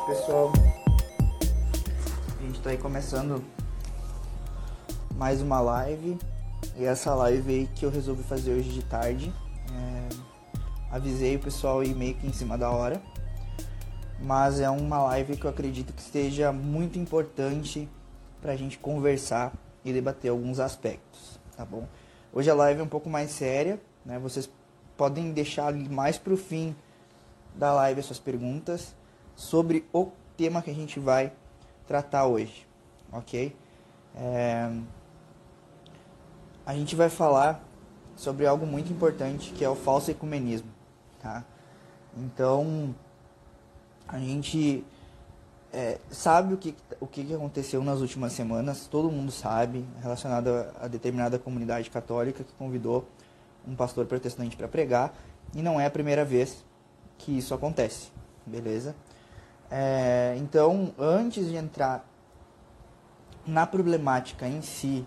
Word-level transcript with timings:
noite, 0.00 0.06
pessoal. 0.06 0.52
A 2.38 2.42
gente 2.42 2.60
tá 2.60 2.70
aí 2.70 2.78
começando 2.78 3.44
mais 5.14 5.40
uma 5.42 5.60
live. 5.60 6.18
E 6.76 6.84
essa 6.84 7.14
live 7.14 7.52
aí 7.52 7.66
que 7.74 7.84
eu 7.84 7.90
resolvi 7.90 8.22
fazer 8.22 8.52
hoje 8.52 8.70
de 8.70 8.82
tarde. 8.84 9.32
É... 9.74 10.08
Avisei 10.90 11.36
o 11.36 11.38
pessoal 11.38 11.80
aí 11.80 11.94
meio 11.94 12.14
que 12.14 12.26
em 12.26 12.32
cima 12.32 12.56
da 12.56 12.70
hora. 12.70 13.00
Mas 14.20 14.60
é 14.60 14.68
uma 14.68 15.02
live 15.04 15.36
que 15.36 15.44
eu 15.44 15.50
acredito 15.50 15.92
que 15.92 16.02
esteja 16.02 16.52
muito 16.52 16.98
importante 16.98 17.88
pra 18.40 18.56
gente 18.56 18.78
conversar 18.78 19.52
e 19.84 19.92
debater 19.92 20.30
alguns 20.30 20.60
aspectos, 20.60 21.38
tá 21.56 21.64
bom? 21.64 21.86
Hoje 22.32 22.50
a 22.50 22.54
live 22.54 22.80
é 22.80 22.82
um 22.82 22.88
pouco 22.88 23.08
mais 23.08 23.30
séria, 23.30 23.80
né? 24.04 24.18
Vocês 24.18 24.48
podem 24.96 25.32
deixar 25.32 25.72
mais 25.72 26.18
pro 26.18 26.36
fim 26.36 26.76
da 27.54 27.72
live 27.72 28.00
as 28.00 28.06
suas 28.06 28.18
perguntas 28.18 28.94
sobre 29.40 29.88
o 29.90 30.10
tema 30.36 30.60
que 30.60 30.70
a 30.70 30.74
gente 30.74 31.00
vai 31.00 31.32
tratar 31.86 32.26
hoje, 32.26 32.68
ok? 33.10 33.56
É... 34.14 34.70
A 36.66 36.74
gente 36.74 36.94
vai 36.94 37.08
falar 37.08 37.64
sobre 38.14 38.46
algo 38.46 38.66
muito 38.66 38.92
importante 38.92 39.50
que 39.52 39.64
é 39.64 39.68
o 39.68 39.74
falso 39.74 40.10
ecumenismo, 40.10 40.68
tá? 41.22 41.42
Então, 42.14 42.94
a 44.06 44.18
gente 44.18 44.84
é, 45.72 45.98
sabe 46.10 46.52
o 46.52 46.58
que, 46.58 46.76
o 47.00 47.06
que 47.06 47.32
aconteceu 47.32 47.82
nas 47.82 48.00
últimas 48.00 48.34
semanas, 48.34 48.86
todo 48.86 49.10
mundo 49.10 49.32
sabe, 49.32 49.86
relacionado 50.02 50.48
a, 50.48 50.84
a 50.84 50.86
determinada 50.86 51.38
comunidade 51.38 51.88
católica 51.88 52.44
que 52.44 52.52
convidou 52.58 53.08
um 53.66 53.74
pastor 53.74 54.04
protestante 54.04 54.54
para 54.54 54.68
pregar, 54.68 55.14
e 55.54 55.62
não 55.62 55.80
é 55.80 55.86
a 55.86 55.90
primeira 55.90 56.26
vez 56.26 56.62
que 57.16 57.38
isso 57.38 57.54
acontece, 57.54 58.10
beleza? 58.44 58.94
É, 59.70 60.36
então, 60.38 60.92
antes 60.98 61.46
de 61.46 61.56
entrar 61.56 62.04
na 63.46 63.66
problemática 63.66 64.46
em 64.48 64.60
si 64.62 65.06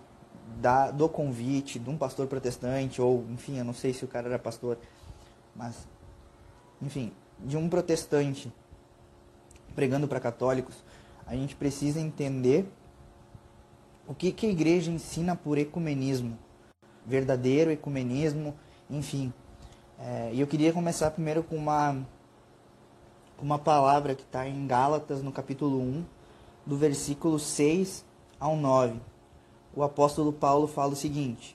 da, 0.60 0.90
do 0.90 1.08
convite 1.08 1.78
de 1.78 1.90
um 1.90 1.96
pastor 1.96 2.26
protestante, 2.26 3.00
ou 3.00 3.24
enfim, 3.30 3.58
eu 3.58 3.64
não 3.64 3.74
sei 3.74 3.92
se 3.92 4.04
o 4.04 4.08
cara 4.08 4.28
era 4.28 4.38
pastor, 4.38 4.78
mas 5.54 5.86
enfim, 6.80 7.12
de 7.40 7.56
um 7.56 7.68
protestante 7.68 8.52
pregando 9.74 10.06
para 10.06 10.20
católicos, 10.20 10.74
a 11.26 11.34
gente 11.34 11.54
precisa 11.56 12.00
entender 12.00 12.66
o 14.06 14.14
que, 14.14 14.30
que 14.32 14.46
a 14.46 14.50
igreja 14.50 14.90
ensina 14.90 15.34
por 15.34 15.58
ecumenismo, 15.58 16.38
verdadeiro 17.06 17.70
ecumenismo, 17.70 18.54
enfim. 18.88 19.32
É, 19.98 20.30
e 20.32 20.40
eu 20.40 20.46
queria 20.46 20.72
começar 20.72 21.10
primeiro 21.10 21.42
com 21.42 21.56
uma, 21.56 22.06
uma 23.44 23.58
palavra 23.58 24.14
que 24.14 24.22
está 24.22 24.48
em 24.48 24.66
Gálatas, 24.66 25.22
no 25.22 25.30
capítulo 25.30 25.78
1, 25.78 26.04
do 26.64 26.78
versículo 26.78 27.38
6 27.38 28.02
ao 28.40 28.56
9. 28.56 28.98
O 29.76 29.82
apóstolo 29.82 30.32
Paulo 30.32 30.66
fala 30.66 30.94
o 30.94 30.96
seguinte: 30.96 31.54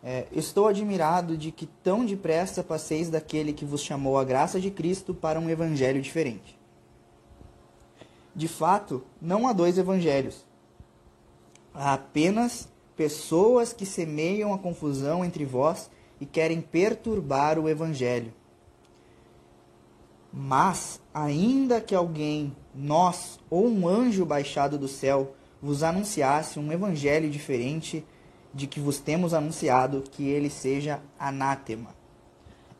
é, 0.00 0.28
Estou 0.30 0.68
admirado 0.68 1.36
de 1.36 1.50
que 1.50 1.66
tão 1.66 2.06
depressa 2.06 2.62
passeis 2.62 3.10
daquele 3.10 3.52
que 3.52 3.64
vos 3.64 3.82
chamou 3.82 4.16
a 4.16 4.22
graça 4.22 4.60
de 4.60 4.70
Cristo 4.70 5.12
para 5.12 5.40
um 5.40 5.50
evangelho 5.50 6.00
diferente. 6.00 6.56
De 8.32 8.46
fato, 8.46 9.02
não 9.20 9.48
há 9.48 9.52
dois 9.52 9.78
evangelhos. 9.78 10.46
Há 11.74 11.94
apenas 11.94 12.68
pessoas 12.96 13.72
que 13.72 13.84
semeiam 13.84 14.54
a 14.54 14.58
confusão 14.58 15.24
entre 15.24 15.44
vós 15.44 15.90
e 16.20 16.26
querem 16.26 16.60
perturbar 16.60 17.58
o 17.58 17.68
evangelho. 17.68 18.32
Mas, 20.32 21.00
ainda 21.12 21.80
que 21.80 21.94
alguém, 21.94 22.56
nós 22.74 23.38
ou 23.50 23.68
um 23.68 23.86
anjo 23.86 24.24
baixado 24.24 24.78
do 24.78 24.88
céu, 24.88 25.34
vos 25.60 25.82
anunciasse 25.82 26.58
um 26.58 26.72
evangelho 26.72 27.28
diferente 27.28 28.04
de 28.54 28.66
que 28.66 28.80
vos 28.80 28.98
temos 28.98 29.34
anunciado, 29.34 30.02
que 30.10 30.24
ele 30.24 30.48
seja 30.48 31.02
anátema. 31.18 31.94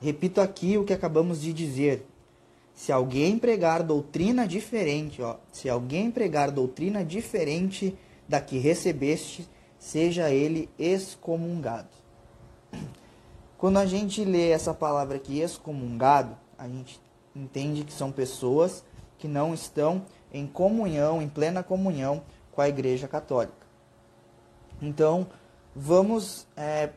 Repito 0.01 0.41
aqui 0.41 0.79
o 0.79 0.85
que 0.85 0.93
acabamos 0.93 1.41
de 1.41 1.53
dizer. 1.53 2.07
Se 2.75 2.91
alguém 2.91 3.39
pregar 3.39 3.83
doutrina 3.83 4.47
diferente, 4.47 5.21
ó, 5.21 5.37
se 5.53 5.69
alguém 5.69 6.11
pregar 6.11 6.51
doutrina 6.51 7.05
diferente 7.05 7.95
da 8.27 8.41
que 8.41 8.59
recebeste, 8.59 9.47
seja 9.79 10.31
ele 10.31 10.71
excomungado. 10.79 11.89
Quando 13.59 13.77
a 13.77 13.87
gente 13.87 14.25
lê 14.25 14.49
essa 14.51 14.73
palavra 14.73 15.17
aqui, 15.17 15.41
excomungado, 15.41 16.37
a 16.59 16.67
gente 16.67 17.01
entende 17.35 17.85
que 17.85 17.93
são 17.93 18.13
pessoas 18.13 18.85
que 19.19 19.29
não 19.29 19.55
estão 19.55 20.05
em 20.33 20.47
comunhão, 20.47 21.23
em 21.23 21.29
plena 21.29 21.63
comunhão 21.63 22.23
com 22.51 22.61
a 22.61 22.69
Igreja 22.69 23.07
Católica. 23.07 23.67
Então, 24.81 25.27
vamos 25.75 26.47
é, 26.57 26.91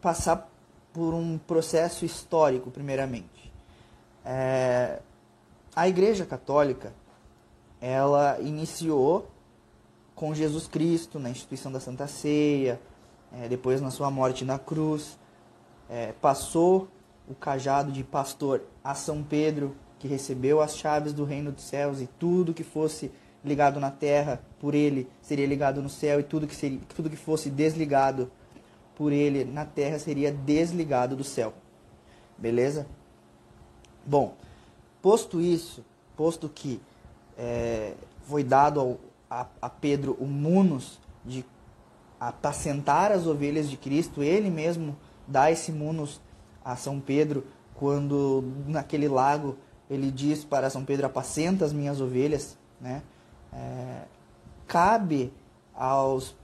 passar 0.00 0.50
por 0.92 1.14
um 1.14 1.38
processo 1.38 2.04
histórico, 2.04 2.70
primeiramente. 2.70 3.52
É, 4.24 5.00
a 5.74 5.88
Igreja 5.88 6.26
Católica, 6.26 6.92
ela 7.80 8.38
iniciou 8.40 9.30
com 10.14 10.34
Jesus 10.34 10.66
Cristo 10.66 11.18
na 11.18 11.30
instituição 11.30 11.72
da 11.72 11.80
Santa 11.80 12.06
Ceia, 12.06 12.80
é, 13.32 13.48
depois 13.48 13.80
na 13.80 13.90
sua 13.90 14.10
morte 14.10 14.44
na 14.44 14.58
cruz, 14.58 15.18
é, 15.88 16.12
passou 16.20 16.88
o 17.30 17.34
cajado 17.34 17.92
de 17.92 18.02
pastor 18.02 18.62
a 18.82 18.94
São 18.94 19.22
Pedro, 19.22 19.76
que 19.98 20.08
recebeu 20.08 20.60
as 20.60 20.76
chaves 20.76 21.12
do 21.12 21.24
reino 21.24 21.52
dos 21.52 21.64
céus 21.64 22.00
e 22.00 22.06
tudo 22.06 22.54
que 22.54 22.64
fosse 22.64 23.10
ligado 23.44 23.78
na 23.80 23.90
terra 23.90 24.42
por 24.58 24.74
ele 24.74 25.08
seria 25.22 25.46
ligado 25.46 25.80
no 25.80 25.88
céu 25.88 26.20
e 26.20 26.22
tudo 26.22 26.46
que 26.46 26.54
seria 26.54 26.78
tudo 26.94 27.08
que 27.08 27.16
fosse 27.16 27.48
desligado 27.48 28.30
por 28.94 29.12
ele 29.12 29.44
na 29.44 29.64
terra 29.64 29.98
seria 29.98 30.30
desligado 30.30 31.16
do 31.16 31.24
céu. 31.24 31.54
Beleza? 32.36 32.86
Bom, 34.04 34.34
Posto 35.02 35.40
isso, 35.40 35.82
posto 36.14 36.46
que 36.48 36.80
é, 37.38 37.94
foi 38.24 38.44
dado 38.44 38.80
ao, 38.80 38.98
a, 39.30 39.46
a, 39.62 39.70
Pedro 39.70 40.14
o 40.20 40.26
munus 40.26 41.00
de 41.24 41.42
apacentar 42.18 43.10
as 43.10 43.26
ovelhas 43.26 43.70
de 43.70 43.78
Cristo, 43.78 44.22
ele 44.22 44.50
mesmo 44.50 44.94
dá 45.26 45.50
esse 45.50 45.72
munus 45.72 46.20
a 46.64 46.76
São 46.76 47.00
Pedro 47.00 47.44
quando 47.74 48.44
naquele 48.66 49.08
lago 49.08 49.56
ele 49.88 50.10
diz 50.10 50.44
para 50.44 50.70
São 50.70 50.84
Pedro 50.84 51.06
apacenta 51.06 51.64
as 51.64 51.72
minhas 51.72 52.00
ovelhas, 52.00 52.56
né? 52.80 53.02
É, 53.52 54.02
cabe 54.66 55.32
aos 55.74 56.36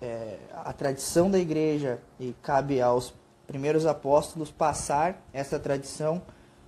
é, 0.00 0.38
a 0.54 0.72
tradição 0.72 1.30
da 1.30 1.38
igreja 1.38 2.00
e 2.18 2.34
cabe 2.42 2.80
aos 2.80 3.12
primeiros 3.46 3.86
apóstolos 3.86 4.50
passar 4.50 5.20
essa 5.32 5.58
tradição 5.58 6.22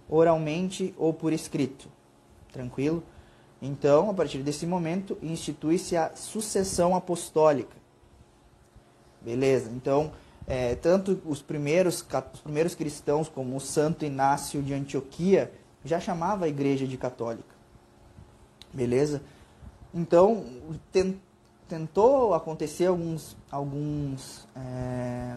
oralmente 0.08 0.94
ou 0.98 1.14
por 1.14 1.32
escrito. 1.32 1.88
Tranquilo? 2.52 3.02
Então, 3.62 4.10
a 4.10 4.14
partir 4.14 4.38
desse 4.38 4.66
momento, 4.66 5.16
institui-se 5.22 5.96
a 5.96 6.14
sucessão 6.16 6.96
apostólica. 6.96 7.76
Beleza? 9.20 9.70
Então, 9.70 10.12
é, 10.50 10.74
tanto 10.74 11.22
os 11.24 11.40
primeiros, 11.40 12.04
os 12.34 12.40
primeiros 12.40 12.74
cristãos, 12.74 13.28
como 13.28 13.54
o 13.54 13.60
Santo 13.60 14.04
Inácio 14.04 14.60
de 14.60 14.74
Antioquia, 14.74 15.52
já 15.84 16.00
chamava 16.00 16.46
a 16.46 16.48
igreja 16.48 16.88
de 16.88 16.96
católica. 16.96 17.54
Beleza? 18.74 19.22
Então, 19.94 20.44
tentou 21.68 22.34
acontecer 22.34 22.86
alguns, 22.86 23.36
alguns 23.48 24.48
é, 24.56 25.36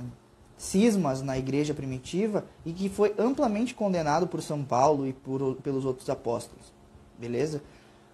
cismas 0.58 1.22
na 1.22 1.38
igreja 1.38 1.76
primitiva 1.76 2.46
e 2.66 2.74
que 2.74 2.90
foi 2.90 3.14
amplamente 3.16 3.76
condenado 3.76 4.26
por 4.26 4.42
São 4.42 4.64
Paulo 4.64 5.06
e 5.06 5.14
por, 5.14 5.58
pelos 5.58 5.86
outros 5.86 6.10
apóstolos. 6.10 6.74
Beleza? 7.20 7.62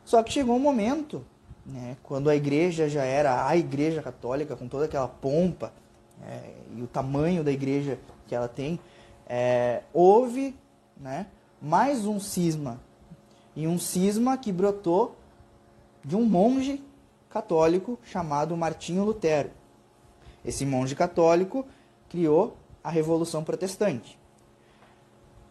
Só 0.03 0.21
que 0.21 0.33
chegou 0.33 0.57
um 0.57 0.59
momento, 0.59 1.23
né, 1.65 1.95
quando 2.03 2.29
a 2.29 2.35
igreja 2.35 2.89
já 2.89 3.05
era 3.05 3.47
a 3.47 3.55
igreja 3.55 4.01
católica, 4.01 4.53
com 4.57 4.67
toda 4.67 4.83
aquela 4.83 5.07
pompa 5.07 5.71
é, 6.25 6.53
e 6.75 6.81
o 6.81 6.87
tamanho 6.87 7.43
da 7.43 7.51
igreja 7.51 7.99
que 8.27 8.35
ela 8.35 8.47
tem, 8.47 8.79
é, 9.27 9.83
houve 9.93 10.55
né, 10.97 11.27
mais 11.61 12.05
um 12.05 12.19
cisma. 12.19 12.79
E 13.55 13.67
um 13.67 13.77
cisma 13.77 14.37
que 14.37 14.51
brotou 14.51 15.15
de 16.03 16.15
um 16.15 16.25
monge 16.25 16.83
católico 17.29 17.99
chamado 18.03 18.55
Martinho 18.55 19.03
Lutero. 19.03 19.51
Esse 20.43 20.65
monge 20.65 20.95
católico 20.95 21.65
criou 22.07 22.57
a 22.83 22.89
Revolução 22.89 23.43
Protestante. 23.43 24.17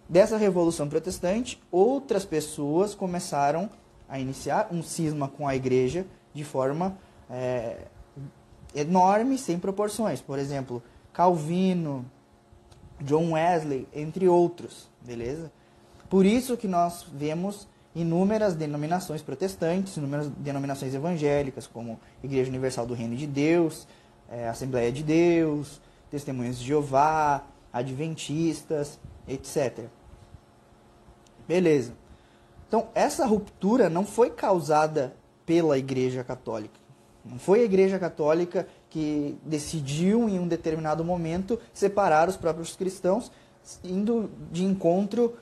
Dessa 0.08 0.38
Revolução 0.38 0.88
Protestante, 0.88 1.62
outras 1.70 2.24
pessoas 2.24 2.94
começaram 2.94 3.68
a 4.08 4.18
iniciar 4.18 4.68
um 4.72 4.82
cisma 4.82 5.28
com 5.28 5.46
a 5.46 5.54
Igreja 5.54 6.06
de 6.32 6.44
forma 6.44 6.96
é, 7.28 7.88
enorme, 8.74 9.38
sem 9.38 9.58
proporções. 9.58 10.20
Por 10.20 10.38
exemplo, 10.38 10.82
Calvino, 11.12 12.04
John 13.00 13.32
Wesley, 13.32 13.86
entre 13.94 14.28
outros, 14.28 14.88
beleza? 15.00 15.50
Por 16.08 16.24
isso 16.24 16.56
que 16.56 16.66
nós 16.66 17.06
vemos 17.12 17.68
inúmeras 17.94 18.54
denominações 18.54 19.22
protestantes, 19.22 19.96
inúmeras 19.96 20.28
denominações 20.28 20.94
evangélicas, 20.94 21.66
como 21.66 21.98
Igreja 22.22 22.48
Universal 22.48 22.86
do 22.86 22.94
Reino 22.94 23.16
de 23.16 23.26
Deus, 23.26 23.86
é, 24.30 24.48
Assembleia 24.48 24.92
de 24.92 25.02
Deus, 25.02 25.80
Testemunhas 26.10 26.58
de 26.58 26.64
Jeová, 26.64 27.44
Adventistas, 27.72 28.98
etc. 29.26 29.86
Beleza. 31.46 31.92
Então, 32.66 32.88
essa 32.94 33.26
ruptura 33.26 33.88
não 33.88 34.04
foi 34.04 34.30
causada 34.30 35.14
pela 35.44 35.78
Igreja 35.78 36.22
Católica. 36.22 36.78
Não 37.28 37.38
foi 37.38 37.60
a 37.60 37.64
Igreja 37.64 37.98
Católica 37.98 38.66
que 38.88 39.38
decidiu, 39.44 40.28
em 40.28 40.38
um 40.38 40.48
determinado 40.48 41.04
momento, 41.04 41.60
separar 41.72 42.28
os 42.28 42.36
próprios 42.36 42.74
cristãos, 42.74 43.30
indo 43.84 44.30
de 44.50 44.64
encontro 44.64 45.36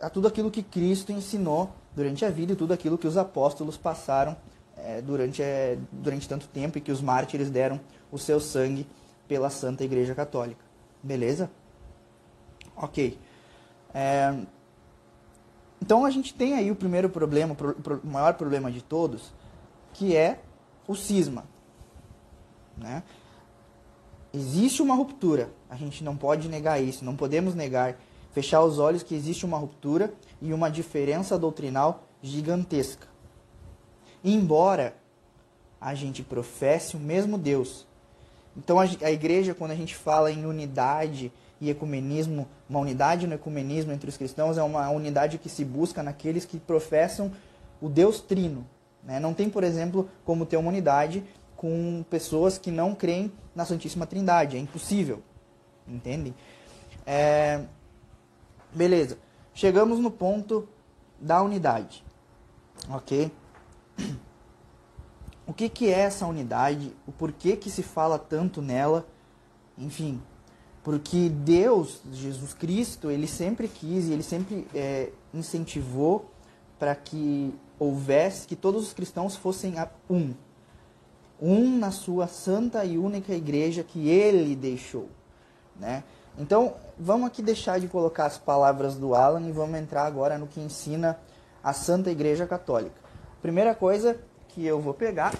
a 0.00 0.08
tudo 0.08 0.26
aquilo 0.26 0.50
que 0.50 0.62
Cristo 0.62 1.12
ensinou 1.12 1.70
durante 1.94 2.24
a 2.24 2.30
vida 2.30 2.52
e 2.52 2.56
tudo 2.56 2.72
aquilo 2.72 2.96
que 2.96 3.06
os 3.06 3.16
apóstolos 3.16 3.76
passaram 3.76 4.36
é, 4.76 5.00
durante, 5.00 5.42
é, 5.42 5.78
durante 5.92 6.28
tanto 6.28 6.48
tempo 6.48 6.78
e 6.78 6.80
que 6.80 6.92
os 6.92 7.00
mártires 7.00 7.50
deram 7.50 7.80
o 8.10 8.18
seu 8.18 8.40
sangue 8.40 8.86
pela 9.28 9.50
Santa 9.50 9.84
Igreja 9.84 10.14
Católica. 10.14 10.64
Beleza? 11.02 11.50
Ok. 12.76 13.18
É, 13.94 14.34
então 15.80 16.04
a 16.04 16.10
gente 16.10 16.34
tem 16.34 16.54
aí 16.54 16.70
o 16.70 16.76
primeiro 16.76 17.08
problema, 17.08 17.54
o 17.54 18.06
maior 18.06 18.34
problema 18.34 18.70
de 18.70 18.82
todos, 18.82 19.32
que 19.92 20.16
é 20.16 20.40
o 20.86 20.94
cisma. 20.94 21.44
Né? 22.76 23.02
Existe 24.32 24.82
uma 24.82 24.94
ruptura, 24.94 25.50
a 25.70 25.76
gente 25.76 26.04
não 26.04 26.16
pode 26.16 26.48
negar 26.48 26.82
isso, 26.82 27.04
não 27.04 27.16
podemos 27.16 27.54
negar, 27.54 27.96
fechar 28.32 28.62
os 28.62 28.78
olhos 28.78 29.02
que 29.02 29.14
existe 29.14 29.46
uma 29.46 29.56
ruptura 29.56 30.12
e 30.42 30.52
uma 30.52 30.70
diferença 30.70 31.38
doutrinal 31.38 32.04
gigantesca. 32.22 33.06
Embora 34.22 34.94
a 35.80 35.94
gente 35.94 36.22
professe 36.22 36.96
o 36.96 37.00
mesmo 37.00 37.38
Deus. 37.38 37.86
Então 38.56 38.78
a, 38.80 39.10
igreja, 39.10 39.54
quando 39.54 39.70
a 39.70 39.74
gente 39.76 39.94
fala 39.94 40.30
em 40.30 40.46
unidade 40.46 41.32
e 41.60 41.70
ecumenismo, 41.70 42.48
uma 42.68 42.80
unidade 42.80 43.26
no 43.26 43.34
ecumenismo 43.34 43.92
entre 43.92 44.08
os 44.08 44.16
cristãos 44.16 44.58
é 44.58 44.62
uma 44.62 44.88
unidade 44.90 45.38
que 45.38 45.48
se 45.48 45.64
busca 45.64 46.02
naqueles 46.02 46.44
que 46.44 46.58
professam 46.58 47.30
o 47.80 47.88
Deus 47.88 48.20
Trino. 48.20 48.66
Né? 49.06 49.20
Não 49.20 49.32
tem, 49.32 49.48
por 49.48 49.64
exemplo, 49.64 50.10
como 50.24 50.44
ter 50.44 50.56
uma 50.56 50.68
unidade 50.68 51.24
com 51.56 52.04
pessoas 52.10 52.58
que 52.58 52.70
não 52.70 52.94
creem 52.94 53.32
na 53.54 53.64
Santíssima 53.64 54.04
Trindade. 54.04 54.56
É 54.56 54.60
impossível. 54.60 55.22
Entendem? 55.88 56.34
É... 57.06 57.62
Beleza. 58.74 59.16
Chegamos 59.54 60.00
no 60.00 60.10
ponto 60.10 60.68
da 61.18 61.40
unidade. 61.40 62.04
Ok? 62.90 63.30
O 65.46 65.54
que, 65.54 65.68
que 65.68 65.86
é 65.88 66.00
essa 66.00 66.26
unidade? 66.26 66.92
O 67.06 67.12
porquê 67.12 67.56
que 67.56 67.70
se 67.70 67.82
fala 67.82 68.18
tanto 68.18 68.60
nela? 68.60 69.06
Enfim, 69.78 70.20
porque 70.82 71.28
Deus, 71.28 72.00
Jesus 72.12 72.52
Cristo, 72.52 73.10
ele 73.10 73.28
sempre 73.28 73.68
quis 73.68 74.08
e 74.08 74.12
ele 74.12 74.24
sempre 74.24 74.66
é, 74.74 75.10
incentivou 75.32 76.30
para 76.78 76.94
que 76.94 77.54
houvesse, 77.78 78.46
que 78.46 78.56
todos 78.56 78.82
os 78.86 78.92
cristãos 78.92 79.36
fossem 79.36 79.74
um. 80.08 80.34
Um 81.40 81.78
na 81.78 81.90
sua 81.90 82.26
santa 82.26 82.84
e 82.84 82.96
única 82.96 83.32
igreja 83.34 83.82
que 83.82 84.08
ele 84.08 84.56
deixou. 84.56 85.08
Né? 85.78 86.02
Então, 86.38 86.74
vamos 86.98 87.26
aqui 87.26 87.42
deixar 87.42 87.78
de 87.80 87.88
colocar 87.88 88.26
as 88.26 88.38
palavras 88.38 88.96
do 88.96 89.14
Alan 89.14 89.42
e 89.42 89.52
vamos 89.52 89.78
entrar 89.78 90.04
agora 90.04 90.38
no 90.38 90.46
que 90.46 90.60
ensina 90.60 91.18
a 91.62 91.72
Santa 91.72 92.10
Igreja 92.10 92.46
Católica. 92.46 92.94
Primeira 93.42 93.74
coisa 93.74 94.18
que 94.48 94.64
eu 94.64 94.80
vou 94.80 94.94
pegar. 94.94 95.34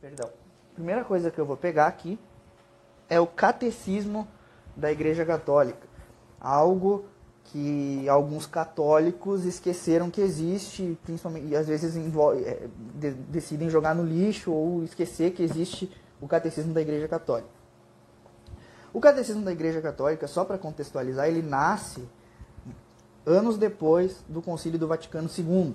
Perdão. 0.00 0.30
Primeira 0.74 1.04
coisa 1.04 1.30
que 1.30 1.38
eu 1.38 1.46
vou 1.46 1.56
pegar 1.56 1.86
aqui 1.86 2.18
é 3.08 3.20
o 3.20 3.26
catecismo 3.26 4.26
da 4.76 4.90
Igreja 4.90 5.24
Católica. 5.24 5.86
Algo 6.40 7.04
que 7.50 8.08
alguns 8.08 8.46
católicos 8.46 9.44
esqueceram 9.44 10.08
que 10.08 10.20
existe, 10.20 10.96
principalmente, 11.02 11.48
e 11.48 11.56
às 11.56 11.66
vezes 11.66 11.96
envolve, 11.96 12.44
é, 12.44 12.68
de, 12.94 13.10
decidem 13.10 13.68
jogar 13.68 13.94
no 13.94 14.04
lixo 14.04 14.52
ou 14.52 14.84
esquecer 14.84 15.32
que 15.32 15.42
existe 15.42 15.90
o 16.20 16.28
catecismo 16.28 16.72
da 16.72 16.80
Igreja 16.80 17.08
Católica. 17.08 17.48
O 18.92 19.00
catecismo 19.00 19.42
da 19.42 19.50
Igreja 19.50 19.80
Católica, 19.80 20.28
só 20.28 20.44
para 20.44 20.58
contextualizar, 20.58 21.26
ele 21.26 21.42
nasce 21.42 22.08
anos 23.26 23.58
depois 23.58 24.24
do 24.28 24.40
Concílio 24.40 24.78
do 24.78 24.86
Vaticano 24.86 25.28
II. 25.36 25.74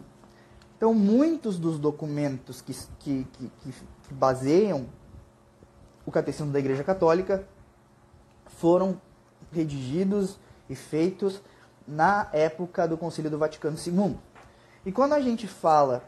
Então, 0.78 0.94
muitos 0.94 1.58
dos 1.58 1.78
documentos 1.78 2.62
que, 2.62 2.74
que, 3.00 3.28
que, 3.34 3.52
que 3.60 4.14
baseiam 4.14 4.88
o 6.06 6.12
Catecismo 6.12 6.52
da 6.52 6.60
Igreja 6.60 6.84
Católica 6.84 7.46
foram 8.46 9.00
redigidos 9.52 10.38
e 10.70 10.76
feitos 10.76 11.42
na 11.88 12.28
época 12.32 12.88
do 12.88 12.98
Concílio 12.98 13.30
do 13.30 13.38
Vaticano 13.38 13.78
II. 13.78 14.18
E 14.86 14.92
quando 14.92 15.14
a 15.14 15.22
gente 15.22 15.48
fala 15.48 16.04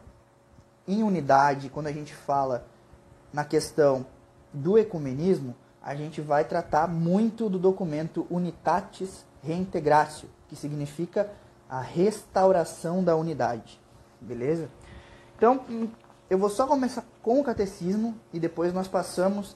em 0.88 1.04
unidade, 1.04 1.70
quando 1.70 1.88
a 1.88 1.92
gente 1.92 2.14
fala 2.14 2.66
na 3.34 3.44
questão 3.44 4.06
do 4.54 4.78
ecumenismo, 4.78 5.56
a 5.82 5.96
gente 5.96 6.22
vai 6.22 6.44
tratar 6.44 6.88
muito 6.88 7.50
do 7.50 7.60
documento 7.60 8.26
Unitatis 8.30 9.26
Reintegratio, 9.42 10.30
que 10.48 10.56
significa 10.56 11.32
a 11.70 11.80
restauração 11.80 13.04
da 13.04 13.16
unidade. 13.16 13.80
Beleza? 14.20 14.70
Então, 15.36 15.64
eu 16.30 16.38
vou 16.38 16.50
só 16.50 16.66
começar 16.66 17.06
com 17.22 17.40
o 17.40 17.44
catecismo 17.44 18.16
e 18.34 18.40
depois 18.40 18.74
nós 18.74 18.88
passamos 18.88 19.56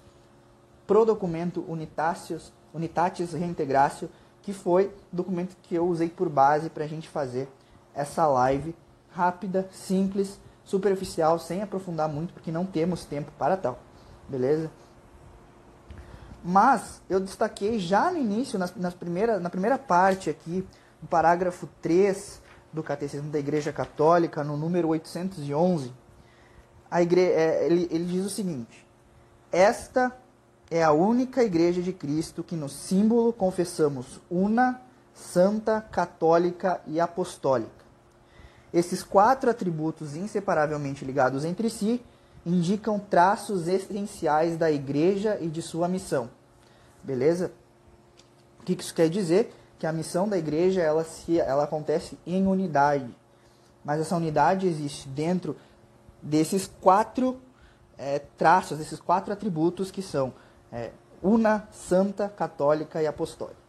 pro 0.85 1.05
documento 1.05 1.65
Unitatis, 1.67 2.53
Unitatis 2.73 3.33
Reintegratio, 3.33 4.09
que 4.41 4.53
foi 4.53 4.85
o 5.11 5.15
documento 5.15 5.55
que 5.63 5.75
eu 5.75 5.85
usei 5.87 6.09
por 6.09 6.29
base 6.29 6.69
para 6.69 6.83
a 6.83 6.87
gente 6.87 7.07
fazer 7.07 7.47
essa 7.93 8.25
live 8.27 8.75
rápida, 9.11 9.67
simples, 9.71 10.39
superficial, 10.63 11.37
sem 11.37 11.61
aprofundar 11.61 12.07
muito, 12.07 12.33
porque 12.33 12.51
não 12.51 12.65
temos 12.65 13.05
tempo 13.05 13.31
para 13.37 13.57
tal. 13.57 13.79
Beleza? 14.27 14.71
Mas 16.43 17.01
eu 17.09 17.19
destaquei 17.19 17.79
já 17.79 18.11
no 18.11 18.17
início, 18.17 18.57
nas, 18.57 18.75
nas 18.75 18.93
primeira, 18.93 19.39
na 19.39 19.49
primeira 19.49 19.77
parte 19.77 20.29
aqui, 20.29 20.65
no 21.01 21.07
parágrafo 21.07 21.67
3 21.81 22.41
do 22.73 22.81
Catecismo 22.81 23.29
da 23.29 23.37
Igreja 23.39 23.71
Católica, 23.71 24.43
no 24.43 24.57
número 24.57 24.87
811, 24.89 25.93
a 26.89 27.01
igre... 27.01 27.21
É, 27.21 27.65
ele, 27.65 27.87
ele 27.91 28.05
diz 28.05 28.25
o 28.25 28.29
seguinte: 28.29 28.87
Esta 29.51 30.15
é 30.71 30.81
a 30.81 30.93
única 30.93 31.43
Igreja 31.43 31.81
de 31.81 31.91
Cristo 31.91 32.41
que 32.41 32.55
no 32.55 32.69
símbolo 32.69 33.33
confessamos 33.33 34.21
una, 34.31 34.81
santa, 35.13 35.81
católica 35.81 36.79
e 36.87 36.97
apostólica. 36.97 37.81
Esses 38.73 39.03
quatro 39.03 39.51
atributos 39.51 40.15
inseparavelmente 40.15 41.03
ligados 41.03 41.43
entre 41.43 41.69
si 41.69 42.01
indicam 42.45 42.97
traços 42.97 43.67
essenciais 43.67 44.57
da 44.57 44.71
Igreja 44.71 45.37
e 45.41 45.49
de 45.49 45.61
sua 45.61 45.89
missão. 45.89 46.29
Beleza? 47.03 47.51
O 48.61 48.63
que 48.63 48.71
isso 48.71 48.95
quer 48.95 49.09
dizer? 49.09 49.53
Que 49.77 49.85
a 49.85 49.91
missão 49.91 50.25
da 50.25 50.37
Igreja 50.37 50.81
ela, 50.81 51.03
se, 51.03 51.37
ela 51.37 51.65
acontece 51.65 52.17
em 52.25 52.47
unidade. 52.47 53.13
Mas 53.83 53.99
essa 53.99 54.15
unidade 54.15 54.67
existe 54.67 55.09
dentro 55.09 55.57
desses 56.21 56.71
quatro 56.79 57.41
é, 57.97 58.19
traços, 58.37 58.77
desses 58.77 59.01
quatro 59.01 59.33
atributos 59.33 59.91
que 59.91 60.01
são 60.01 60.33
é, 60.71 60.91
una, 61.21 61.67
santa, 61.71 62.29
católica 62.29 63.01
e 63.01 63.07
apostólica. 63.07 63.59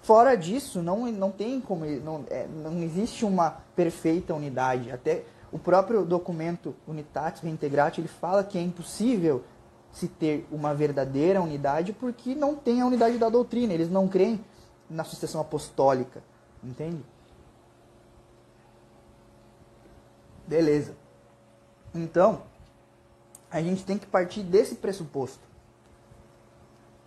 Fora 0.00 0.36
disso, 0.36 0.80
não, 0.80 1.10
não 1.10 1.30
tem 1.30 1.60
como, 1.60 1.84
não, 1.84 2.24
é, 2.30 2.46
não 2.46 2.82
existe 2.82 3.24
uma 3.24 3.62
perfeita 3.74 4.32
unidade. 4.34 4.90
Até 4.90 5.24
o 5.52 5.58
próprio 5.58 6.04
documento 6.04 6.74
Unitatis 6.86 7.42
Reintegratio, 7.42 8.00
ele 8.00 8.08
fala 8.08 8.44
que 8.44 8.56
é 8.56 8.62
impossível 8.62 9.44
se 9.92 10.06
ter 10.06 10.46
uma 10.52 10.74
verdadeira 10.74 11.42
unidade 11.42 11.92
porque 11.92 12.34
não 12.34 12.54
tem 12.54 12.80
a 12.80 12.86
unidade 12.86 13.18
da 13.18 13.28
doutrina, 13.28 13.72
eles 13.72 13.90
não 13.90 14.06
creem 14.06 14.42
na 14.88 15.04
sucessão 15.04 15.40
apostólica, 15.40 16.22
entende? 16.62 17.04
Beleza. 20.46 20.96
Então, 21.94 22.42
a 23.50 23.60
gente 23.60 23.84
tem 23.84 23.98
que 23.98 24.06
partir 24.06 24.42
desse 24.42 24.74
pressuposto 24.76 25.47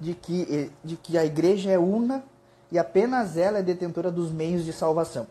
de 0.01 0.13
que, 0.13 0.69
de 0.83 0.97
que 0.97 1.17
a 1.17 1.23
igreja 1.23 1.71
é 1.71 1.79
una 1.79 2.23
e 2.69 2.77
apenas 2.77 3.37
ela 3.37 3.59
é 3.59 3.63
detentora 3.63 4.11
dos 4.11 4.31
meios 4.31 4.65
de 4.65 4.73
salvação. 4.73 5.27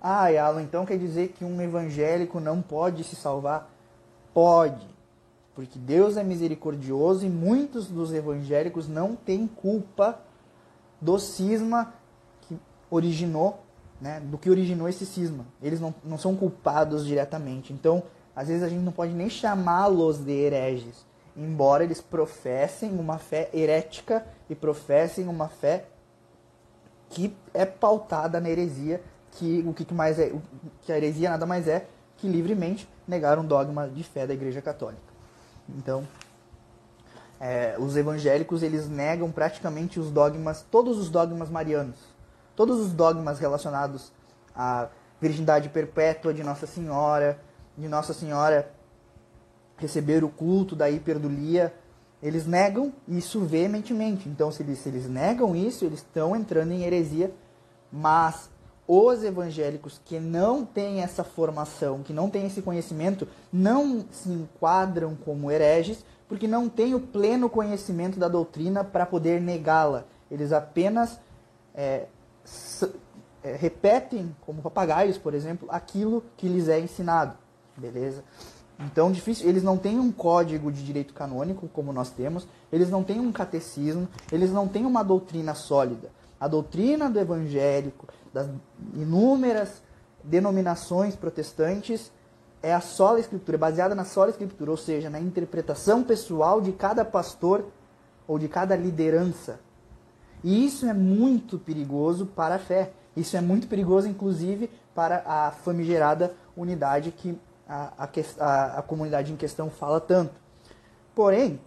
Ah, 0.00 0.26
Alan, 0.26 0.62
então 0.62 0.84
quer 0.84 0.98
dizer 0.98 1.28
que 1.28 1.44
um 1.44 1.60
evangélico 1.62 2.40
não 2.40 2.60
pode 2.60 3.04
se 3.04 3.14
salvar? 3.14 3.70
Pode, 4.32 4.86
porque 5.54 5.78
Deus 5.78 6.16
é 6.16 6.24
misericordioso 6.24 7.24
e 7.24 7.30
muitos 7.30 7.86
dos 7.86 8.12
evangélicos 8.12 8.88
não 8.88 9.14
têm 9.14 9.46
culpa 9.46 10.18
do 11.00 11.18
cisma 11.18 11.94
que 12.42 12.58
originou 12.90 13.64
né, 14.00 14.20
do 14.20 14.36
que 14.36 14.50
originou 14.50 14.88
esse 14.88 15.06
cisma. 15.06 15.46
Eles 15.62 15.80
não, 15.80 15.94
não 16.04 16.18
são 16.18 16.36
culpados 16.36 17.06
diretamente. 17.06 17.72
Então, 17.72 18.02
às 18.36 18.48
vezes 18.48 18.62
a 18.62 18.68
gente 18.68 18.82
não 18.82 18.92
pode 18.92 19.12
nem 19.12 19.30
chamá-los 19.30 20.18
de 20.18 20.32
hereges, 20.32 21.06
embora 21.36 21.84
eles 21.84 22.00
professem 22.00 22.90
uma 22.98 23.18
fé 23.18 23.50
herética 23.52 24.24
e 24.48 24.54
professem 24.54 25.28
uma 25.28 25.48
fé 25.48 25.86
que 27.10 27.34
é 27.52 27.64
pautada 27.64 28.40
na 28.40 28.48
heresia, 28.48 29.02
que 29.32 29.64
o 29.66 29.72
que 29.72 29.92
mais 29.92 30.18
é, 30.18 30.32
que 30.82 30.92
a 30.92 30.96
heresia 30.96 31.30
nada 31.30 31.46
mais 31.46 31.68
é 31.68 31.86
que 32.16 32.28
livremente 32.28 32.88
negar 33.06 33.38
um 33.38 33.44
dogma 33.44 33.88
de 33.88 34.02
fé 34.02 34.26
da 34.26 34.34
Igreja 34.34 34.62
Católica. 34.62 35.02
Então, 35.68 36.06
é, 37.40 37.76
os 37.78 37.96
evangélicos 37.96 38.62
eles 38.62 38.88
negam 38.88 39.30
praticamente 39.30 39.98
os 39.98 40.10
dogmas, 40.10 40.64
todos 40.70 40.98
os 40.98 41.10
dogmas 41.10 41.50
marianos, 41.50 41.98
todos 42.54 42.80
os 42.80 42.92
dogmas 42.92 43.38
relacionados 43.38 44.12
à 44.54 44.88
virgindade 45.20 45.68
perpétua 45.68 46.32
de 46.32 46.42
Nossa 46.42 46.66
Senhora, 46.66 47.38
de 47.76 47.88
Nossa 47.88 48.14
Senhora 48.14 48.70
receber 49.76 50.24
o 50.24 50.28
culto 50.28 50.76
da 50.76 50.90
hiperdulia, 50.90 51.74
eles 52.22 52.46
negam 52.46 52.92
isso 53.06 53.40
veementemente. 53.40 54.28
Então, 54.28 54.50
se 54.50 54.62
eles, 54.62 54.78
se 54.78 54.88
eles 54.88 55.08
negam 55.08 55.54
isso, 55.54 55.84
eles 55.84 55.98
estão 55.98 56.34
entrando 56.34 56.72
em 56.72 56.84
heresia, 56.84 57.32
mas 57.92 58.48
os 58.86 59.22
evangélicos 59.22 60.00
que 60.04 60.20
não 60.20 60.64
têm 60.64 61.00
essa 61.00 61.24
formação, 61.24 62.02
que 62.02 62.12
não 62.12 62.28
têm 62.28 62.46
esse 62.46 62.62
conhecimento, 62.62 63.26
não 63.52 64.04
se 64.10 64.28
enquadram 64.28 65.14
como 65.14 65.50
hereges, 65.50 66.04
porque 66.28 66.46
não 66.46 66.68
têm 66.68 66.94
o 66.94 67.00
pleno 67.00 67.48
conhecimento 67.48 68.18
da 68.18 68.28
doutrina 68.28 68.84
para 68.84 69.06
poder 69.06 69.40
negá-la. 69.40 70.04
Eles 70.30 70.52
apenas 70.52 71.18
é, 71.74 72.06
é, 73.42 73.56
repetem, 73.56 74.34
como 74.40 74.62
papagaios, 74.62 75.18
por 75.18 75.34
exemplo, 75.34 75.68
aquilo 75.70 76.24
que 76.36 76.48
lhes 76.48 76.68
é 76.68 76.78
ensinado. 76.80 77.36
Beleza? 77.76 78.22
Então, 78.78 79.12
difícil, 79.12 79.48
eles 79.48 79.62
não 79.62 79.76
têm 79.76 80.00
um 80.00 80.10
código 80.10 80.70
de 80.72 80.84
direito 80.84 81.14
canônico, 81.14 81.68
como 81.68 81.92
nós 81.92 82.10
temos, 82.10 82.46
eles 82.72 82.90
não 82.90 83.04
têm 83.04 83.20
um 83.20 83.30
catecismo, 83.30 84.08
eles 84.32 84.50
não 84.50 84.66
têm 84.66 84.84
uma 84.84 85.02
doutrina 85.02 85.54
sólida. 85.54 86.10
A 86.40 86.48
doutrina 86.48 87.08
do 87.08 87.18
evangélico, 87.18 88.08
das 88.32 88.48
inúmeras 88.94 89.82
denominações 90.24 91.14
protestantes 91.14 92.10
é 92.62 92.74
a 92.74 92.80
sola 92.80 93.20
escritura, 93.20 93.56
é 93.56 93.58
baseada 93.58 93.94
na 93.94 94.04
sola 94.04 94.30
escritura, 94.30 94.70
ou 94.70 94.76
seja, 94.76 95.08
na 95.08 95.20
interpretação 95.20 96.02
pessoal 96.02 96.60
de 96.60 96.72
cada 96.72 97.04
pastor 97.04 97.66
ou 98.26 98.38
de 98.38 98.48
cada 98.48 98.74
liderança. 98.74 99.60
E 100.42 100.66
isso 100.66 100.86
é 100.86 100.92
muito 100.92 101.58
perigoso 101.58 102.26
para 102.26 102.56
a 102.56 102.58
fé. 102.58 102.92
Isso 103.16 103.36
é 103.36 103.40
muito 103.40 103.68
perigoso, 103.68 104.08
inclusive, 104.08 104.70
para 104.94 105.22
a 105.26 105.50
famigerada 105.50 106.34
unidade 106.56 107.12
que 107.12 107.38
a, 107.68 108.08
a, 108.38 108.78
a 108.78 108.82
comunidade 108.82 109.32
em 109.32 109.36
questão 109.36 109.70
fala 109.70 110.00
tanto. 110.00 110.34
Porém, 111.14 111.60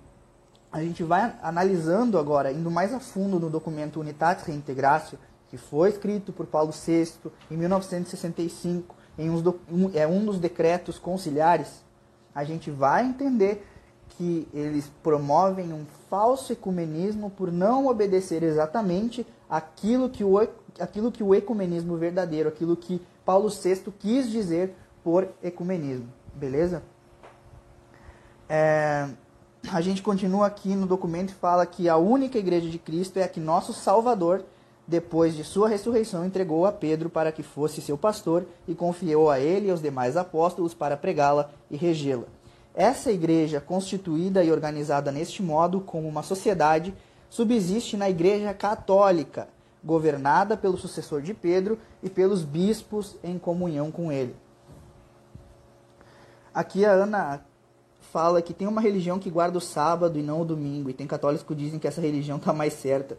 a 0.72 0.82
gente 0.82 1.04
vai 1.04 1.34
analisando 1.42 2.18
agora, 2.18 2.51
indo 2.51 2.70
mais 2.70 2.94
a 2.94 3.00
fundo 3.00 3.39
no 3.39 3.50
documento 3.50 4.00
Unitatis 4.00 4.46
Reintegratio, 4.46 5.18
que 5.50 5.58
foi 5.58 5.89
escrito 5.89 6.34
por 6.34 6.46
Paulo 6.46 6.72
VI 6.72 7.13
em 7.50 7.58
1965, 7.58 8.96
em 9.18 9.30
um, 9.30 9.92
é 9.94 10.06
um 10.06 10.25
dos 10.25 10.39
decretos 10.39 11.00
conciliares, 11.00 11.84
a 12.36 12.44
gente 12.44 12.70
vai 12.70 13.06
entender 13.06 13.66
que 14.10 14.48
eles 14.54 14.92
promovem 15.01 15.72
um 15.74 15.86
falso 16.10 16.51
ecumenismo 16.51 17.30
por 17.30 17.51
não 17.51 17.88
obedecer 17.88 18.44
exatamente 18.44 19.25
aquilo 19.50 20.10
que 20.10 20.24
o, 20.24 20.39
aquilo 20.80 21.12
que 21.12 21.24
o 21.24 21.34
ecumenismo 21.34 21.98
verdadeiro, 21.98 22.50
aquilo 22.50 22.75
que 22.75 23.01
Paulo 23.25 23.50
VI 23.50 23.92
quis 24.00 24.30
dizer 24.30 24.75
por 25.04 25.27
ecumenismo. 25.44 26.08
Beleza? 26.34 26.84
É, 28.50 29.08
a 29.72 29.82
gente 29.82 30.01
continua 30.01 30.48
aqui 30.48 30.75
no 30.75 30.86
documento 30.86 31.32
e 31.32 31.36
fala 31.36 31.66
que 31.66 31.89
a 31.89 31.98
única 31.98 32.38
igreja 32.38 32.70
de 32.70 32.77
Cristo 32.77 33.18
é 33.18 33.24
a 33.24 33.27
que 33.27 33.39
nosso 33.39 33.74
Salvador 33.74 34.44
depois 34.88 35.36
de 35.36 35.44
sua 35.44 35.68
ressurreição, 35.68 36.25
entregou 36.25 36.66
a 36.66 36.72
Pedro 36.72 37.10
para 37.10 37.32
que 37.32 37.44
fosse 37.44 37.82
seu 37.82 37.98
pastor 37.98 38.46
e 38.66 38.74
confiou 38.74 39.30
a 39.30 39.38
ele 39.38 39.68
e 39.68 39.70
aos 39.70 39.82
demais 39.82 40.16
apóstolos 40.16 40.74
para 40.74 40.96
pregá-la 40.96 41.51
e 41.70 41.75
regê-la. 41.75 42.24
Essa 42.74 43.12
igreja, 43.12 43.60
constituída 43.60 44.44
e 44.44 44.51
organizada 44.51 45.12
neste 45.12 45.44
modo, 45.44 45.82
como 45.82 46.08
uma 46.08 46.24
sociedade, 46.24 46.94
subsiste 47.30 47.98
na 47.98 48.10
Igreja 48.10 48.54
Católica, 48.54 49.50
governada 49.84 50.56
pelo 50.56 50.77
sucessor 50.77 51.22
de 51.22 51.34
Pedro 51.34 51.77
e 52.01 52.10
pelos 52.10 52.44
bispos 52.44 53.18
em 53.24 53.38
comunhão 53.38 53.92
com 53.92 54.12
ele. 54.12 54.36
Aqui 56.58 56.84
a 56.84 56.92
Ana 56.92 57.46
fala 58.12 58.42
que 58.42 58.52
tem 58.52 58.68
uma 58.68 58.82
religião 58.82 59.20
que 59.20 59.30
guarda 59.30 59.60
o 59.60 59.62
sábado 59.62 60.18
e 60.18 60.24
não 60.24 60.42
o 60.42 60.46
domingo, 60.46 60.90
e 60.90 60.94
tem 60.94 61.06
católicos 61.06 61.46
que 61.46 61.54
dizem 61.54 61.78
que 61.78 61.88
essa 61.88 62.02
religião 62.02 62.38
está 62.38 62.52
mais 62.52 62.74
certa. 62.74 63.16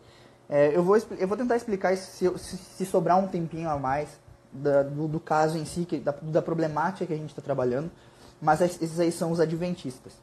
É, 0.49 0.76
eu, 0.76 0.83
vou, 0.83 0.97
eu 0.97 1.28
vou 1.28 1.37
tentar 1.37 1.54
explicar 1.54 1.97
se, 1.97 2.28
se, 2.37 2.57
se 2.57 2.85
sobrar 2.85 3.16
um 3.16 3.28
tempinho 3.28 3.71
a 3.71 3.78
mais 3.78 4.09
da, 4.52 4.83
do, 4.83 5.07
do, 5.07 5.21
caso 5.21 5.57
em 5.57 5.64
si, 5.64 5.85
que, 5.85 5.99
da, 5.99 6.11
da 6.21 6.42
problemática 6.42 7.07
que 7.07 7.12
a 7.12 7.16
gente 7.16 7.28
está 7.30 7.40
trabalhando, 7.40 7.92
mas 8.42 8.61
esses 8.61 8.99
aí 8.99 9.12
são 9.12 9.30
os 9.30 9.38
adventistas. 9.38 10.14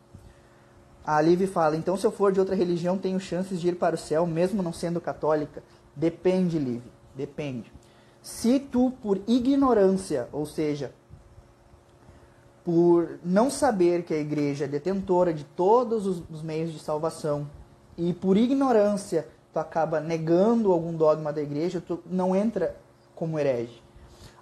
A 1.05 1.21
Liv 1.21 1.47
fala, 1.47 1.77
então 1.77 1.95
se 1.95 2.05
eu 2.05 2.11
for 2.11 2.33
de 2.33 2.39
outra 2.41 2.53
religião, 2.53 2.97
tenho 2.97 3.17
chances 3.17 3.61
de 3.61 3.69
ir 3.69 3.77
para 3.77 3.95
o 3.95 3.97
céu, 3.97 4.27
mesmo 4.27 4.61
não 4.61 4.73
sendo 4.73 4.99
católica? 4.99 5.63
Depende, 5.95 6.59
Liv, 6.59 6.83
depende. 7.15 7.71
Se 8.21 8.59
tu, 8.59 8.91
por 9.01 9.21
ignorância, 9.25 10.27
ou 10.33 10.45
seja, 10.45 10.91
por 12.65 13.19
não 13.23 13.51
saber 13.51 14.03
que 14.03 14.13
a 14.13 14.17
igreja 14.17 14.65
é 14.65 14.67
detentora 14.67 15.31
de 15.31 15.43
todos 15.43 16.07
os, 16.07 16.23
os 16.31 16.41
meios 16.41 16.73
de 16.73 16.79
salvação, 16.79 17.47
e 17.95 18.11
por 18.11 18.35
ignorância 18.35 19.27
tu 19.53 19.59
acaba 19.59 20.01
negando 20.01 20.71
algum 20.71 20.91
dogma 20.91 21.31
da 21.31 21.41
igreja, 21.41 21.79
tu 21.79 22.01
não 22.09 22.35
entra 22.35 22.75
como 23.15 23.39
herege. 23.39 23.81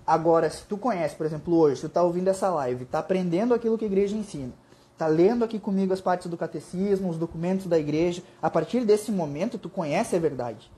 Agora, 0.08 0.50
se 0.50 0.64
tu 0.64 0.78
conhece, 0.78 1.16
por 1.16 1.26
exemplo, 1.26 1.56
hoje, 1.56 1.82
tu 1.82 1.88
está 1.88 2.02
ouvindo 2.02 2.30
essa 2.30 2.50
live, 2.50 2.84
está 2.84 3.00
aprendendo 3.00 3.54
aquilo 3.54 3.78
que 3.78 3.86
a 3.86 3.88
igreja 3.88 4.16
ensina, 4.16 4.54
está 4.94 5.06
lendo 5.06 5.44
aqui 5.44 5.60
comigo 5.60 5.94
as 5.94 6.02
partes 6.02 6.28
do 6.28 6.38
catecismo, 6.38 7.10
os 7.10 7.18
documentos 7.18 7.68
da 7.68 7.78
igreja, 7.78 8.24
a 8.42 8.50
partir 8.50 8.86
desse 8.86 9.12
momento 9.12 9.58
tu 9.58 9.70
conhece 9.70 10.16
a 10.16 10.20
verdade. 10.20 10.72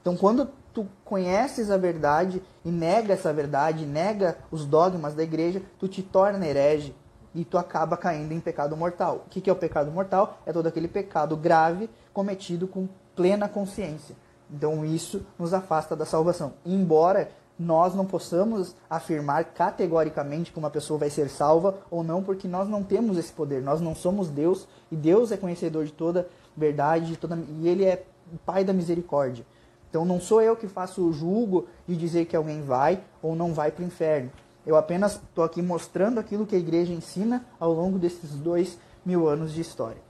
Então, 0.00 0.16
quando 0.16 0.48
tu 0.72 0.86
conheces 1.04 1.70
a 1.70 1.76
verdade 1.76 2.42
e 2.64 2.70
nega 2.70 3.14
essa 3.14 3.32
verdade, 3.32 3.86
nega 3.86 4.36
os 4.50 4.64
dogmas 4.64 5.14
da 5.14 5.22
igreja, 5.22 5.62
tu 5.78 5.88
te 5.88 6.02
torna 6.02 6.46
herege 6.46 6.94
e 7.34 7.44
tu 7.44 7.56
acaba 7.56 7.96
caindo 7.96 8.32
em 8.32 8.40
pecado 8.40 8.76
mortal. 8.76 9.24
O 9.26 9.30
que 9.30 9.48
é 9.48 9.52
o 9.52 9.56
pecado 9.56 9.90
mortal? 9.90 10.38
É 10.44 10.52
todo 10.52 10.66
aquele 10.66 10.88
pecado 10.88 11.36
grave 11.36 11.88
cometido 12.12 12.66
com 12.66 12.88
plena 13.16 13.48
consciência. 13.48 14.14
Então 14.50 14.84
isso 14.84 15.24
nos 15.38 15.54
afasta 15.54 15.96
da 15.96 16.04
salvação. 16.04 16.54
Embora 16.64 17.30
nós 17.58 17.94
não 17.94 18.04
possamos 18.04 18.74
afirmar 18.88 19.44
categoricamente 19.44 20.52
que 20.52 20.58
uma 20.58 20.70
pessoa 20.70 20.98
vai 20.98 21.10
ser 21.10 21.28
salva 21.28 21.78
ou 21.90 22.02
não, 22.02 22.22
porque 22.22 22.48
nós 22.48 22.68
não 22.68 22.82
temos 22.82 23.16
esse 23.16 23.32
poder. 23.32 23.62
Nós 23.62 23.80
não 23.80 23.94
somos 23.94 24.28
Deus 24.28 24.66
e 24.90 24.96
Deus 24.96 25.32
é 25.32 25.36
conhecedor 25.36 25.84
de 25.84 25.92
toda 25.92 26.28
verdade 26.56 27.06
de 27.06 27.16
toda, 27.16 27.38
e 27.60 27.68
Ele 27.68 27.84
é 27.84 28.04
o 28.32 28.38
Pai 28.38 28.64
da 28.64 28.72
misericórdia. 28.72 29.44
Então 29.92 30.06
não 30.06 30.18
sou 30.18 30.40
eu 30.40 30.56
que 30.56 30.66
faço 30.66 31.06
o 31.06 31.12
julgo 31.12 31.68
de 31.86 31.94
dizer 31.94 32.24
que 32.24 32.34
alguém 32.34 32.62
vai 32.62 33.04
ou 33.20 33.36
não 33.36 33.52
vai 33.52 33.70
para 33.70 33.82
o 33.82 33.86
inferno. 33.86 34.32
Eu 34.64 34.74
apenas 34.74 35.16
estou 35.16 35.44
aqui 35.44 35.60
mostrando 35.60 36.18
aquilo 36.18 36.46
que 36.46 36.56
a 36.56 36.58
igreja 36.58 36.94
ensina 36.94 37.44
ao 37.60 37.74
longo 37.74 37.98
desses 37.98 38.30
dois 38.30 38.78
mil 39.04 39.28
anos 39.28 39.52
de 39.52 39.60
história. 39.60 40.00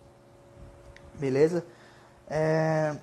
Beleza? 1.18 1.66
É... 2.30 2.94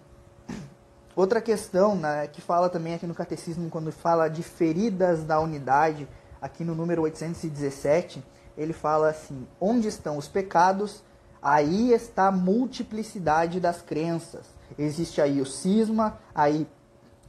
Outra 1.17 1.41
questão 1.41 1.97
né, 1.97 2.27
que 2.27 2.39
fala 2.39 2.69
também 2.69 2.93
aqui 2.93 3.05
no 3.05 3.13
Catecismo, 3.13 3.69
quando 3.69 3.91
fala 3.91 4.29
de 4.29 4.41
feridas 4.41 5.25
da 5.25 5.37
unidade, 5.37 6.07
aqui 6.41 6.63
no 6.63 6.73
número 6.73 7.01
817, 7.01 8.23
ele 8.57 8.71
fala 8.71 9.09
assim: 9.09 9.45
onde 9.59 9.89
estão 9.89 10.15
os 10.15 10.29
pecados, 10.29 11.03
aí 11.41 11.91
está 11.91 12.27
a 12.27 12.31
multiplicidade 12.31 13.59
das 13.59 13.81
crenças. 13.81 14.57
Existe 14.77 15.21
aí 15.21 15.41
o 15.41 15.45
cisma, 15.45 16.19
aí 16.33 16.67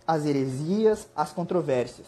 as 0.06 0.26
heresias, 0.26 1.08
as 1.14 1.32
controvérsias. 1.32 2.06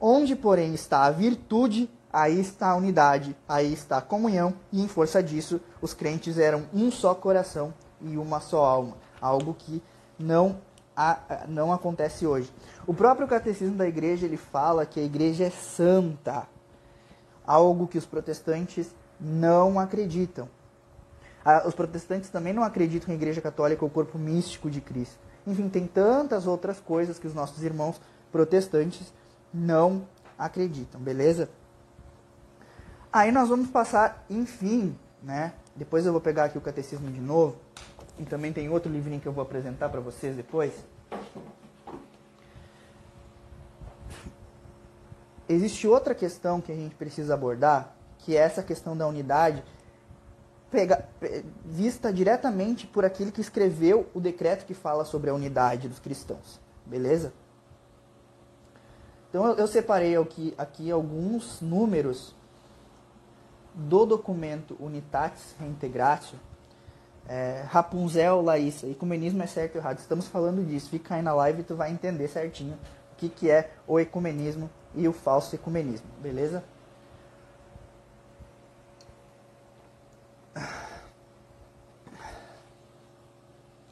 Onde, 0.00 0.36
porém, 0.36 0.74
está 0.74 1.04
a 1.04 1.10
virtude, 1.10 1.90
aí 2.12 2.40
está 2.40 2.70
a 2.70 2.76
unidade, 2.76 3.36
aí 3.48 3.72
está 3.72 3.98
a 3.98 4.02
comunhão, 4.02 4.54
e 4.72 4.82
em 4.82 4.88
força 4.88 5.22
disso, 5.22 5.60
os 5.80 5.94
crentes 5.94 6.38
eram 6.38 6.66
um 6.72 6.90
só 6.90 7.14
coração 7.14 7.72
e 8.00 8.16
uma 8.16 8.40
só 8.40 8.64
alma 8.64 8.96
algo 9.20 9.54
que 9.54 9.82
não, 10.18 10.58
não 11.48 11.72
acontece 11.72 12.26
hoje. 12.26 12.52
O 12.86 12.94
próprio 12.94 13.26
catecismo 13.26 13.76
da 13.76 13.86
igreja 13.86 14.26
ele 14.26 14.36
fala 14.36 14.86
que 14.86 15.00
a 15.00 15.02
igreja 15.02 15.44
é 15.44 15.50
santa, 15.50 16.46
algo 17.46 17.86
que 17.86 17.98
os 17.98 18.06
protestantes 18.06 18.94
não 19.20 19.78
acreditam. 19.78 20.48
Os 21.64 21.74
protestantes 21.74 22.28
também 22.28 22.52
não 22.52 22.64
acreditam 22.64 23.12
a 23.12 23.14
igreja 23.14 23.40
católica 23.40 23.84
o 23.84 23.90
corpo 23.90 24.18
místico 24.18 24.68
de 24.68 24.80
Cristo. 24.80 25.18
Enfim, 25.46 25.68
tem 25.68 25.86
tantas 25.86 26.46
outras 26.46 26.80
coisas 26.80 27.20
que 27.20 27.26
os 27.26 27.34
nossos 27.34 27.62
irmãos 27.62 28.00
protestantes 28.32 29.12
não 29.54 30.08
acreditam, 30.36 31.00
beleza? 31.00 31.48
Aí 33.12 33.30
nós 33.30 33.48
vamos 33.48 33.68
passar, 33.68 34.24
enfim, 34.28 34.98
né? 35.22 35.52
Depois 35.76 36.04
eu 36.04 36.12
vou 36.12 36.20
pegar 36.20 36.44
aqui 36.44 36.58
o 36.58 36.60
catecismo 36.60 37.10
de 37.10 37.20
novo. 37.20 37.56
E 38.18 38.24
também 38.24 38.52
tem 38.52 38.68
outro 38.68 38.90
livrinho 38.90 39.20
que 39.20 39.28
eu 39.28 39.32
vou 39.32 39.42
apresentar 39.42 39.88
para 39.88 40.00
vocês 40.00 40.34
depois. 40.34 40.72
Existe 45.48 45.86
outra 45.86 46.14
questão 46.14 46.60
que 46.60 46.72
a 46.72 46.74
gente 46.74 46.94
precisa 46.96 47.34
abordar, 47.34 47.94
que 48.18 48.36
é 48.36 48.40
essa 48.40 48.64
questão 48.64 48.96
da 48.96 49.06
unidade, 49.06 49.62
pega, 50.70 51.08
vista 51.64 52.12
diretamente 52.12 52.86
por 52.86 53.04
aquele 53.04 53.30
que 53.30 53.40
escreveu 53.40 54.08
o 54.14 54.20
decreto 54.20 54.66
que 54.66 54.74
fala 54.74 55.04
sobre 55.04 55.30
a 55.30 55.34
unidade 55.34 55.88
dos 55.88 55.98
cristãos. 55.98 56.60
Beleza? 56.84 57.32
Então 59.28 59.52
eu, 59.54 59.66
separei 59.66 60.16
aqui, 60.16 60.54
aqui 60.56 60.90
alguns 60.90 61.60
números 61.60 62.34
do 63.74 64.06
documento 64.06 64.76
Unitatis 64.80 65.54
Reintegratio. 65.58 66.38
É, 67.28 67.64
Rapunzel, 67.68 68.40
Laísa, 68.40 68.86
ecumenismo 68.86 69.42
é 69.42 69.46
certo 69.46 69.74
ou 69.74 69.80
errado? 69.80 69.98
Estamos 69.98 70.28
falando 70.28 70.64
disso. 70.64 70.88
Fica 70.88 71.16
aí 71.16 71.22
na 71.22 71.34
live 71.34 71.60
e 71.60 71.64
tu 71.64 71.74
vai 71.74 71.90
entender 71.90 72.28
certinho 72.28 72.78
o 73.12 73.16
que, 73.16 73.28
que 73.28 73.50
é 73.50 73.72
o 73.86 73.98
ecumenismo 73.98 74.70
e 74.94 75.08
o 75.08 75.12
falso 75.12 75.54
ecumenismo, 75.54 76.06
beleza? 76.22 76.62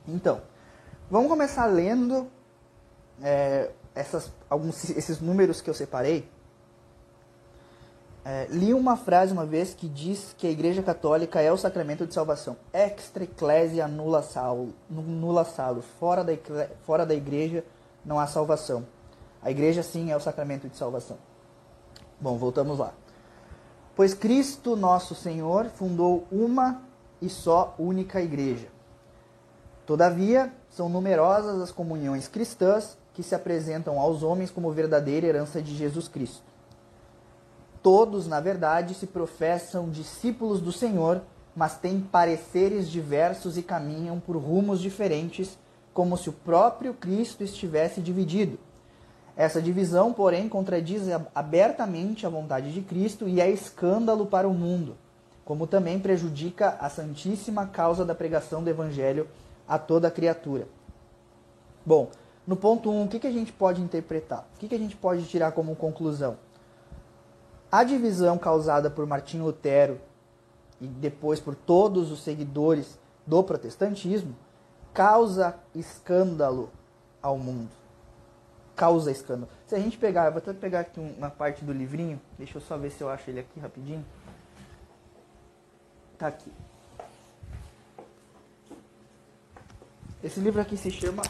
Então, 0.06 0.42
vamos 1.10 1.28
começar 1.28 1.66
lendo 1.66 2.28
é, 3.22 3.70
essas, 3.94 4.30
alguns, 4.50 4.90
esses 4.90 5.20
números 5.20 5.60
que 5.60 5.70
eu 5.70 5.74
separei. 5.74 6.28
É, 8.26 8.46
li 8.50 8.72
uma 8.72 8.96
frase 8.96 9.32
uma 9.32 9.44
vez 9.44 9.74
que 9.74 9.86
diz 9.86 10.34
que 10.38 10.46
a 10.46 10.50
Igreja 10.50 10.82
Católica 10.82 11.40
é 11.40 11.52
o 11.52 11.58
sacramento 11.58 12.06
de 12.06 12.14
salvação. 12.14 12.56
Extra 12.72 13.24
ecclesia 13.24 13.86
nulla, 13.86 14.22
sal, 14.22 14.68
salus. 15.54 15.84
Fora 16.00 16.24
da, 16.24 16.32
fora 16.86 17.04
da 17.04 17.14
Igreja 17.14 17.64
não 18.04 18.18
há 18.18 18.26
salvação. 18.26 18.86
A 19.42 19.50
Igreja 19.50 19.82
sim 19.82 20.10
é 20.10 20.16
o 20.16 20.20
sacramento 20.20 20.68
de 20.68 20.76
salvação. 20.76 21.18
Bom, 22.18 22.38
voltamos 22.38 22.78
lá. 22.78 22.94
Pois 23.94 24.14
Cristo 24.14 24.74
nosso 24.74 25.14
Senhor 25.14 25.66
fundou 25.66 26.26
uma 26.32 26.82
e 27.20 27.28
só 27.28 27.74
única 27.78 28.22
Igreja. 28.22 28.73
Todavia, 29.86 30.52
são 30.70 30.88
numerosas 30.88 31.60
as 31.60 31.70
comunhões 31.70 32.26
cristãs 32.26 32.96
que 33.12 33.22
se 33.22 33.34
apresentam 33.34 34.00
aos 34.00 34.22
homens 34.22 34.50
como 34.50 34.72
verdadeira 34.72 35.26
herança 35.26 35.62
de 35.62 35.76
Jesus 35.76 36.08
Cristo. 36.08 36.42
Todos, 37.82 38.26
na 38.26 38.40
verdade, 38.40 38.94
se 38.94 39.06
professam 39.06 39.90
discípulos 39.90 40.60
do 40.60 40.72
Senhor, 40.72 41.20
mas 41.54 41.76
têm 41.76 42.00
pareceres 42.00 42.88
diversos 42.88 43.58
e 43.58 43.62
caminham 43.62 44.18
por 44.18 44.36
rumos 44.36 44.80
diferentes, 44.80 45.58
como 45.92 46.16
se 46.16 46.30
o 46.30 46.32
próprio 46.32 46.94
Cristo 46.94 47.44
estivesse 47.44 48.00
dividido. 48.00 48.58
Essa 49.36 49.60
divisão, 49.60 50.12
porém, 50.12 50.48
contradiz 50.48 51.02
abertamente 51.34 52.24
a 52.24 52.30
vontade 52.30 52.72
de 52.72 52.80
Cristo 52.80 53.28
e 53.28 53.40
é 53.40 53.50
escândalo 53.50 54.26
para 54.26 54.48
o 54.48 54.54
mundo, 54.54 54.96
como 55.44 55.66
também 55.66 55.98
prejudica 55.98 56.76
a 56.80 56.88
santíssima 56.88 57.66
causa 57.66 58.04
da 58.04 58.14
pregação 58.14 58.64
do 58.64 58.70
Evangelho 58.70 59.28
a 59.66 59.78
toda 59.78 60.10
criatura. 60.10 60.68
Bom, 61.84 62.10
no 62.46 62.56
ponto 62.56 62.90
1, 62.90 62.94
um, 62.94 63.04
o 63.04 63.08
que, 63.08 63.18
que 63.18 63.26
a 63.26 63.32
gente 63.32 63.52
pode 63.52 63.80
interpretar? 63.80 64.46
O 64.54 64.58
que, 64.58 64.68
que 64.68 64.74
a 64.74 64.78
gente 64.78 64.96
pode 64.96 65.24
tirar 65.26 65.52
como 65.52 65.74
conclusão? 65.74 66.36
A 67.70 67.82
divisão 67.82 68.38
causada 68.38 68.90
por 68.90 69.06
Martinho 69.06 69.44
Lutero 69.44 70.00
e 70.80 70.86
depois 70.86 71.40
por 71.40 71.54
todos 71.54 72.12
os 72.12 72.22
seguidores 72.22 72.98
do 73.26 73.42
protestantismo 73.42 74.36
causa 74.92 75.56
escândalo 75.74 76.70
ao 77.20 77.38
mundo. 77.38 77.70
Causa 78.76 79.10
escândalo. 79.10 79.48
Se 79.66 79.74
a 79.74 79.78
gente 79.78 79.96
pegar, 79.96 80.26
eu 80.26 80.32
vou 80.32 80.38
até 80.38 80.52
pegar 80.52 80.80
aqui 80.80 81.00
uma 81.00 81.30
parte 81.30 81.64
do 81.64 81.72
livrinho, 81.72 82.20
deixa 82.38 82.58
eu 82.58 82.62
só 82.62 82.76
ver 82.76 82.90
se 82.90 83.02
eu 83.02 83.08
acho 83.08 83.30
ele 83.30 83.40
aqui 83.40 83.58
rapidinho. 83.58 84.04
Tá 86.18 86.28
aqui. 86.28 86.52
Esse 90.24 90.40
livro 90.40 90.60
aqui 90.60 90.76
se 90.76 90.90
chama 90.90 91.22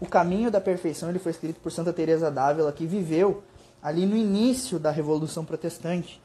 o 0.00 0.06
Caminho 0.06 0.50
da 0.50 0.60
Perfeição 0.60 1.10
ele 1.10 1.18
foi 1.18 1.32
escrito 1.32 1.60
por 1.60 1.70
Santa 1.70 1.92
Teresa 1.92 2.30
d'Ávila, 2.30 2.72
que 2.72 2.86
viveu 2.86 3.42
ali 3.82 4.06
no 4.06 4.16
início 4.16 4.78
da 4.78 4.90
Revolução 4.90 5.44
Protestante. 5.44 6.20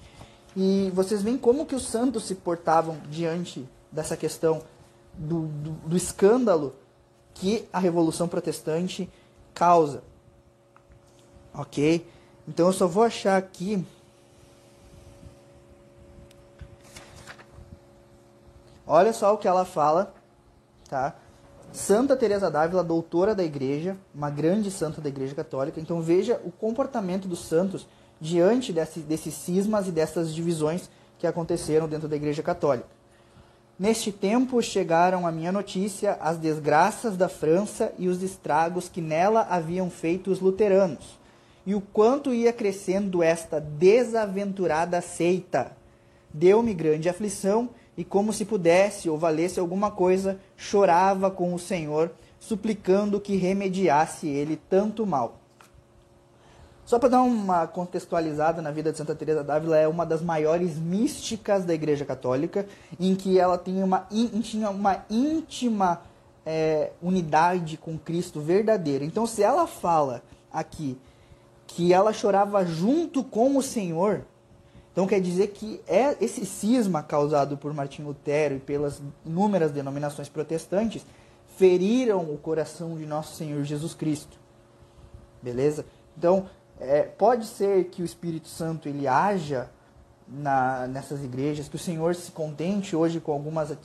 E 0.55 0.89
vocês 0.93 1.21
veem 1.21 1.38
como 1.38 1.65
que 1.65 1.75
os 1.75 1.86
santos 1.86 2.23
se 2.25 2.36
portavam 2.36 2.97
diante 3.10 3.67
dessa 3.91 4.15
questão 4.15 4.62
do, 5.13 5.47
do, 5.47 5.71
do 5.71 5.97
escândalo 5.97 6.73
que 7.34 7.67
a 7.71 7.79
Revolução 7.79 8.29
Protestante 8.29 9.10
causa. 9.53 10.01
Ok? 11.53 12.08
Então 12.47 12.67
eu 12.67 12.73
só 12.73 12.88
vou 12.88 13.03
achar 13.03 13.36
aqui. 13.36 13.86
Olha 18.88 19.13
só 19.13 19.34
o 19.34 19.38
que 19.38 19.48
ela 19.48 19.65
fala, 19.65 20.13
tá? 20.89 21.15
Santa 21.71 22.15
Teresa 22.15 22.50
d'Ávila, 22.50 22.84
doutora 22.84 23.34
da 23.34 23.43
Igreja, 23.43 23.98
uma 24.13 24.30
grande 24.30 24.69
santa 24.71 25.02
da 25.02 25.10
Igreja 25.10 25.36
Católica. 25.36 25.80
Então 25.80 26.02
veja 26.02 26.39
o 26.45 26.52
comportamento 26.52 27.28
dos 27.28 27.39
santos 27.39 27.88
diante 28.21 28.71
desse, 28.71 29.00
desses 29.00 29.34
cismas 29.34 29.88
e 29.88 29.91
dessas 29.91 30.34
divisões 30.34 30.89
que 31.17 31.28
aconteceram 31.28 31.88
dentro 31.88 32.08
da 32.08 32.15
Igreja 32.15 32.43
Católica. 32.43 32.88
Neste 33.78 34.10
tempo 34.10 34.62
chegaram 34.62 35.28
à 35.28 35.32
minha 35.32 35.52
notícia 35.52 36.17
as 36.21 36.38
desgraças 36.38 37.17
da 37.17 37.28
França 37.28 37.91
e 38.00 38.08
os 38.08 38.24
estragos 38.24 38.88
que 38.88 39.02
nela 39.02 39.41
haviam 39.50 39.89
feito 39.89 40.32
os 40.32 40.39
luteranos, 40.39 41.19
e 41.65 41.76
o 41.76 41.82
quanto 41.82 42.34
ia 42.34 42.54
crescendo 42.54 43.21
esta 43.21 43.60
desaventurada 43.60 45.02
seita. 45.02 45.76
Deu-me 46.34 46.74
grande 46.74 47.10
aflição 47.10 47.69
e, 47.97 48.03
como 48.03 48.34
se 48.34 48.45
pudesse 48.45 49.10
ou 49.10 49.17
valesse 49.17 49.60
alguma 49.60 49.91
coisa, 49.91 50.39
chorava 50.58 51.31
com 51.31 51.53
o 51.53 51.60
Senhor, 51.60 52.12
suplicando 52.39 53.19
que 53.19 53.36
remediasse 53.36 54.27
ele 54.27 54.60
tanto 54.69 55.05
mal. 55.05 55.39
Só 56.86 56.99
para 56.99 57.10
dar 57.10 57.23
uma 57.23 57.65
contextualizada 57.65 58.62
na 58.62 58.69
vida 58.69 58.91
de 58.91 58.97
Santa 58.97 59.15
Teresa 59.15 59.43
d'Ávila, 59.43 59.77
é 59.77 59.88
uma 59.88 60.05
das 60.05 60.21
maiores 60.21 60.77
místicas 60.77 61.65
da 61.65 61.73
Igreja 61.73 62.05
Católica, 62.05 62.67
em 62.99 63.15
que 63.15 63.39
ela 63.39 63.58
tem 63.58 63.81
uma, 63.81 64.05
in, 64.12 64.39
tinha 64.41 64.69
uma 64.69 65.03
íntima 65.10 66.01
é, 66.45 66.91
unidade 67.01 67.75
com 67.75 67.97
Cristo 67.97 68.39
verdadeira. 68.39 69.03
Então, 69.03 69.25
se 69.25 69.41
ela 69.41 69.65
fala 69.65 70.21
aqui 70.53 70.95
que 71.65 71.91
ela 71.91 72.13
chorava 72.13 72.63
junto 72.63 73.23
com 73.23 73.58
o 73.58 73.63
Senhor, 73.63 74.23
então 74.95 75.05
quer 75.05 75.19
dizer 75.19 75.47
que 75.47 75.81
é 75.86 76.15
esse 76.23 76.45
cisma 76.45 77.03
causado 77.03 77.58
por 77.58 77.73
Martinho 77.73 78.08
Lutero 78.08 78.55
e 78.55 78.60
pelas 78.62 79.01
inúmeras 79.25 79.73
denominações 79.73 80.29
protestantes 80.29 81.05
feriram 81.58 82.21
o 82.21 82.38
coração 82.38 82.95
de 82.97 83.05
nosso 83.05 83.36
Senhor 83.36 83.62
Jesus 83.65 83.93
Cristo. 83.93 84.39
Beleza? 85.43 85.86
Então, 86.17 86.49
é, 86.79 87.01
pode 87.01 87.45
ser 87.45 87.89
que 87.89 88.01
o 88.01 88.05
Espírito 88.05 88.47
Santo 88.47 88.88
ele 88.88 89.05
haja 89.05 89.69
na, 90.25 90.88
nessas 90.88 91.25
igrejas, 91.25 91.67
que 91.67 91.75
o 91.75 91.79
Senhor 91.79 92.15
se 92.15 92.31
contente 92.31 92.95
hoje 92.95 93.19
com 93.19 93.34
algumas 93.34 93.77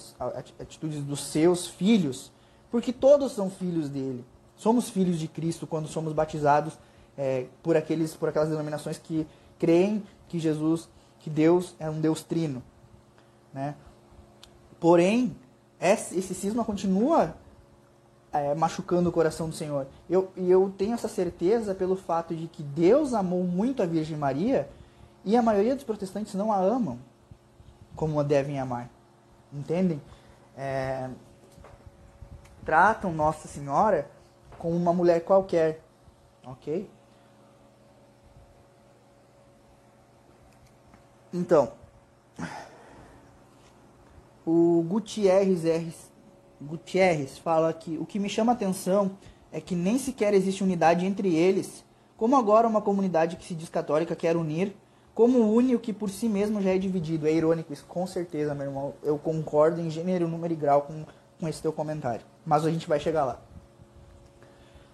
atitudes 0.61 1.03
dos 1.03 1.27
seus 1.27 1.67
filhos, 1.67 2.31
porque 2.71 2.93
todos 2.93 3.33
são 3.33 3.51
filhos 3.51 3.89
dele. 3.89 4.25
Somos 4.55 4.89
filhos 4.89 5.19
de 5.19 5.27
Cristo 5.27 5.67
quando 5.67 5.89
somos 5.89 6.13
batizados 6.13 6.79
é, 7.19 7.47
por, 7.65 7.77
aqueles, 7.77 8.15
por 8.15 8.29
aquelas 8.29 8.49
denominações 8.49 8.97
que 8.97 9.27
creem 9.59 10.05
que 10.29 10.39
Jesus 10.39 10.89
que 11.21 11.31
Deus 11.31 11.75
é 11.79 11.89
um 11.89 12.01
Deus 12.01 12.23
trino. 12.23 12.63
Né? 13.53 13.75
Porém, 14.79 15.37
esse 15.81 16.35
cisma 16.35 16.65
continua 16.65 17.35
é, 18.33 18.55
machucando 18.55 19.09
o 19.09 19.13
coração 19.13 19.49
do 19.49 19.55
Senhor. 19.55 19.87
Eu, 20.09 20.31
e 20.37 20.51
eu 20.51 20.73
tenho 20.77 20.95
essa 20.95 21.09
certeza 21.09 21.75
pelo 21.75 21.97
fato 21.97 22.35
de 22.35 22.47
que 22.47 22.63
Deus 22.63 23.15
amou 23.15 23.45
muito 23.45 23.83
a 23.83 23.87
Virgem 23.87 24.17
Maria 24.17 24.69
e 25.25 25.37
a 25.37 25.43
maioria 25.43 25.75
dos 25.75 25.85
protestantes 25.85 26.35
não 26.35 26.53
a 26.53 26.57
amam 26.57 26.99
como 27.95 28.19
a 28.19 28.23
devem 28.23 28.59
amar. 28.59 28.89
Entendem? 29.53 30.01
É, 30.57 31.11
tratam 32.65 33.13
Nossa 33.13 33.49
Senhora 33.49 34.11
como 34.59 34.77
uma 34.77 34.93
mulher 34.93 35.25
qualquer. 35.25 35.83
Ok? 36.45 36.89
Então, 41.33 41.73
o 44.45 44.85
Gutierrez, 44.89 45.65
R, 45.65 45.95
Gutierrez 46.61 47.39
fala 47.39 47.73
que 47.73 47.97
o 47.99 48.05
que 48.05 48.19
me 48.19 48.29
chama 48.29 48.53
a 48.53 48.55
atenção 48.55 49.13
é 49.53 49.61
que 49.61 49.75
nem 49.75 49.99
sequer 49.99 50.35
existe 50.35 50.63
unidade 50.63 51.07
entre 51.07 51.35
eles, 51.35 51.85
como 52.17 52.37
agora 52.37 52.69
uma 52.69 52.83
comunidade 52.83 53.37
que 53.37 53.45
se 53.45 53.55
diz 53.55 53.69
católica 53.69 54.15
quer 54.17 54.37
unir, 54.37 54.75
como 55.15 55.55
une 55.55 55.75
o 55.75 55.81
que 55.81 55.93
por 55.93 56.11
si 56.11 56.29
mesmo 56.29 56.61
já 56.61 56.71
é 56.71 56.79
dividido. 56.79 57.27
É 57.27 57.33
irônico 57.33 57.73
isso, 57.73 57.85
com 57.87 58.07
certeza, 58.07 58.55
meu 58.55 58.67
irmão. 58.67 58.95
Eu 59.03 59.19
concordo 59.19 59.81
em 59.81 59.91
gênero, 59.91 60.29
número 60.29 60.53
e 60.53 60.57
grau 60.57 60.83
com, 60.83 61.05
com 61.39 61.49
esse 61.49 61.61
teu 61.61 61.73
comentário. 61.73 62.25
Mas 62.45 62.65
a 62.65 62.71
gente 62.71 62.89
vai 62.89 63.01
chegar 63.01 63.25
lá. 63.25 63.41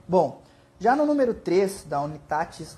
Bom, 0.08 0.40
já 0.78 0.94
no 0.94 1.04
número 1.04 1.34
3 1.34 1.84
da 1.84 2.00
Unitatis, 2.00 2.76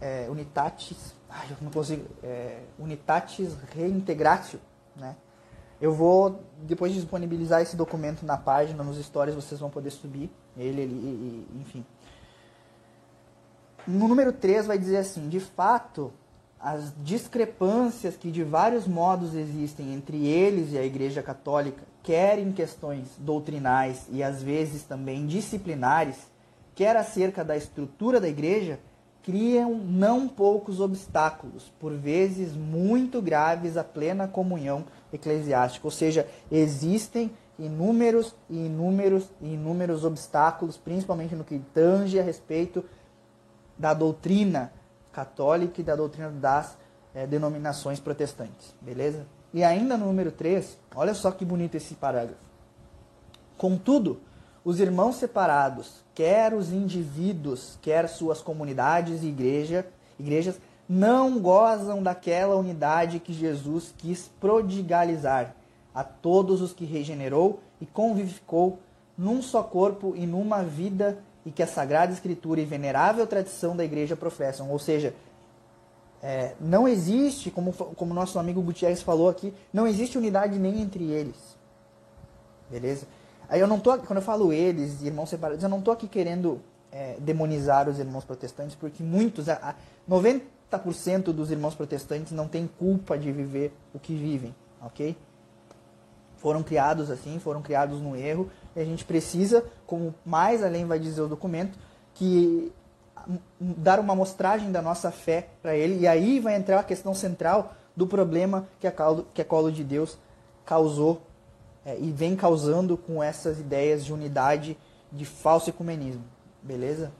é, 0.00 0.26
Unitatis, 0.30 1.15
ai, 1.38 1.46
eu 1.50 1.56
não 1.60 1.70
consigo, 1.70 2.06
é, 2.22 2.60
Unitatis 2.78 3.54
Reintegratio, 3.74 4.60
né? 4.96 5.14
Eu 5.80 5.92
vou, 5.92 6.40
depois 6.62 6.92
de 6.92 7.00
disponibilizar 7.00 7.60
esse 7.60 7.76
documento 7.76 8.24
na 8.24 8.38
página, 8.38 8.82
nos 8.82 8.96
stories, 9.04 9.34
vocês 9.34 9.60
vão 9.60 9.68
poder 9.68 9.90
subir 9.90 10.30
ele, 10.56 10.82
ele 10.82 11.46
enfim. 11.60 11.84
No 13.86 14.08
número 14.08 14.32
3 14.32 14.66
vai 14.66 14.78
dizer 14.78 14.96
assim, 14.96 15.28
de 15.28 15.38
fato, 15.38 16.12
as 16.58 16.92
discrepâncias 17.02 18.16
que 18.16 18.30
de 18.30 18.42
vários 18.42 18.86
modos 18.86 19.34
existem 19.34 19.94
entre 19.94 20.26
eles 20.26 20.72
e 20.72 20.78
a 20.78 20.84
Igreja 20.84 21.22
Católica, 21.22 21.82
quer 22.02 22.38
em 22.38 22.52
questões 22.52 23.08
doutrinais 23.18 24.06
e 24.10 24.22
às 24.22 24.42
vezes 24.42 24.82
também 24.82 25.26
disciplinares, 25.26 26.16
quer 26.74 26.96
acerca 26.96 27.44
da 27.44 27.56
estrutura 27.56 28.20
da 28.20 28.28
Igreja, 28.28 28.80
criam 29.26 29.74
não 29.74 30.28
poucos 30.28 30.78
obstáculos, 30.78 31.72
por 31.80 31.92
vezes 31.92 32.52
muito 32.52 33.20
graves 33.20 33.76
à 33.76 33.82
plena 33.82 34.28
comunhão 34.28 34.84
eclesiástica. 35.12 35.84
Ou 35.84 35.90
seja, 35.90 36.28
existem 36.48 37.32
inúmeros 37.58 38.36
e 38.48 38.66
inúmeros 38.66 39.28
e 39.40 39.54
inúmeros 39.54 40.04
obstáculos, 40.04 40.76
principalmente 40.76 41.34
no 41.34 41.42
que 41.42 41.58
tange 41.74 42.20
a 42.20 42.22
respeito 42.22 42.84
da 43.76 43.92
doutrina 43.92 44.72
católica 45.12 45.80
e 45.80 45.84
da 45.84 45.96
doutrina 45.96 46.30
das 46.30 46.78
é, 47.12 47.26
denominações 47.26 47.98
protestantes. 47.98 48.76
Beleza? 48.80 49.26
E 49.52 49.64
ainda 49.64 49.96
no 49.96 50.06
número 50.06 50.30
3, 50.30 50.78
olha 50.94 51.14
só 51.14 51.32
que 51.32 51.44
bonito 51.44 51.74
esse 51.74 51.96
parágrafo. 51.96 52.46
Contudo, 53.58 54.20
os 54.66 54.80
irmãos 54.80 55.14
separados, 55.14 56.02
quer 56.12 56.52
os 56.52 56.72
indivíduos, 56.72 57.78
quer 57.80 58.08
suas 58.08 58.40
comunidades 58.40 59.22
e 59.22 59.28
igreja, 59.28 59.86
igrejas, 60.18 60.58
não 60.88 61.38
gozam 61.38 62.02
daquela 62.02 62.56
unidade 62.56 63.20
que 63.20 63.32
Jesus 63.32 63.94
quis 63.96 64.28
prodigalizar 64.40 65.54
a 65.94 66.02
todos 66.02 66.60
os 66.60 66.72
que 66.72 66.84
regenerou 66.84 67.60
e 67.80 67.86
convivificou 67.86 68.80
num 69.16 69.40
só 69.40 69.62
corpo 69.62 70.14
e 70.16 70.26
numa 70.26 70.64
vida 70.64 71.16
e 71.44 71.52
que 71.52 71.62
a 71.62 71.66
Sagrada 71.68 72.12
Escritura 72.12 72.60
e 72.60 72.64
venerável 72.64 73.24
tradição 73.24 73.76
da 73.76 73.84
igreja 73.84 74.16
professam. 74.16 74.68
Ou 74.72 74.80
seja, 74.80 75.14
é, 76.20 76.56
não 76.60 76.88
existe, 76.88 77.52
como, 77.52 77.72
como 77.72 78.12
nosso 78.12 78.36
amigo 78.36 78.60
Gutierrez 78.60 79.00
falou 79.00 79.28
aqui, 79.28 79.54
não 79.72 79.86
existe 79.86 80.18
unidade 80.18 80.58
nem 80.58 80.80
entre 80.80 81.04
eles. 81.04 81.56
Beleza? 82.68 83.06
Aí 83.48 83.60
eu 83.60 83.66
não 83.66 83.78
tô, 83.78 83.96
quando 83.98 84.18
eu 84.18 84.22
falo 84.22 84.52
eles, 84.52 85.02
irmãos 85.02 85.28
separados, 85.28 85.62
eu 85.62 85.68
não 85.68 85.78
estou 85.78 85.92
aqui 85.94 86.08
querendo 86.08 86.60
é, 86.90 87.16
demonizar 87.20 87.88
os 87.88 87.98
irmãos 87.98 88.24
protestantes, 88.24 88.74
porque 88.74 89.02
muitos, 89.02 89.48
a, 89.48 89.54
a 89.54 89.74
90% 90.08 91.32
dos 91.32 91.50
irmãos 91.50 91.74
protestantes 91.74 92.32
não 92.32 92.48
têm 92.48 92.66
culpa 92.66 93.16
de 93.16 93.30
viver 93.30 93.72
o 93.94 93.98
que 93.98 94.14
vivem, 94.14 94.54
ok? 94.80 95.16
foram 96.46 96.62
criados 96.62 97.10
assim, 97.10 97.40
foram 97.40 97.60
criados 97.60 98.00
no 98.00 98.14
erro, 98.14 98.48
e 98.74 98.80
a 98.80 98.84
gente 98.84 99.04
precisa, 99.04 99.64
como 99.86 100.14
mais 100.24 100.62
além 100.62 100.86
vai 100.86 100.98
dizer 100.98 101.20
o 101.22 101.26
documento, 101.26 101.76
que 102.14 102.72
dar 103.58 103.98
uma 103.98 104.12
amostragem 104.12 104.70
da 104.70 104.80
nossa 104.80 105.10
fé 105.10 105.48
para 105.60 105.74
ele, 105.74 106.00
e 106.00 106.06
aí 106.06 106.38
vai 106.38 106.54
entrar 106.54 106.78
a 106.78 106.84
questão 106.84 107.14
central 107.14 107.74
do 107.96 108.06
problema 108.06 108.68
que 108.78 108.86
a 108.86 108.92
Colo, 108.92 109.26
que 109.34 109.42
a 109.42 109.44
Colo 109.44 109.72
de 109.72 109.82
Deus 109.82 110.16
causou 110.64 111.20
é, 111.86 111.96
e 112.00 112.10
vem 112.10 112.34
causando 112.34 112.96
com 112.96 113.22
essas 113.22 113.60
ideias 113.60 114.04
de 114.04 114.12
unidade 114.12 114.76
de 115.12 115.24
falso 115.24 115.70
ecumenismo. 115.70 116.24
Beleza? 116.60 117.12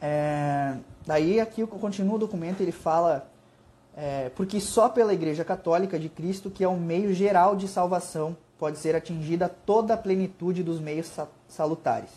É, 0.00 0.78
daí 1.06 1.38
aqui 1.38 1.60
eu 1.60 1.68
continuo 1.68 2.14
o 2.14 2.18
documento, 2.18 2.62
ele 2.62 2.72
fala 2.72 3.30
é, 3.94 4.30
porque 4.30 4.58
só 4.58 4.88
pela 4.88 5.12
Igreja 5.12 5.44
Católica 5.44 5.98
de 5.98 6.08
Cristo, 6.08 6.50
que 6.50 6.64
é 6.64 6.68
o 6.68 6.78
meio 6.78 7.12
geral 7.12 7.54
de 7.54 7.68
salvação, 7.68 8.34
pode 8.58 8.78
ser 8.78 8.96
atingida 8.96 9.46
toda 9.46 9.92
a 9.92 9.98
plenitude 9.98 10.62
dos 10.62 10.80
meios 10.80 11.10
salutares. 11.46 12.10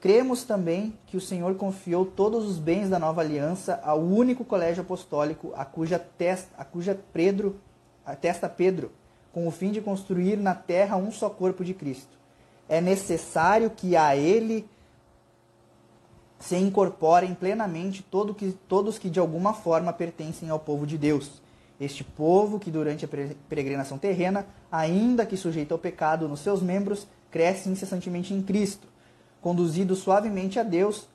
Cremos 0.00 0.44
também 0.44 0.96
que 1.06 1.16
o 1.16 1.20
Senhor 1.20 1.54
confiou 1.56 2.06
todos 2.06 2.48
os 2.48 2.58
bens 2.58 2.88
da 2.88 2.98
nova 2.98 3.20
aliança 3.20 3.80
ao 3.82 4.00
único 4.00 4.44
colégio 4.44 4.82
apostólico, 4.82 5.52
a 5.54 5.64
cuja 5.64 5.98
testa, 5.98 6.50
a 6.56 6.64
cuja 6.64 6.98
Pedro, 7.12 7.60
a 8.06 8.14
testa 8.14 8.48
Pedro, 8.48 8.92
com 9.32 9.46
o 9.46 9.50
fim 9.50 9.72
de 9.72 9.80
construir 9.80 10.36
na 10.36 10.54
terra 10.54 10.96
um 10.96 11.10
só 11.10 11.28
corpo 11.28 11.64
de 11.64 11.74
Cristo. 11.74 12.16
É 12.68 12.80
necessário 12.80 13.68
que 13.70 13.96
a 13.96 14.16
ele 14.16 14.66
se 16.38 16.56
incorporem 16.56 17.34
plenamente 17.34 18.02
todo 18.02 18.34
que, 18.34 18.52
todos 18.68 18.98
que 18.98 19.10
de 19.10 19.18
alguma 19.18 19.52
forma 19.52 19.92
pertencem 19.92 20.48
ao 20.48 20.58
povo 20.58 20.86
de 20.86 20.96
Deus. 20.96 21.42
Este 21.80 22.04
povo 22.04 22.58
que 22.58 22.70
durante 22.70 23.04
a 23.04 23.08
peregrinação 23.48 23.98
terrena, 23.98 24.46
ainda 24.70 25.26
que 25.26 25.36
sujeito 25.36 25.72
ao 25.72 25.78
pecado 25.78 26.28
nos 26.28 26.40
seus 26.40 26.62
membros, 26.62 27.06
cresce 27.30 27.68
incessantemente 27.68 28.32
em 28.32 28.42
Cristo, 28.42 28.88
conduzido 29.42 29.94
suavemente 29.94 30.58
a 30.58 30.62
Deus, 30.62 31.06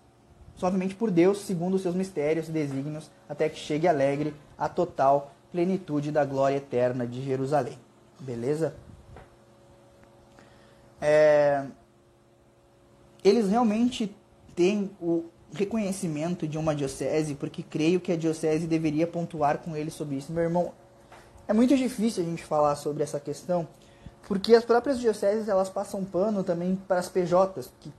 suavemente 0.56 0.94
por 0.94 1.10
Deus, 1.10 1.40
segundo 1.40 1.76
os 1.76 1.82
seus 1.82 1.96
mistérios 1.96 2.48
e 2.48 2.52
desígnios, 2.52 3.10
até 3.28 3.50
que 3.50 3.58
chegue 3.58 3.88
alegre 3.88 4.36
à 4.58 4.70
total 4.70 5.34
plenitude 5.52 6.12
da 6.12 6.24
glória 6.24 6.58
eterna 6.58 7.06
de 7.06 7.24
Jerusalém. 7.24 7.78
Beleza? 8.20 8.76
É... 11.00 11.66
Eles 13.24 13.50
realmente 13.50 14.16
tem 14.56 14.92
o 15.00 15.26
reconhecimento 15.54 16.48
de 16.48 16.58
uma 16.58 16.76
diocese, 16.76 17.36
porque 17.36 17.62
creio 17.62 18.00
que 18.00 18.12
a 18.12 18.18
diocese 18.18 18.68
deveria 18.68 19.06
pontuar 19.06 19.58
com 19.60 19.76
ele 19.76 19.92
sobre 19.92 20.16
isso. 20.16 20.32
Meu 20.32 20.44
irmão, 20.44 20.72
é 21.48 21.54
muito 21.54 21.76
difícil 21.76 22.24
a 22.24 22.26
gente 22.26 22.44
falar 22.44 22.76
sobre 22.76 23.04
essa 23.04 23.20
questão, 23.20 23.68
porque 24.28 24.56
as 24.56 24.64
próprias 24.64 25.00
dioceses 25.00 25.50
elas 25.50 25.70
passam 25.70 26.06
pano 26.06 26.44
também 26.44 26.76
para 26.88 27.00
as 27.00 27.10
PJs, 27.10 27.72
que 27.80 27.92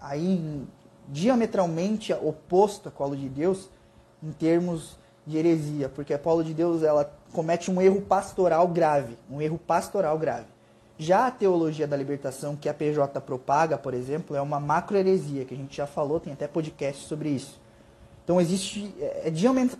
aí 0.00 0.66
diametralmente 1.08 2.12
oposto 2.12 2.88
a 2.88 2.92
Colo 2.92 3.16
de 3.16 3.28
Deus 3.28 3.70
em 4.22 4.32
termos 4.32 4.98
de 5.26 5.36
heresia, 5.36 5.88
porque 5.88 6.14
a 6.14 6.18
Paulo 6.18 6.44
de 6.44 6.54
Deus 6.54 6.82
ela 6.82 7.10
comete 7.32 7.70
um 7.70 7.82
erro 7.82 8.00
pastoral 8.00 8.68
grave, 8.68 9.16
um 9.30 9.42
erro 9.42 9.58
pastoral 9.58 10.16
grave. 10.18 10.46
Já 10.98 11.26
a 11.26 11.30
teologia 11.30 11.86
da 11.86 11.96
libertação 11.96 12.56
que 12.56 12.68
a 12.68 12.74
PJ 12.74 13.20
propaga, 13.20 13.76
por 13.76 13.92
exemplo, 13.92 14.34
é 14.34 14.40
uma 14.40 14.58
macroheresia, 14.58 15.44
que 15.44 15.52
a 15.52 15.56
gente 15.56 15.76
já 15.76 15.86
falou, 15.86 16.18
tem 16.20 16.32
até 16.32 16.48
podcast 16.48 17.04
sobre 17.06 17.28
isso. 17.28 17.60
Então 18.24 18.40
existe 18.40 18.94
é, 18.98 19.28
é 19.28 19.32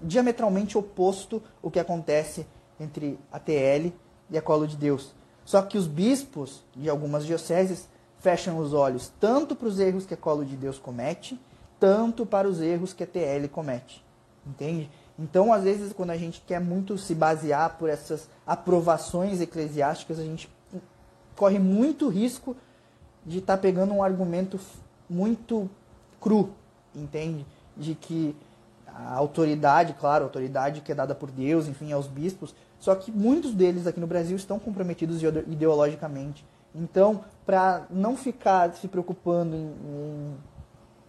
diametralmente 0.03 0.77
oposto 0.77 1.43
o 1.63 1.71
que 1.71 1.81
acontece 1.81 2.47
entre 2.79 3.19
a 3.33 3.39
TL 3.39 3.93
e 4.31 4.37
a 4.37 4.43
Colo 4.43 4.67
de 4.67 4.77
Deus. 4.77 5.15
Só 5.45 5.63
que 5.63 5.79
os 5.79 5.87
bispos 5.87 6.63
de 6.75 6.91
algumas 6.91 7.25
dioceses 7.25 7.89
fecham 8.19 8.59
os 8.59 8.73
olhos 8.73 9.13
tanto 9.21 9.55
para 9.55 9.69
os 9.69 9.79
erros 9.79 10.05
que 10.05 10.15
a 10.15 10.17
Colo 10.17 10.45
de 10.45 10.57
Deus 10.57 10.79
comete, 10.79 11.41
tanto 11.79 12.27
para 12.27 12.49
os 12.49 12.61
erros 12.61 12.93
que 12.93 13.05
a 13.05 13.07
TL 13.07 13.49
comete. 13.51 14.05
Entende? 14.47 14.91
Então, 15.19 15.53
às 15.53 15.65
vezes, 15.65 15.93
quando 15.93 16.11
a 16.11 16.17
gente 16.17 16.43
quer 16.47 16.61
muito 16.61 16.99
se 16.99 17.15
basear 17.15 17.77
por 17.79 17.89
essas 17.89 18.29
aprovações 18.47 19.41
eclesiásticas, 19.41 20.19
a 20.19 20.23
gente 20.23 20.49
corre 21.35 21.59
muito 21.59 22.09
risco 22.09 22.57
de 23.25 23.39
estar 23.39 23.57
tá 23.57 23.63
pegando 23.63 23.95
um 23.95 24.03
argumento 24.03 24.59
muito 25.09 25.71
cru, 26.21 26.51
entende? 26.95 27.47
De 27.77 27.95
que 27.95 28.37
a 28.87 29.15
autoridade, 29.15 29.95
claro, 29.95 30.25
a 30.25 30.27
autoridade 30.27 30.81
que 30.81 30.93
é 30.93 30.95
dada 30.95 31.15
por 31.15 31.31
Deus, 31.31 31.67
enfim, 31.67 31.93
aos 31.93 32.07
bispos, 32.07 32.55
só 32.79 32.95
que 32.95 33.11
muitos 33.11 33.53
deles 33.53 33.87
aqui 33.87 34.01
no 34.01 34.07
Brasil 34.07 34.37
estão 34.37 34.59
comprometidos 34.59 35.23
ideologicamente. 35.23 36.45
Então, 36.75 37.25
para 37.45 37.87
não 37.91 38.17
ficar 38.17 38.75
se 38.75 38.87
preocupando 38.87 39.57
em, 39.57 39.67
em, 39.67 40.35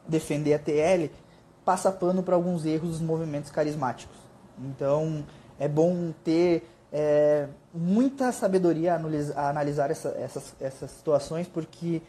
defender 0.07 0.53
a 0.53 0.59
TL, 0.59 1.11
passa 1.67 1.91
pano 1.91 2.23
para 2.23 2.33
alguns 2.33 2.65
erros 2.65 2.91
dos 2.91 3.01
movimentos 3.01 3.51
carismáticos. 3.51 4.15
Então, 4.57 5.25
é 5.59 5.67
bom 5.67 6.13
ter 6.23 6.65
é, 6.93 7.49
muita 7.73 8.31
sabedoria 8.31 8.97
a 9.35 9.49
analisar 9.49 9.91
essa, 9.91 10.07
essas, 10.17 10.55
essas 10.61 10.91
situações, 10.91 11.45
porque 11.45 12.01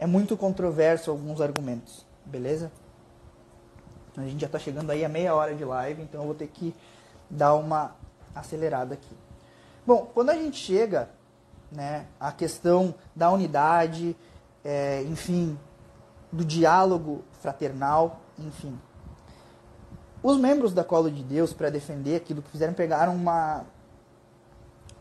é 0.00 0.06
muito 0.06 0.36
controverso 0.36 1.12
alguns 1.12 1.40
argumentos, 1.40 2.04
beleza? 2.26 2.72
A 4.16 4.22
gente 4.22 4.40
já 4.40 4.46
está 4.46 4.58
chegando 4.58 4.90
aí 4.90 5.04
a 5.04 5.08
meia 5.08 5.32
hora 5.32 5.54
de 5.54 5.64
live, 5.64 6.02
então 6.02 6.22
eu 6.22 6.26
vou 6.26 6.34
ter 6.34 6.48
que 6.48 6.74
dar 7.30 7.54
uma 7.54 7.94
acelerada 8.34 8.94
aqui. 8.94 9.16
Bom, 9.86 10.10
quando 10.12 10.30
a 10.30 10.34
gente 10.34 10.56
chega 10.56 11.08
né, 11.70 12.06
à 12.18 12.32
questão 12.32 12.92
da 13.14 13.30
unidade, 13.30 14.16
é, 14.64 15.04
enfim, 15.04 15.56
do 16.32 16.44
diálogo 16.44 17.22
fraternal, 17.40 18.18
enfim. 18.36 18.76
Os 20.24 20.38
membros 20.38 20.72
da 20.72 20.82
Colo 20.82 21.10
de 21.10 21.22
Deus, 21.22 21.52
para 21.52 21.68
defender 21.68 22.16
aquilo 22.16 22.40
que 22.40 22.50
fizeram, 22.50 22.72
pegaram 22.72 23.14
uma, 23.14 23.66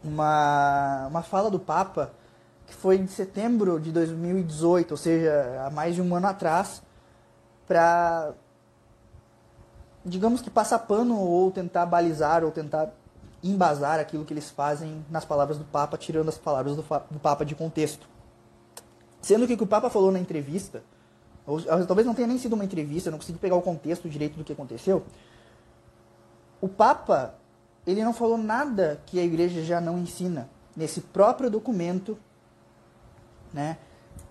uma, 0.04 1.08
uma 1.08 1.22
fala 1.24 1.50
do 1.50 1.58
Papa, 1.58 2.12
que 2.68 2.76
foi 2.76 2.98
em 2.98 3.08
setembro 3.08 3.80
de 3.80 3.90
2018, 3.94 4.92
ou 4.92 4.98
seja, 4.98 5.64
há 5.66 5.70
mais 5.70 5.96
de 5.96 6.02
um 6.02 6.14
ano 6.14 6.28
atrás, 6.28 6.84
para, 7.66 8.34
digamos 10.04 10.42
que, 10.42 10.50
passar 10.50 10.80
pano 10.80 11.18
ou 11.18 11.50
tentar 11.52 11.86
balizar 11.86 12.44
ou 12.44 12.52
tentar 12.52 12.90
embasar 13.42 14.02
aquilo 14.02 14.26
que 14.26 14.34
eles 14.34 14.50
fazem 14.50 15.06
nas 15.10 15.24
palavras 15.24 15.58
do 15.58 15.64
Papa, 15.64 15.98
tirando 15.98 16.28
as 16.28 16.38
palavras 16.38 16.76
do, 16.76 16.82
do 16.82 17.20
Papa 17.22 17.46
de 17.46 17.56
contexto. 17.56 18.06
Sendo 19.22 19.48
que 19.48 19.54
o 19.54 19.58
que 19.58 19.64
o 19.64 19.68
Papa 19.68 19.90
falou 19.90 20.12
na 20.12 20.20
entrevista, 20.20 20.84
ou, 21.46 21.62
talvez 21.62 22.06
não 22.06 22.14
tenha 22.14 22.28
nem 22.28 22.38
sido 22.38 22.54
uma 22.54 22.64
entrevista, 22.64 23.12
não 23.12 23.18
consegui 23.18 23.38
pegar 23.38 23.56
o 23.56 23.62
contexto 23.62 24.10
direito 24.10 24.38
do 24.38 24.44
que 24.44 24.54
aconteceu. 24.54 25.04
O 26.62 26.70
Papa, 26.70 27.36
ele 27.86 28.04
não 28.04 28.14
falou 28.14 28.38
nada 28.38 29.02
que 29.06 29.20
a 29.20 29.24
igreja 29.24 29.62
já 29.64 29.82
não 29.82 29.98
ensina 29.98 30.50
nesse 30.76 31.02
próprio 31.02 31.50
documento 31.50 32.18
né, 33.54 33.78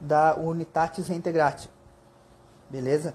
da 0.00 0.34
Unitatis 0.36 1.06
Reintegratio. 1.08 1.70
Beleza? 2.70 3.14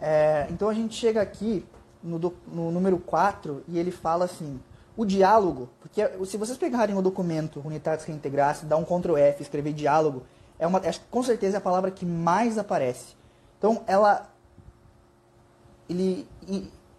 É, 0.00 0.46
então 0.50 0.68
a 0.68 0.74
gente 0.74 0.94
chega 0.94 1.20
aqui 1.20 1.66
no, 2.02 2.18
do, 2.18 2.34
no 2.46 2.70
número 2.70 2.98
4 2.98 3.64
e 3.68 3.78
ele 3.78 3.90
fala 3.90 4.24
assim: 4.24 4.58
o 4.96 5.04
diálogo, 5.04 5.68
porque 5.80 6.08
se 6.24 6.38
vocês 6.38 6.56
pegarem 6.56 6.96
o 6.96 7.02
documento 7.02 7.60
Unitatis 7.64 8.06
Reintegratio, 8.06 8.66
dá 8.66 8.76
um 8.76 8.84
Ctrl 8.84 9.16
F, 9.16 9.42
escrever 9.42 9.74
diálogo, 9.74 10.22
é 10.58 10.66
uma, 10.66 10.78
é, 10.78 10.90
com 11.10 11.22
certeza 11.22 11.56
é 11.56 11.58
a 11.58 11.60
palavra 11.60 11.90
que 11.90 12.06
mais 12.06 12.56
aparece. 12.56 13.17
Então 13.58 13.82
ela 13.86 14.28
ele 15.88 16.28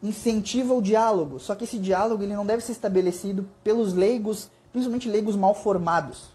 incentiva 0.02 0.74
o 0.74 0.82
diálogo, 0.82 1.40
só 1.40 1.56
que 1.56 1.64
esse 1.64 1.78
diálogo 1.78 2.24
ele 2.24 2.36
não 2.36 2.46
deve 2.46 2.64
ser 2.64 2.72
estabelecido 2.72 3.48
pelos 3.64 3.94
leigos, 3.94 4.50
principalmente 4.72 5.10
leigos 5.10 5.36
mal 5.36 5.54
formados. 5.54 6.30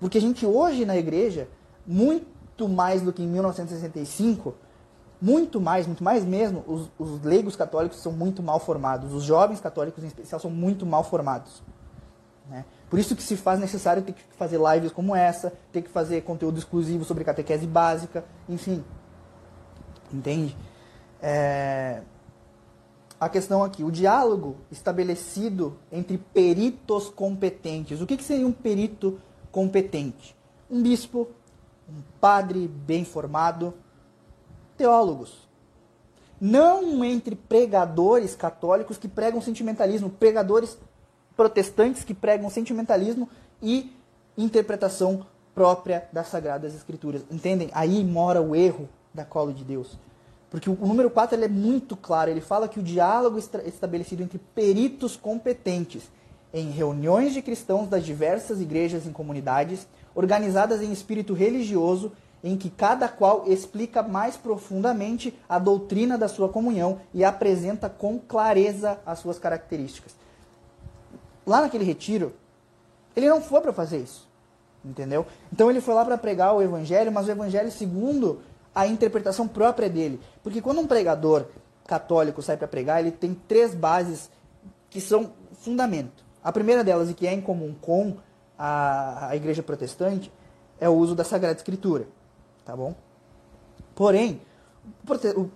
Porque 0.00 0.18
a 0.18 0.20
gente 0.20 0.44
hoje 0.44 0.84
na 0.84 0.96
igreja, 0.96 1.48
muito 1.86 2.68
mais 2.68 3.02
do 3.02 3.12
que 3.12 3.22
em 3.22 3.28
1965, 3.28 4.54
muito 5.20 5.60
mais, 5.60 5.86
muito 5.86 6.02
mais 6.04 6.24
mesmo, 6.24 6.62
os, 6.66 6.90
os, 6.98 7.22
leigos 7.22 7.56
católicos 7.56 8.02
são 8.02 8.12
muito 8.12 8.42
mal 8.42 8.60
formados. 8.60 9.12
Os 9.14 9.22
jovens 9.22 9.60
católicos, 9.60 10.04
em 10.04 10.06
especial, 10.06 10.40
são 10.40 10.50
muito 10.50 10.84
mal 10.84 11.02
formados. 11.04 11.62
Né? 12.50 12.64
Por 12.90 12.98
isso 12.98 13.16
que 13.16 13.22
se 13.22 13.36
faz 13.36 13.58
necessário 13.58 14.02
ter 14.02 14.12
que 14.12 14.22
fazer 14.36 14.58
lives 14.58 14.92
como 14.92 15.16
essa, 15.16 15.52
ter 15.72 15.82
que 15.82 15.88
fazer 15.88 16.20
conteúdo 16.22 16.58
exclusivo 16.58 17.04
sobre 17.04 17.24
catequese 17.24 17.66
básica, 17.66 18.24
enfim. 18.48 18.84
Entende? 20.14 20.56
É... 21.20 22.02
A 23.18 23.28
questão 23.28 23.62
aqui, 23.62 23.82
o 23.82 23.90
diálogo 23.90 24.56
estabelecido 24.70 25.78
entre 25.90 26.18
peritos 26.18 27.08
competentes. 27.08 28.00
O 28.00 28.06
que, 28.06 28.16
que 28.16 28.24
seria 28.24 28.46
um 28.46 28.52
perito 28.52 29.18
competente? 29.50 30.36
Um 30.70 30.82
bispo, 30.82 31.28
um 31.88 32.02
padre 32.20 32.68
bem 32.68 33.04
formado, 33.04 33.72
teólogos. 34.76 35.48
Não 36.40 37.04
entre 37.04 37.34
pregadores 37.34 38.34
católicos 38.34 38.98
que 38.98 39.08
pregam 39.08 39.40
sentimentalismo, 39.40 40.10
pregadores 40.10 40.76
protestantes 41.36 42.04
que 42.04 42.12
pregam 42.12 42.50
sentimentalismo 42.50 43.28
e 43.62 43.96
interpretação 44.36 45.24
própria 45.54 46.08
das 46.12 46.26
Sagradas 46.26 46.74
Escrituras. 46.74 47.22
Entendem? 47.30 47.70
Aí 47.72 48.04
mora 48.04 48.42
o 48.42 48.54
erro 48.54 48.88
da 49.14 49.24
cola 49.24 49.52
de 49.52 49.64
Deus. 49.64 49.96
Porque 50.50 50.68
o 50.68 50.74
número 50.74 51.08
4 51.08 51.36
ele 51.36 51.46
é 51.46 51.48
muito 51.48 51.96
claro, 51.96 52.30
ele 52.30 52.40
fala 52.40 52.68
que 52.68 52.78
o 52.78 52.82
diálogo 52.82 53.38
estabelecido 53.38 54.22
entre 54.22 54.38
peritos 54.38 55.16
competentes 55.16 56.02
em 56.52 56.70
reuniões 56.70 57.32
de 57.32 57.42
cristãos 57.42 57.88
das 57.88 58.04
diversas 58.04 58.60
igrejas 58.60 59.06
e 59.06 59.10
comunidades, 59.10 59.86
organizadas 60.14 60.80
em 60.80 60.92
espírito 60.92 61.34
religioso 61.34 62.12
em 62.44 62.56
que 62.58 62.68
cada 62.68 63.08
qual 63.08 63.44
explica 63.48 64.02
mais 64.02 64.36
profundamente 64.36 65.34
a 65.48 65.58
doutrina 65.58 66.18
da 66.18 66.28
sua 66.28 66.48
comunhão 66.48 67.00
e 67.12 67.24
apresenta 67.24 67.88
com 67.88 68.18
clareza 68.18 68.98
as 69.06 69.18
suas 69.18 69.38
características. 69.38 70.14
Lá 71.46 71.62
naquele 71.62 71.84
retiro, 71.84 72.34
ele 73.16 73.28
não 73.28 73.40
foi 73.40 73.60
para 73.62 73.72
fazer 73.72 73.98
isso, 73.98 74.28
entendeu? 74.84 75.26
Então 75.50 75.70
ele 75.70 75.80
foi 75.80 75.94
lá 75.94 76.04
para 76.04 76.18
pregar 76.18 76.54
o 76.54 76.62
evangelho, 76.62 77.10
mas 77.10 77.26
o 77.26 77.30
evangelho 77.30 77.72
segundo 77.72 78.42
a 78.74 78.86
interpretação 78.86 79.46
própria 79.46 79.88
dele. 79.88 80.20
Porque 80.42 80.60
quando 80.60 80.80
um 80.80 80.86
pregador 80.86 81.46
católico 81.86 82.42
sai 82.42 82.56
para 82.56 82.68
pregar, 82.68 83.00
ele 83.00 83.10
tem 83.10 83.34
três 83.34 83.74
bases 83.74 84.30
que 84.90 85.00
são 85.00 85.32
fundamento. 85.52 86.24
A 86.42 86.52
primeira 86.52 86.82
delas, 86.84 87.10
e 87.10 87.14
que 87.14 87.26
é 87.26 87.32
em 87.32 87.40
comum 87.40 87.74
com 87.80 88.16
a, 88.58 89.28
a 89.28 89.36
igreja 89.36 89.62
protestante, 89.62 90.32
é 90.80 90.88
o 90.88 90.92
uso 90.92 91.14
da 91.14 91.24
Sagrada 91.24 91.56
Escritura 91.56 92.06
tá 92.64 92.74
bom? 92.74 92.94
Porém, 93.94 94.40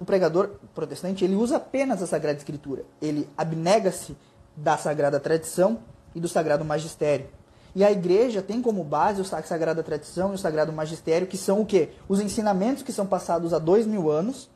o 0.00 0.04
pregador 0.04 0.50
protestante 0.74 1.24
ele 1.24 1.34
usa 1.34 1.56
apenas 1.56 2.02
a 2.02 2.06
Sagrada 2.06 2.38
Escritura. 2.38 2.84
Ele 3.00 3.28
abnega-se 3.36 4.16
da 4.56 4.76
Sagrada 4.76 5.18
Tradição 5.18 5.80
e 6.14 6.20
do 6.20 6.28
Sagrado 6.28 6.64
Magistério. 6.64 7.28
E 7.78 7.84
a 7.84 7.92
igreja 7.92 8.42
tem 8.42 8.60
como 8.60 8.82
base 8.82 9.20
a 9.20 9.42
Sagrada 9.44 9.84
Tradição 9.84 10.32
e 10.32 10.34
o 10.34 10.38
Sagrado 10.38 10.72
Magistério, 10.72 11.28
que 11.28 11.36
são 11.36 11.60
o 11.60 11.64
quê? 11.64 11.90
Os 12.08 12.18
ensinamentos 12.18 12.82
que 12.82 12.92
são 12.92 13.06
passados 13.06 13.54
há 13.54 13.58
dois 13.60 13.86
mil 13.86 14.10
anos 14.10 14.50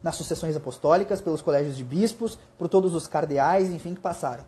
nas 0.00 0.14
sucessões 0.14 0.54
apostólicas, 0.54 1.20
pelos 1.20 1.42
colégios 1.42 1.76
de 1.76 1.82
bispos, 1.82 2.38
por 2.56 2.68
todos 2.68 2.94
os 2.94 3.08
cardeais, 3.08 3.68
enfim, 3.68 3.96
que 3.96 4.00
passaram. 4.00 4.44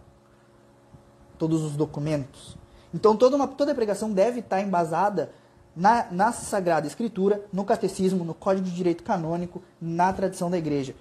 Todos 1.39 1.61
os 1.65 1.75
documentos. 1.75 2.57
Então 2.95 3.17
toda, 3.17 3.35
uma, 3.35 3.49
toda 3.49 3.73
a 3.73 3.75
pregação 3.75 4.13
deve 4.13 4.39
estar 4.39 4.61
embasada 4.61 5.33
na, 5.75 6.07
na 6.13 6.31
Sagrada 6.31 6.87
Escritura, 6.87 7.45
no 7.53 7.65
Catecismo, 7.65 8.25
no 8.25 8.33
Código 8.33 8.65
de 8.65 8.73
Direito 8.73 9.03
Canônico, 9.03 9.61
na 9.83 10.13
tradição 10.13 10.49
da 10.49 10.57
igreja. 10.57 10.95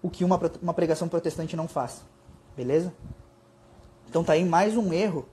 O 0.00 0.08
que 0.08 0.24
uma, 0.24 0.40
uma 0.62 0.74
pregação 0.74 1.08
protestante 1.08 1.56
não 1.56 1.66
faz. 1.66 2.04
Beleza? 2.56 2.94
Então 4.08 4.22
tá 4.22 4.34
aí 4.34 4.44
mais 4.44 4.76
um 4.76 4.92
erro, 4.92 5.26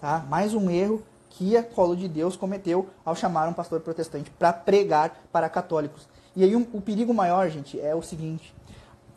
tá? 0.00 0.24
Mais 0.28 0.54
um 0.54 0.70
erro 0.70 1.02
que 1.28 1.56
a 1.56 1.62
Colo 1.62 1.96
de 1.96 2.08
Deus 2.08 2.36
cometeu 2.36 2.88
ao 3.04 3.14
chamar 3.14 3.48
um 3.48 3.52
pastor 3.52 3.80
protestante 3.80 4.30
para 4.30 4.52
pregar 4.52 5.20
para 5.32 5.48
católicos. 5.48 6.08
E 6.34 6.42
aí 6.42 6.56
um, 6.56 6.66
o 6.72 6.80
perigo 6.80 7.14
maior, 7.14 7.48
gente, 7.48 7.80
é 7.80 7.94
o 7.94 8.02
seguinte: 8.02 8.54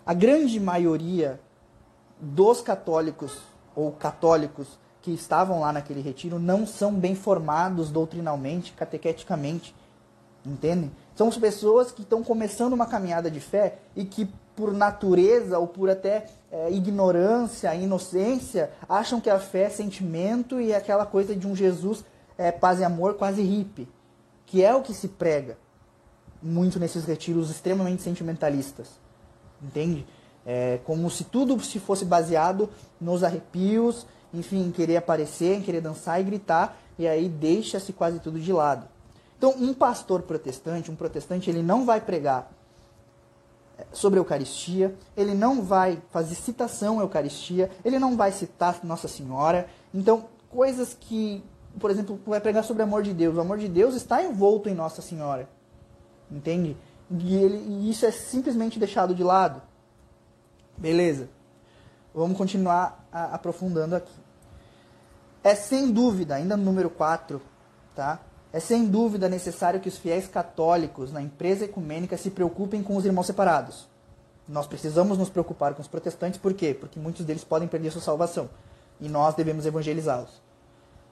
a 0.05 0.13
grande 0.13 0.59
maioria 0.59 1.39
dos 2.19 2.61
católicos 2.61 3.37
ou 3.75 3.91
católicos 3.91 4.79
que 5.01 5.11
estavam 5.11 5.59
lá 5.59 5.73
naquele 5.73 6.01
retiro 6.01 6.39
não 6.39 6.65
são 6.65 6.93
bem 6.93 7.13
formados 7.13 7.91
doutrinalmente, 7.91 8.71
catequeticamente. 8.73 9.75
Entendem? 10.45 10.91
São 11.15 11.27
as 11.27 11.37
pessoas 11.37 11.91
que 11.91 12.01
estão 12.01 12.23
começando 12.23 12.73
uma 12.73 12.85
caminhada 12.85 13.29
de 13.29 13.39
fé 13.39 13.79
e 13.95 14.05
que, 14.05 14.29
por 14.55 14.73
natureza 14.73 15.57
ou 15.57 15.67
por 15.67 15.89
até 15.89 16.25
é, 16.51 16.71
ignorância, 16.71 17.73
inocência, 17.75 18.71
acham 18.87 19.19
que 19.19 19.29
a 19.29 19.39
fé 19.39 19.63
é 19.63 19.69
sentimento 19.69 20.59
e 20.61 20.71
é 20.71 20.75
aquela 20.75 21.05
coisa 21.05 21.35
de 21.35 21.47
um 21.47 21.55
Jesus 21.55 22.03
é, 22.37 22.51
paz 22.51 22.79
e 22.79 22.83
amor 22.83 23.15
quase 23.15 23.41
hippie, 23.41 23.87
que 24.45 24.63
é 24.63 24.73
o 24.73 24.81
que 24.81 24.93
se 24.93 25.07
prega 25.07 25.57
muito 26.41 26.79
nesses 26.79 27.05
retiros 27.05 27.49
extremamente 27.49 28.01
sentimentalistas. 28.01 28.89
Entende? 29.61 30.05
É 30.45 30.79
como 30.83 31.09
se 31.09 31.23
tudo 31.23 31.57
se 31.61 31.79
fosse 31.79 32.03
baseado 32.03 32.69
nos 32.99 33.23
arrepios 33.23 34.05
enfim, 34.33 34.65
em 34.65 34.71
querer 34.71 34.97
aparecer, 34.97 35.55
em 35.55 35.61
querer 35.61 35.81
dançar 35.81 36.19
e 36.19 36.23
gritar, 36.23 36.77
e 36.97 37.07
aí 37.07 37.29
deixa-se 37.29 37.93
quase 37.93 38.19
tudo 38.19 38.39
de 38.39 38.51
lado. 38.51 38.87
Então, 39.37 39.53
um 39.57 39.73
pastor 39.73 40.23
protestante, 40.23 40.89
um 40.89 40.95
protestante, 40.95 41.49
ele 41.49 41.61
não 41.61 41.85
vai 41.85 42.01
pregar 42.01 42.51
sobre 43.91 44.19
a 44.19 44.21
Eucaristia, 44.21 44.95
ele 45.15 45.33
não 45.33 45.61
vai 45.61 46.01
fazer 46.11 46.35
citação 46.35 46.99
à 46.99 47.03
Eucaristia, 47.03 47.71
ele 47.83 47.99
não 47.99 48.15
vai 48.15 48.31
citar 48.31 48.79
Nossa 48.83 49.07
Senhora. 49.07 49.67
Então, 49.93 50.25
coisas 50.49 50.95
que, 50.99 51.43
por 51.79 51.91
exemplo, 51.91 52.19
vai 52.25 52.39
pregar 52.39 52.63
sobre 52.63 52.83
o 52.83 52.85
amor 52.85 53.03
de 53.03 53.13
Deus. 53.13 53.35
O 53.35 53.41
amor 53.41 53.57
de 53.57 53.67
Deus 53.67 53.95
está 53.95 54.23
envolto 54.23 54.69
em 54.69 54.73
Nossa 54.73 55.01
Senhora. 55.01 55.49
Entende? 56.31 56.77
E, 57.11 57.35
ele, 57.35 57.57
e 57.57 57.89
isso 57.89 58.05
é 58.05 58.11
simplesmente 58.11 58.79
deixado 58.79 59.13
de 59.13 59.23
lado. 59.23 59.61
Beleza. 60.77 61.29
Vamos 62.13 62.37
continuar 62.37 63.07
a, 63.11 63.35
aprofundando 63.35 63.95
aqui. 63.95 64.13
É 65.43 65.55
sem 65.55 65.91
dúvida, 65.91 66.35
ainda 66.35 66.55
no 66.55 66.63
número 66.63 66.89
4, 66.89 67.41
tá? 67.95 68.19
É 68.53 68.59
sem 68.59 68.85
dúvida 68.85 69.27
necessário 69.27 69.79
que 69.79 69.89
os 69.89 69.97
fiéis 69.97 70.27
católicos 70.27 71.11
na 71.11 71.21
empresa 71.21 71.65
ecumênica 71.65 72.15
se 72.15 72.29
preocupem 72.29 72.83
com 72.83 72.95
os 72.95 73.03
irmãos 73.03 73.25
separados. 73.25 73.87
Nós 74.47 74.67
precisamos 74.67 75.17
nos 75.17 75.29
preocupar 75.29 75.73
com 75.73 75.81
os 75.81 75.87
protestantes, 75.87 76.39
por 76.39 76.53
quê? 76.53 76.73
Porque 76.73 76.99
muitos 76.99 77.25
deles 77.25 77.43
podem 77.43 77.67
perder 77.67 77.91
sua 77.91 78.01
salvação 78.01 78.49
e 79.01 79.09
nós 79.09 79.33
devemos 79.33 79.65
evangelizá-los. 79.65 80.41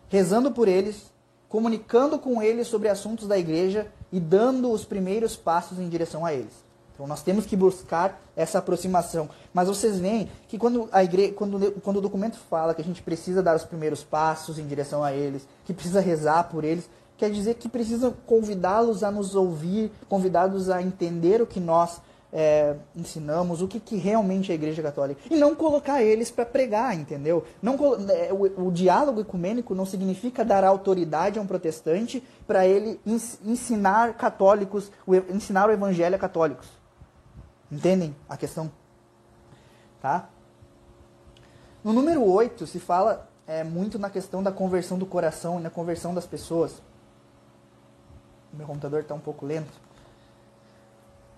Rezando 0.07 0.51
por 0.51 0.67
eles 0.67 1.11
comunicando 1.51 2.17
com 2.17 2.41
eles 2.41 2.67
sobre 2.67 2.87
assuntos 2.87 3.27
da 3.27 3.37
igreja 3.37 3.85
e 4.09 4.21
dando 4.21 4.71
os 4.71 4.85
primeiros 4.85 5.35
passos 5.35 5.79
em 5.79 5.89
direção 5.89 6.25
a 6.25 6.33
eles. 6.33 6.53
Então 6.93 7.05
nós 7.05 7.21
temos 7.21 7.45
que 7.45 7.57
buscar 7.57 8.21
essa 8.37 8.59
aproximação. 8.59 9.29
Mas 9.53 9.67
vocês 9.67 9.99
veem 9.99 10.31
que 10.47 10.57
quando, 10.57 10.87
a 10.93 11.03
igreja, 11.03 11.33
quando, 11.33 11.73
quando 11.81 11.97
o 11.97 12.01
documento 12.01 12.37
fala 12.49 12.73
que 12.73 12.81
a 12.81 12.85
gente 12.85 13.01
precisa 13.01 13.43
dar 13.43 13.57
os 13.57 13.65
primeiros 13.65 14.01
passos 14.01 14.57
em 14.57 14.65
direção 14.65 15.03
a 15.03 15.11
eles, 15.11 15.45
que 15.65 15.73
precisa 15.73 15.99
rezar 15.99 16.45
por 16.45 16.63
eles, 16.63 16.89
quer 17.21 17.29
dizer 17.29 17.53
que 17.53 17.69
precisa 17.69 18.11
convidá-los 18.25 19.03
a 19.03 19.11
nos 19.11 19.35
ouvir, 19.35 19.91
convidá-los 20.09 20.71
a 20.71 20.81
entender 20.81 21.39
o 21.39 21.45
que 21.45 21.59
nós 21.59 22.01
é, 22.33 22.75
ensinamos, 22.95 23.61
o 23.61 23.67
que, 23.67 23.79
que 23.79 23.95
realmente 23.95 24.49
é 24.49 24.53
a 24.53 24.55
Igreja 24.55 24.81
Católica. 24.81 25.21
E 25.29 25.35
não 25.35 25.53
colocar 25.53 26.01
eles 26.01 26.31
para 26.31 26.47
pregar, 26.47 26.95
entendeu? 26.95 27.45
Não, 27.61 27.77
é, 28.09 28.33
o, 28.33 28.69
o, 28.69 28.71
diálogo 28.71 29.21
ecumênico 29.21 29.75
não 29.75 29.85
significa 29.85 30.43
dar 30.43 30.63
autoridade 30.63 31.37
a 31.37 31.43
um 31.43 31.45
protestante 31.45 32.23
para 32.47 32.65
ele 32.65 32.99
ensinar 33.45 34.15
católicos, 34.15 34.91
ensinar 35.29 35.69
o 35.69 35.71
evangelho 35.71 36.15
a 36.15 36.19
católicos. 36.19 36.67
Entendem 37.71 38.15
a 38.27 38.35
questão? 38.35 38.71
Tá? 40.01 40.27
No 41.83 41.93
número 41.93 42.25
8 42.25 42.65
se 42.65 42.79
fala 42.79 43.29
é, 43.45 43.63
muito 43.63 43.99
na 43.99 44.09
questão 44.09 44.41
da 44.41 44.51
conversão 44.51 44.97
do 44.97 45.05
coração 45.05 45.59
e 45.59 45.61
na 45.61 45.69
conversão 45.69 46.15
das 46.15 46.25
pessoas. 46.25 46.81
Meu 48.53 48.67
computador 48.67 49.01
está 49.01 49.13
um 49.13 49.19
pouco 49.19 49.45
lento. 49.45 49.71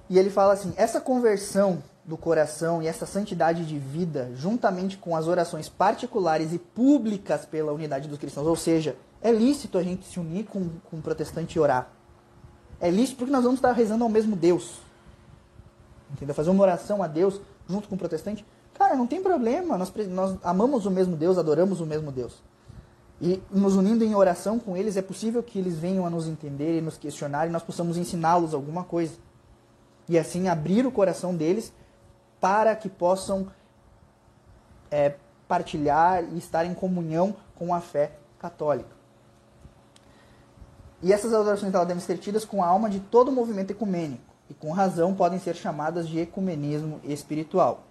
E 0.09 0.17
ele 0.17 0.29
fala 0.29 0.53
assim: 0.53 0.73
essa 0.75 0.99
conversão 0.99 1.81
do 2.03 2.17
coração 2.17 2.81
e 2.81 2.87
essa 2.87 3.05
santidade 3.05 3.65
de 3.65 3.79
vida, 3.79 4.29
juntamente 4.35 4.97
com 4.97 5.15
as 5.15 5.27
orações 5.27 5.69
particulares 5.69 6.51
e 6.51 6.59
públicas 6.59 7.45
pela 7.45 7.71
unidade 7.71 8.07
dos 8.09 8.17
cristãos, 8.17 8.47
ou 8.47 8.55
seja, 8.55 8.95
é 9.21 9.31
lícito 9.31 9.77
a 9.77 9.83
gente 9.83 10.05
se 10.05 10.19
unir 10.19 10.45
com, 10.45 10.69
com 10.89 10.97
um 10.97 11.01
protestante 11.01 11.57
e 11.57 11.59
orar. 11.59 11.89
É 12.79 12.89
lícito 12.89 13.19
porque 13.19 13.31
nós 13.31 13.43
vamos 13.43 13.59
estar 13.59 13.71
rezando 13.71 14.03
ao 14.03 14.09
mesmo 14.09 14.35
Deus 14.35 14.81
entendeu? 16.13 16.35
Fazer 16.35 16.49
uma 16.49 16.63
oração 16.63 17.03
a 17.03 17.07
Deus 17.07 17.41
junto 17.67 17.87
com 17.87 17.95
o 17.95 17.97
protestante, 17.97 18.45
cara, 18.73 18.95
não 18.95 19.07
tem 19.07 19.21
problema. 19.21 19.77
Nós, 19.77 19.91
nós 20.09 20.37
amamos 20.43 20.85
o 20.85 20.91
mesmo 20.91 21.15
Deus, 21.15 21.37
adoramos 21.37 21.81
o 21.81 21.85
mesmo 21.85 22.11
Deus. 22.11 22.41
E 23.25 23.41
nos 23.49 23.77
unindo 23.77 24.03
em 24.03 24.13
oração 24.13 24.59
com 24.59 24.75
eles, 24.75 24.97
é 24.97 25.01
possível 25.01 25.41
que 25.41 25.57
eles 25.57 25.77
venham 25.77 26.05
a 26.05 26.09
nos 26.09 26.27
entender 26.27 26.77
e 26.77 26.81
nos 26.81 26.97
questionar 26.97 27.47
e 27.47 27.49
nós 27.49 27.63
possamos 27.63 27.95
ensiná-los 27.95 28.53
alguma 28.53 28.83
coisa. 28.83 29.13
E 30.09 30.19
assim 30.19 30.49
abrir 30.49 30.85
o 30.85 30.91
coração 30.91 31.33
deles 31.33 31.71
para 32.41 32.75
que 32.75 32.89
possam 32.89 33.47
é, 34.91 35.15
partilhar 35.47 36.21
e 36.33 36.37
estar 36.37 36.65
em 36.65 36.73
comunhão 36.73 37.33
com 37.55 37.73
a 37.73 37.79
fé 37.79 38.11
católica. 38.37 38.93
E 41.01 41.13
essas 41.13 41.33
adorações 41.33 41.71
devem 41.71 41.99
ser 42.01 42.17
tidas 42.17 42.43
com 42.43 42.61
a 42.61 42.67
alma 42.67 42.89
de 42.89 42.99
todo 42.99 43.29
o 43.29 43.31
movimento 43.31 43.71
ecumênico 43.71 44.33
e 44.49 44.53
com 44.53 44.73
razão 44.73 45.15
podem 45.15 45.39
ser 45.39 45.55
chamadas 45.55 46.09
de 46.09 46.19
ecumenismo 46.19 46.99
espiritual. 47.05 47.85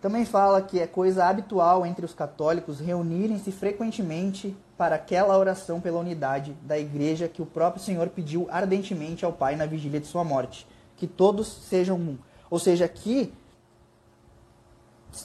Também 0.00 0.24
fala 0.24 0.62
que 0.62 0.78
é 0.78 0.86
coisa 0.86 1.24
habitual 1.24 1.84
entre 1.84 2.04
os 2.04 2.14
católicos 2.14 2.78
reunirem-se 2.78 3.50
frequentemente 3.50 4.56
para 4.76 4.94
aquela 4.94 5.36
oração 5.36 5.80
pela 5.80 5.98
unidade 5.98 6.56
da 6.62 6.78
igreja 6.78 7.26
que 7.26 7.42
o 7.42 7.46
próprio 7.46 7.82
Senhor 7.82 8.08
pediu 8.08 8.46
ardentemente 8.50 9.24
ao 9.24 9.32
Pai 9.32 9.56
na 9.56 9.66
vigília 9.66 9.98
de 9.98 10.06
sua 10.06 10.22
morte, 10.22 10.68
que 10.96 11.06
todos 11.06 11.48
sejam 11.48 11.96
um. 11.96 12.16
Ou 12.48 12.60
seja, 12.60 12.84
aqui 12.84 13.32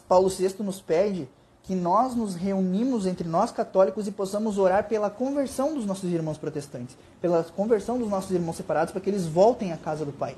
Paulo 0.08 0.28
VI 0.28 0.56
nos 0.60 0.82
pede 0.82 1.30
que 1.62 1.76
nós 1.76 2.16
nos 2.16 2.36
reunimos 2.36 3.06
entre 3.06 3.28
nós 3.28 3.52
católicos 3.52 4.08
e 4.08 4.12
possamos 4.12 4.58
orar 4.58 4.88
pela 4.88 5.10
conversão 5.10 5.76
dos 5.76 5.86
nossos 5.86 6.12
irmãos 6.12 6.38
protestantes, 6.38 6.98
pela 7.22 7.44
conversão 7.44 7.98
dos 7.98 8.10
nossos 8.10 8.32
irmãos 8.32 8.58
separados, 8.58 8.92
para 8.92 9.00
que 9.00 9.10
eles 9.10 9.28
voltem 9.28 9.72
à 9.72 9.78
casa 9.78 10.04
do 10.04 10.12
Pai. 10.12 10.36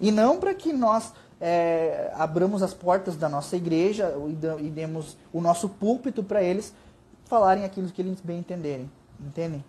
E 0.00 0.10
não 0.10 0.38
para 0.38 0.54
que 0.54 0.72
nós 0.72 1.12
é, 1.40 2.10
abramos 2.14 2.62
as 2.62 2.74
portas 2.74 3.16
da 3.16 3.28
nossa 3.28 3.56
igreja 3.56 4.14
e 4.60 4.70
demos 4.70 5.16
o 5.32 5.40
nosso 5.40 5.68
púlpito 5.68 6.22
para 6.22 6.42
eles 6.42 6.72
falarem 7.26 7.64
aquilo 7.64 7.88
que 7.88 8.02
eles 8.02 8.20
bem 8.20 8.38
entenderem. 8.38 8.90
Entendem? 9.20 9.64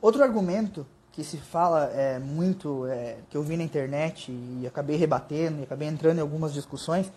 Outro 0.00 0.22
argumento 0.22 0.86
que 1.12 1.24
se 1.24 1.36
fala 1.36 1.86
é, 1.86 2.18
muito, 2.18 2.86
é, 2.86 3.16
que 3.28 3.36
eu 3.36 3.42
vi 3.42 3.56
na 3.56 3.64
internet 3.64 4.30
e 4.30 4.66
acabei 4.66 4.96
rebatendo 4.96 5.60
e 5.60 5.64
acabei 5.64 5.88
entrando 5.88 6.18
em 6.18 6.20
algumas 6.20 6.52
discussões, 6.52 7.10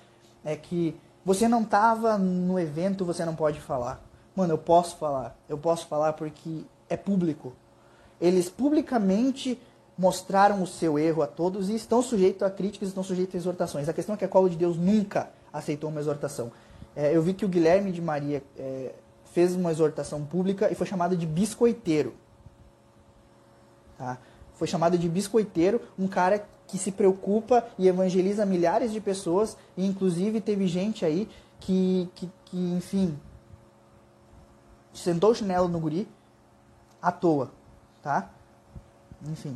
é 0.44 0.56
que 0.56 0.96
você 1.24 1.48
não 1.48 1.62
estava 1.62 2.18
no 2.18 2.60
evento, 2.60 3.06
você 3.06 3.24
não 3.24 3.36
pode 3.36 3.62
falar. 3.62 4.04
Mano, 4.36 4.54
eu 4.54 4.58
posso 4.58 4.98
falar. 4.98 5.38
Eu 5.48 5.58
posso 5.58 5.86
falar 5.86 6.14
porque 6.14 6.64
é 6.90 6.98
público. 6.98 7.54
Eles 8.20 8.50
publicamente 8.50 9.60
mostraram 10.02 10.64
o 10.64 10.68
seu 10.68 10.98
erro 10.98 11.22
a 11.22 11.28
todos 11.28 11.70
e 11.70 11.76
estão 11.76 12.02
sujeitos 12.02 12.42
a 12.42 12.50
críticas, 12.50 12.90
estão 12.90 13.04
sujeitos 13.04 13.36
a 13.36 13.38
exortações. 13.38 13.88
A 13.88 13.94
questão 13.94 14.16
é 14.16 14.18
que 14.18 14.26
a 14.26 14.28
Cola 14.28 14.50
de 14.50 14.56
Deus 14.56 14.76
nunca 14.76 15.30
aceitou 15.54 15.92
uma 15.92 16.00
exortação. 16.00 16.52
É, 16.96 17.16
eu 17.16 17.22
vi 17.22 17.36
que 17.36 17.46
o 17.46 17.48
Guilherme 17.48 17.92
de 17.92 18.02
Maria 18.02 18.42
é, 18.58 18.96
fez 19.26 19.54
uma 19.54 19.70
exortação 19.70 20.26
pública 20.26 20.72
e 20.72 20.76
foi 20.76 20.88
chamado 20.88 21.16
de 21.16 21.28
biscoiteiro. 21.28 22.16
Tá? 23.96 24.18
Foi 24.56 24.68
chamado 24.68 24.98
de 24.98 25.08
biscoiteiro, 25.08 25.80
um 26.00 26.08
cara 26.08 26.44
que 26.66 26.80
se 26.80 26.92
preocupa 26.92 27.64
e 27.78 27.88
evangeliza 27.88 28.44
milhares 28.44 28.92
de 28.92 29.00
pessoas, 29.00 29.56
e 29.78 29.86
inclusive 29.86 30.42
teve 30.42 30.66
gente 30.66 31.06
aí 31.06 31.30
que, 31.60 32.10
que, 32.16 32.30
que 32.46 32.58
enfim, 32.58 33.20
sentou 34.96 35.30
o 35.30 35.36
chinelo 35.36 35.68
no 35.68 35.80
guri 35.80 36.08
à 37.00 37.12
toa, 37.12 37.52
tá? 38.02 38.32
Enfim. 39.30 39.56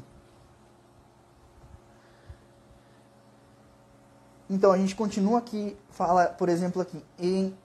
Então 4.49 4.71
a 4.71 4.77
gente 4.77 4.95
continua 4.95 5.39
aqui, 5.39 5.75
fala, 5.89 6.25
por 6.25 6.49
exemplo, 6.49 6.81
aqui, 6.81 7.03
em 7.19 7.55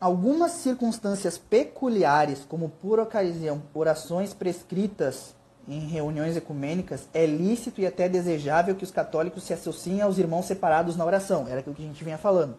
algumas 0.00 0.52
circunstâncias 0.52 1.38
peculiares, 1.38 2.44
como 2.48 2.68
por 2.68 2.98
ocasião, 2.98 3.62
orações 3.72 4.34
prescritas 4.34 5.34
em 5.66 5.80
reuniões 5.80 6.36
ecumênicas, 6.36 7.08
é 7.12 7.26
lícito 7.26 7.80
e 7.80 7.86
até 7.86 8.08
desejável 8.08 8.74
que 8.74 8.84
os 8.84 8.90
católicos 8.90 9.42
se 9.44 9.52
associem 9.52 10.00
aos 10.00 10.18
irmãos 10.18 10.46
separados 10.46 10.96
na 10.96 11.04
oração. 11.04 11.46
Era 11.46 11.60
aquilo 11.60 11.76
que 11.76 11.82
a 11.82 11.86
gente 11.86 12.02
vinha 12.02 12.18
falando. 12.18 12.56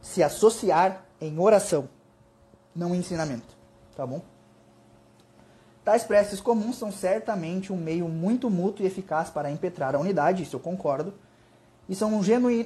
Se 0.00 0.22
associar 0.22 1.04
em 1.20 1.38
oração, 1.38 1.88
não 2.74 2.94
em 2.94 2.98
ensinamento. 2.98 3.56
Tá 3.96 4.06
bom? 4.06 4.20
Tais 5.82 6.04
preces 6.04 6.40
comuns 6.40 6.76
são 6.76 6.92
certamente 6.92 7.72
um 7.72 7.76
meio 7.76 8.08
muito 8.08 8.50
mútuo 8.50 8.84
e 8.84 8.88
eficaz 8.88 9.30
para 9.30 9.50
impetrar 9.50 9.94
a 9.94 9.98
unidade, 9.98 10.42
isso 10.42 10.56
eu 10.56 10.60
concordo, 10.60 11.14
e 11.88 11.94
são, 11.94 12.12
um 12.14 12.22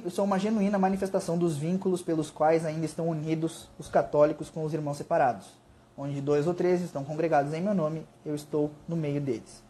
são 0.09 0.25
uma 0.25 0.39
genuína 0.39 0.79
manifestação 0.79 1.37
dos 1.37 1.55
vínculos 1.55 2.01
pelos 2.01 2.31
quais 2.31 2.65
ainda 2.65 2.85
estão 2.85 3.07
unidos 3.07 3.69
os 3.77 3.87
católicos 3.87 4.49
com 4.49 4.63
os 4.63 4.73
irmãos 4.73 4.97
separados. 4.97 5.47
Onde 5.95 6.19
dois 6.21 6.47
ou 6.47 6.53
três 6.53 6.81
estão 6.81 7.03
congregados 7.03 7.53
em 7.53 7.61
meu 7.61 7.75
nome, 7.75 8.07
eu 8.25 8.33
estou 8.33 8.71
no 8.87 8.95
meio 8.95 9.21
deles. 9.21 9.63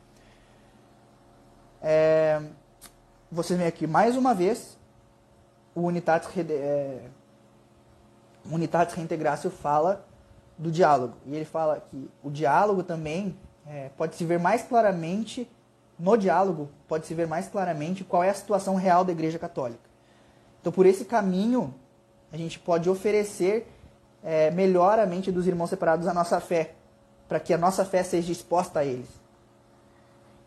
É, 1.81 2.41
vocês 3.29 3.57
veem 3.57 3.67
aqui 3.67 3.87
mais 3.87 4.15
uma 4.15 4.33
vez 4.33 4.77
o 5.75 5.81
Unitatis, 5.81 6.29
é, 6.49 7.09
Unitatis 8.49 8.95
Reintegratio 8.95 9.49
fala 9.49 10.05
do 10.57 10.71
diálogo. 10.71 11.15
E 11.25 11.35
ele 11.35 11.45
fala 11.45 11.81
que 11.89 12.09
o 12.23 12.29
diálogo 12.29 12.83
também 12.83 13.37
é, 13.65 13.89
pode 13.97 14.15
se 14.15 14.23
ver 14.23 14.39
mais 14.39 14.63
claramente 14.63 15.49
no 15.99 16.17
diálogo 16.17 16.69
pode 16.87 17.05
se 17.05 17.13
ver 17.13 17.27
mais 17.27 17.47
claramente 17.47 18.03
qual 18.03 18.23
é 18.23 18.29
a 18.29 18.33
situação 18.33 18.75
real 18.75 19.03
da 19.03 19.11
Igreja 19.11 19.37
Católica. 19.37 19.89
Então, 20.59 20.71
por 20.71 20.85
esse 20.85 21.05
caminho, 21.05 21.73
a 22.31 22.37
gente 22.37 22.59
pode 22.59 22.89
oferecer 22.89 23.67
é, 24.23 24.51
melhor 24.51 24.99
a 24.99 25.05
mente 25.05 25.31
dos 25.31 25.47
irmãos 25.47 25.69
separados 25.69 26.07
a 26.07 26.13
nossa 26.13 26.39
fé, 26.39 26.73
para 27.27 27.39
que 27.39 27.53
a 27.53 27.57
nossa 27.57 27.83
fé 27.83 28.03
seja 28.03 28.31
exposta 28.31 28.79
a 28.79 28.85
eles. 28.85 29.09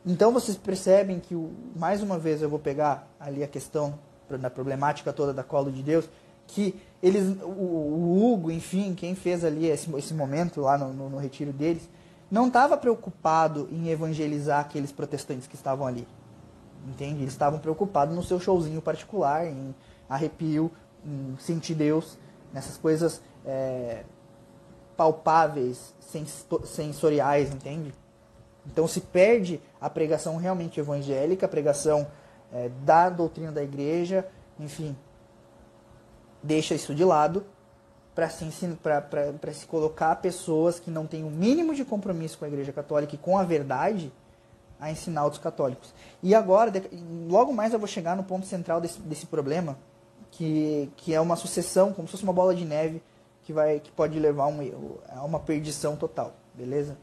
Então, 0.07 0.33
vocês 0.33 0.57
percebem 0.57 1.19
que, 1.19 1.35
mais 1.75 2.03
uma 2.03 2.19
vez, 2.19 2.43
eu 2.43 2.49
vou 2.49 2.59
pegar 2.59 3.09
ali 3.19 3.43
a 3.43 3.49
questão 3.49 3.99
da 4.29 4.51
problemática 4.51 5.13
toda 5.13 5.33
da 5.33 5.43
colo 5.43 5.73
de 5.73 5.83
Deus, 5.83 6.09
que 6.47 6.79
eles, 7.03 7.37
o, 7.43 7.47
o 7.47 8.33
Hugo, 8.33 8.51
enfim, 8.51 8.95
quem 8.95 9.15
fez 9.15 9.45
ali 9.45 9.67
esse, 9.67 9.91
esse 9.97 10.15
momento 10.15 10.61
lá 10.61 10.77
no, 10.77 10.93
no, 10.93 11.11
no 11.11 11.19
retiro 11.19 11.53
deles, 11.53 11.89
não 12.35 12.49
estava 12.49 12.77
preocupado 12.77 13.69
em 13.71 13.91
evangelizar 13.91 14.59
aqueles 14.59 14.91
protestantes 14.91 15.47
que 15.47 15.55
estavam 15.55 15.87
ali. 15.87 16.05
Entende? 16.85 17.21
Eles 17.21 17.33
estavam 17.33 17.61
preocupados 17.61 18.13
no 18.13 18.25
seu 18.25 18.41
showzinho 18.41 18.83
particular, 18.83 19.47
em 19.47 19.73
arrepio, 20.09 20.69
em 21.07 21.37
sentir 21.39 21.77
Deus, 21.77 22.19
nessas 22.53 22.77
coisas 22.77 23.23
é, 23.47 24.03
palpáveis, 24.97 25.95
sensoriais, 26.65 27.55
entende? 27.55 27.95
Então 28.67 28.89
se 28.89 29.01
perde 29.01 29.61
a 29.81 29.89
pregação 29.89 30.37
realmente 30.37 30.81
evangélica, 30.81 31.47
a 31.47 31.49
pregação 31.49 32.05
é, 32.53 32.69
da 32.85 33.11
doutrina 33.11 33.53
da 33.53 33.63
igreja, 33.63 34.27
enfim, 34.59 34.97
deixa 36.43 36.75
isso 36.75 36.93
de 36.97 37.05
lado 37.05 37.47
para 38.15 38.29
se, 38.29 38.49
se 38.51 39.67
colocar 39.67 40.17
pessoas 40.17 40.79
que 40.79 40.91
não 40.91 41.07
têm 41.07 41.25
o 41.25 41.31
mínimo 41.31 41.75
de 41.75 41.85
compromisso 41.85 42.39
com 42.39 42.45
a 42.45 42.49
Igreja 42.49 42.73
Católica 42.73 43.15
e 43.15 43.19
com 43.19 43.37
a 43.37 43.43
verdade 43.43 44.13
a 44.79 44.91
ensinar 44.91 45.25
outros 45.25 45.43
católicos. 45.43 45.93
E 46.23 46.35
agora, 46.35 46.73
logo 47.29 47.53
mais 47.53 47.73
eu 47.73 47.79
vou 47.79 47.89
chegar 47.89 48.17
no 48.17 48.23
ponto 48.23 48.47
central 48.47 48.81
desse, 48.81 49.01
desse 49.01 49.27
problema, 49.27 49.77
que, 50.31 50.91
que 50.97 51.15
é 51.15 51.21
uma 51.21 51.37
sucessão, 51.37 51.93
como 51.93 52.07
se 52.07 52.13
fosse 52.13 52.25
uma 52.25 52.33
bola 52.33 52.55
de 52.55 52.65
neve, 52.65 53.03
que, 53.43 53.53
vai, 53.53 53.81
que 53.81 53.91
pode 53.91 54.19
levar 54.19 54.47
um, 54.47 54.99
a 55.09 55.23
uma 55.23 55.41
perdição 55.41 55.97
total, 55.97 56.35
beleza? 56.55 56.97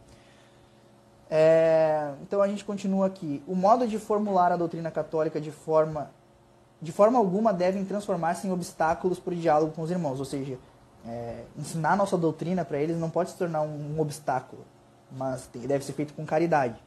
É, 1.30 2.12
então 2.22 2.42
a 2.42 2.48
gente 2.48 2.66
continua 2.66 3.08
aqui. 3.08 3.42
O 3.48 3.56
modo 3.56 3.88
de 3.88 3.98
formular 3.98 4.52
a 4.52 4.58
doutrina 4.58 4.92
católica 4.92 5.40
de 5.40 5.52
forma 5.52 6.12
de 6.82 6.92
forma 6.92 7.20
alguma 7.20 7.54
devem 7.54 7.86
transformar-se 7.86 8.48
em 8.48 8.52
obstáculos 8.52 9.20
para 9.20 9.34
o 9.34 9.38
diálogo 9.38 9.72
com 9.72 9.84
os 9.84 9.92
irmãos, 9.92 10.18
ou 10.18 10.26
seja, 10.26 10.58
é, 11.06 11.44
ensinar 11.58 11.96
nossa 11.96 12.18
doutrina 12.18 12.64
para 12.64 12.80
eles 12.80 12.98
não 12.98 13.10
pode 13.10 13.32
se 13.32 13.38
tornar 13.38 13.62
um, 13.62 13.96
um 13.96 14.00
obstáculo, 14.00 14.64
mas 15.12 15.48
tem, 15.48 15.62
deve 15.64 15.84
ser 15.84 15.94
feito 15.94 16.14
com 16.14 16.26
caridade. 16.26 16.82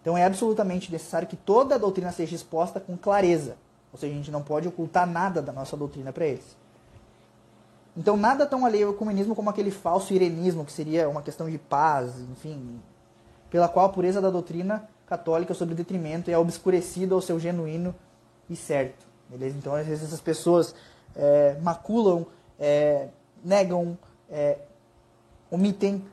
Então 0.00 0.16
é 0.16 0.24
absolutamente 0.24 0.90
necessário 0.90 1.28
que 1.28 1.36
toda 1.36 1.74
a 1.74 1.78
doutrina 1.78 2.10
seja 2.12 2.34
exposta 2.34 2.80
com 2.80 2.96
clareza, 2.96 3.56
ou 3.92 3.98
seja, 3.98 4.12
a 4.12 4.16
gente 4.16 4.30
não 4.30 4.42
pode 4.42 4.66
ocultar 4.68 5.06
nada 5.06 5.42
da 5.42 5.52
nossa 5.52 5.76
doutrina 5.76 6.12
para 6.12 6.26
eles. 6.26 6.56
Então 7.96 8.16
nada 8.16 8.46
tão 8.46 8.64
alheio 8.64 8.88
ao 8.88 8.94
ecumenismo 8.94 9.34
como 9.34 9.50
aquele 9.50 9.70
falso 9.70 10.14
irenismo, 10.14 10.64
que 10.64 10.72
seria 10.72 11.08
uma 11.08 11.22
questão 11.22 11.50
de 11.50 11.58
paz, 11.58 12.18
enfim, 12.30 12.80
pela 13.50 13.68
qual 13.68 13.86
a 13.86 13.88
pureza 13.88 14.20
da 14.20 14.30
doutrina 14.30 14.88
católica 15.06 15.52
sobre 15.54 15.74
detrimento 15.74 16.30
é 16.30 16.38
obscurecida 16.38 17.14
ao 17.14 17.20
seu 17.20 17.38
genuíno 17.38 17.94
e 18.48 18.54
certo. 18.54 19.04
Beleza? 19.28 19.56
Então, 19.58 19.74
às 19.74 19.86
vezes, 19.86 20.04
essas 20.04 20.20
pessoas 20.20 20.74
é, 21.14 21.56
maculam, 21.60 22.26
é, 22.58 23.08
negam, 23.44 23.98
é, 24.30 24.58
omitem 25.50 26.04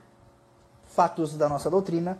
fatos 0.85 1.37
da 1.37 1.47
nossa 1.47 1.69
doutrina 1.69 2.17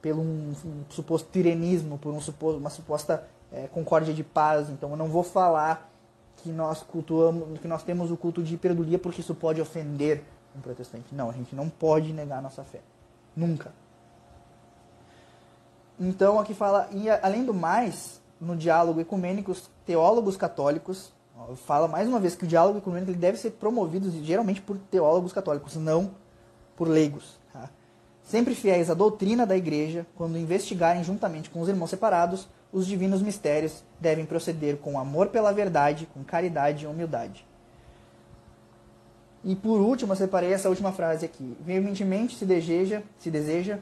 pelo 0.00 0.22
um, 0.22 0.54
um 0.64 0.84
suposto 0.88 1.28
tirenismo, 1.30 1.98
por 1.98 2.12
um 2.12 2.20
suposto, 2.20 2.58
uma 2.58 2.70
suposta 2.70 3.28
é, 3.52 3.66
concórdia 3.68 4.14
de 4.14 4.22
paz. 4.22 4.68
Então, 4.68 4.90
eu 4.90 4.96
não 4.96 5.08
vou 5.08 5.22
falar 5.22 5.90
que 6.36 6.50
nós 6.50 6.82
cultuamos, 6.82 7.58
que 7.58 7.68
nós 7.68 7.82
temos 7.82 8.10
o 8.10 8.16
culto 8.16 8.42
de 8.42 8.54
hiperdulia 8.54 8.98
porque 8.98 9.20
isso 9.20 9.34
pode 9.34 9.60
ofender 9.60 10.22
um 10.56 10.60
protestante. 10.60 11.14
Não, 11.14 11.30
a 11.30 11.32
gente 11.32 11.54
não 11.54 11.68
pode 11.68 12.12
negar 12.12 12.42
nossa 12.42 12.62
fé. 12.62 12.80
Nunca. 13.34 13.72
Então 15.98 16.38
aqui 16.38 16.54
fala, 16.54 16.88
e 16.92 17.08
além 17.08 17.44
do 17.44 17.54
mais, 17.54 18.20
no 18.40 18.54
diálogo 18.54 19.00
ecumênico, 19.00 19.50
os 19.50 19.70
teólogos 19.84 20.36
católicos, 20.36 21.12
fala 21.66 21.86
mais 21.86 22.08
uma 22.08 22.18
vez 22.18 22.34
que 22.34 22.44
o 22.44 22.46
diálogo 22.46 22.78
ecumênico 22.78 23.10
ele 23.10 23.18
deve 23.18 23.38
ser 23.38 23.52
promovido 23.52 24.10
geralmente 24.24 24.60
por 24.60 24.78
teólogos 24.90 25.32
católicos, 25.32 25.76
não 25.76 26.12
por 26.74 26.88
leigos. 26.88 27.38
Tá? 27.52 27.68
Sempre 28.22 28.54
fiéis 28.54 28.90
à 28.90 28.94
doutrina 28.94 29.46
da 29.46 29.56
igreja, 29.56 30.06
quando 30.16 30.38
investigarem 30.38 31.04
juntamente 31.04 31.50
com 31.50 31.60
os 31.60 31.68
irmãos 31.68 31.90
separados, 31.90 32.48
os 32.72 32.86
divinos 32.86 33.22
mistérios 33.22 33.84
devem 34.00 34.26
proceder 34.26 34.78
com 34.78 34.98
amor 34.98 35.28
pela 35.28 35.52
verdade, 35.52 36.08
com 36.12 36.24
caridade 36.24 36.84
e 36.84 36.86
humildade. 36.88 37.46
E 39.44 39.54
por 39.54 39.80
último, 39.80 40.12
eu 40.12 40.16
separei 40.16 40.52
essa 40.52 40.68
última 40.68 40.90
frase 40.90 41.24
aqui. 41.24 41.56
Veementemente 41.60 42.36
se 42.36 42.44
deseja, 42.44 43.02
se 43.18 43.30
deseja 43.30 43.78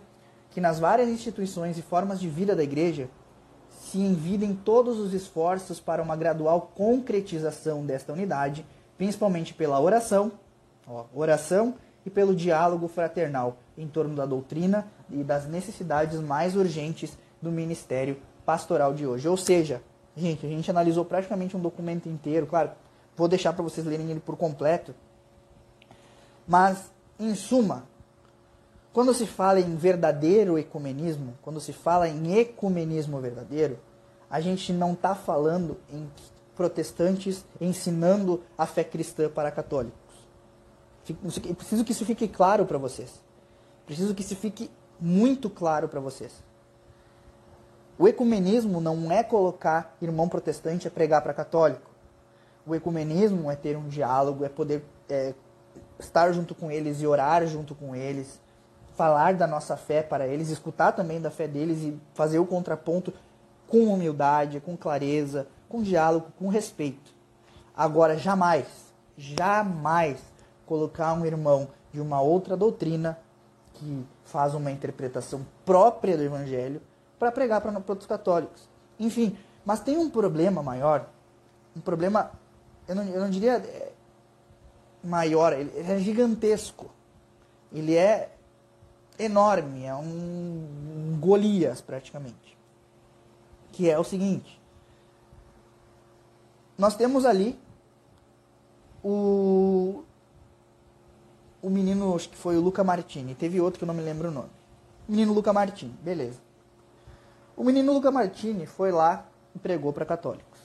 que 0.51 0.61
nas 0.61 0.79
várias 0.79 1.09
instituições 1.09 1.79
e 1.79 1.83
formas 1.83 2.21
de 2.21 2.29
vida 2.29 2.55
da 2.55 2.63
igreja 2.63 3.09
se 3.95 4.01
envidem 4.01 4.57
todos 4.57 4.99
os 4.99 5.15
esforços 5.15 5.79
para 5.79 6.03
uma 6.03 6.17
gradual 6.17 6.73
concretização 6.75 7.87
desta 7.87 8.13
unidade, 8.13 8.67
principalmente 8.99 9.55
pela 9.55 9.81
oração, 9.81 10.33
ó, 10.85 11.05
oração 11.15 11.77
e 12.05 12.11
pelo 12.11 12.35
diálogo 12.35 12.89
fraternal 12.89 13.57
em 13.79 13.87
torno 13.87 14.17
da 14.17 14.27
doutrina 14.27 14.85
e 15.09 15.23
das 15.23 15.47
necessidades 15.47 16.19
mais 16.19 16.57
urgentes 16.57 17.17
do 17.41 17.53
ministério 17.53 18.17
pastoral 18.45 18.93
de 18.93 19.07
hoje. 19.07 19.29
Ou 19.29 19.37
seja, 19.37 19.81
gente, 20.17 20.45
a 20.45 20.49
gente 20.49 20.69
analisou 20.69 21.05
praticamente 21.05 21.57
um 21.57 21.61
documento 21.61 22.09
inteiro, 22.09 22.49
claro, 22.49 22.73
vou 23.17 23.29
deixar 23.29 23.53
para 23.53 23.63
vocês 23.63 23.87
lerem 23.87 24.11
ele 24.11 24.19
por 24.19 24.37
completo, 24.37 24.93
mas 26.49 26.91
em 27.17 27.33
suma, 27.37 27.85
quando 28.95 29.13
se 29.13 29.27
fala 29.27 29.59
em 29.59 29.75
verdadeiro 29.75 30.57
ecumenismo, 30.57 31.37
quando 31.43 31.61
se 31.61 31.73
fala 31.73 32.09
em 32.09 32.39
ecumenismo 32.39 33.21
verdadeiro, 33.21 33.77
a 34.31 34.41
gente 34.41 34.73
não 34.73 34.93
está 34.93 35.17
falando 35.17 35.77
em 35.93 36.09
protestantes 36.55 37.45
ensinando 37.61 38.41
a 38.57 38.67
fé 38.67 38.85
cristã 38.85 39.29
para 39.29 39.51
católicos. 39.51 39.99
Preciso 41.57 41.85
que 41.85 41.91
isso 41.91 42.07
fique 42.07 42.29
claro 42.29 42.65
para 42.67 42.79
vocês. 42.79 43.21
Preciso 43.85 44.15
que 44.15 44.23
isso 44.23 44.37
fique 44.37 44.71
muito 45.01 45.51
claro 45.51 45.89
para 45.89 45.99
vocês. 45.99 46.33
O 47.99 48.07
ecumenismo 48.07 48.81
não 48.81 49.11
é 49.11 49.25
colocar 49.25 49.97
irmão 50.01 50.29
protestante 50.29 50.87
a 50.87 50.91
pregar 50.91 51.21
para 51.21 51.35
católico. 51.35 51.91
O 52.65 52.77
ecumenismo 52.77 53.51
é 53.51 53.57
ter 53.57 53.77
um 53.77 53.89
diálogo, 53.89 54.45
é 54.45 54.49
poder 54.49 54.85
é, 55.09 55.35
estar 55.99 56.31
junto 56.31 56.55
com 56.55 56.71
eles 56.71 57.01
e 57.01 57.07
orar 57.09 57.45
junto 57.45 57.75
com 57.75 57.95
eles, 57.95 58.41
falar 58.97 59.35
da 59.35 59.47
nossa 59.47 59.77
fé 59.77 60.03
para 60.03 60.27
eles, 60.27 60.51
escutar 60.51 60.93
também 60.93 61.21
da 61.21 61.31
fé 61.31 61.49
deles 61.49 61.83
e 61.83 61.99
fazer 62.15 62.39
o 62.39 62.47
contraponto 62.47 63.13
com 63.69 63.93
humildade, 63.93 64.61
com 64.61 64.77
clareza, 64.77 65.47
com 65.69 65.83
diálogo, 65.83 66.29
com 66.39 66.49
respeito. 66.49 67.13
Agora, 67.77 68.17
jamais, 68.17 68.67
jamais 69.17 70.21
colocar 70.67 71.13
um 71.13 71.27
irmão 71.27 71.69
de 71.93 72.01
uma 72.01 72.21
outra 72.21 72.57
doutrina 72.57 73.19
que 73.75 74.07
faz 74.25 74.55
uma 74.55 74.71
interpretação 74.71 75.45
própria 75.65 76.17
do 76.17 76.23
evangelho 76.23 76.81
para 77.19 77.33
pregar 77.33 77.61
para 77.61 77.73
outros 77.77 78.07
católicos. 78.07 78.69
Enfim, 78.99 79.37
mas 79.65 79.81
tem 79.81 79.97
um 79.97 80.09
problema 80.09 80.63
maior, 80.63 81.07
um 81.77 81.81
problema, 81.81 82.31
eu 82.87 82.95
não, 82.95 83.05
eu 83.05 83.21
não 83.21 83.31
diria 83.31 83.55
é, 83.55 83.93
maior, 85.03 85.53
ele 85.53 85.73
é 85.77 85.99
gigantesco. 85.99 86.91
Ele 87.73 87.97
é 87.97 88.34
enorme, 89.19 89.85
é 89.85 89.95
um, 89.95 91.19
Golias 91.21 91.81
praticamente. 91.81 92.57
Que 93.73 93.91
é 93.91 93.99
o 93.99 94.05
seguinte: 94.05 94.61
nós 96.77 96.95
temos 96.97 97.25
ali 97.25 97.59
o 99.03 100.05
o 101.65 101.71
menino, 101.71 102.15
acho 102.15 102.29
que 102.29 102.37
foi 102.37 102.59
o 102.59 102.61
Luca 102.61 102.85
Martini, 102.85 103.35
teve 103.35 103.59
outro 103.59 103.79
que 103.79 103.85
eu 103.85 103.87
não 103.87 103.95
me 103.95 104.03
lembro 104.03 104.29
o 104.29 104.31
nome. 104.31 104.51
Menino 105.09 105.33
Luca 105.33 105.51
Martini, 105.51 105.95
beleza. 106.03 106.39
O 107.57 107.65
menino 107.65 107.91
Luca 107.91 108.11
Martini 108.11 108.67
foi 108.67 108.93
lá 108.93 109.27
e 109.55 109.59
pregou 109.59 109.91
para 109.91 110.05
católicos. 110.05 110.61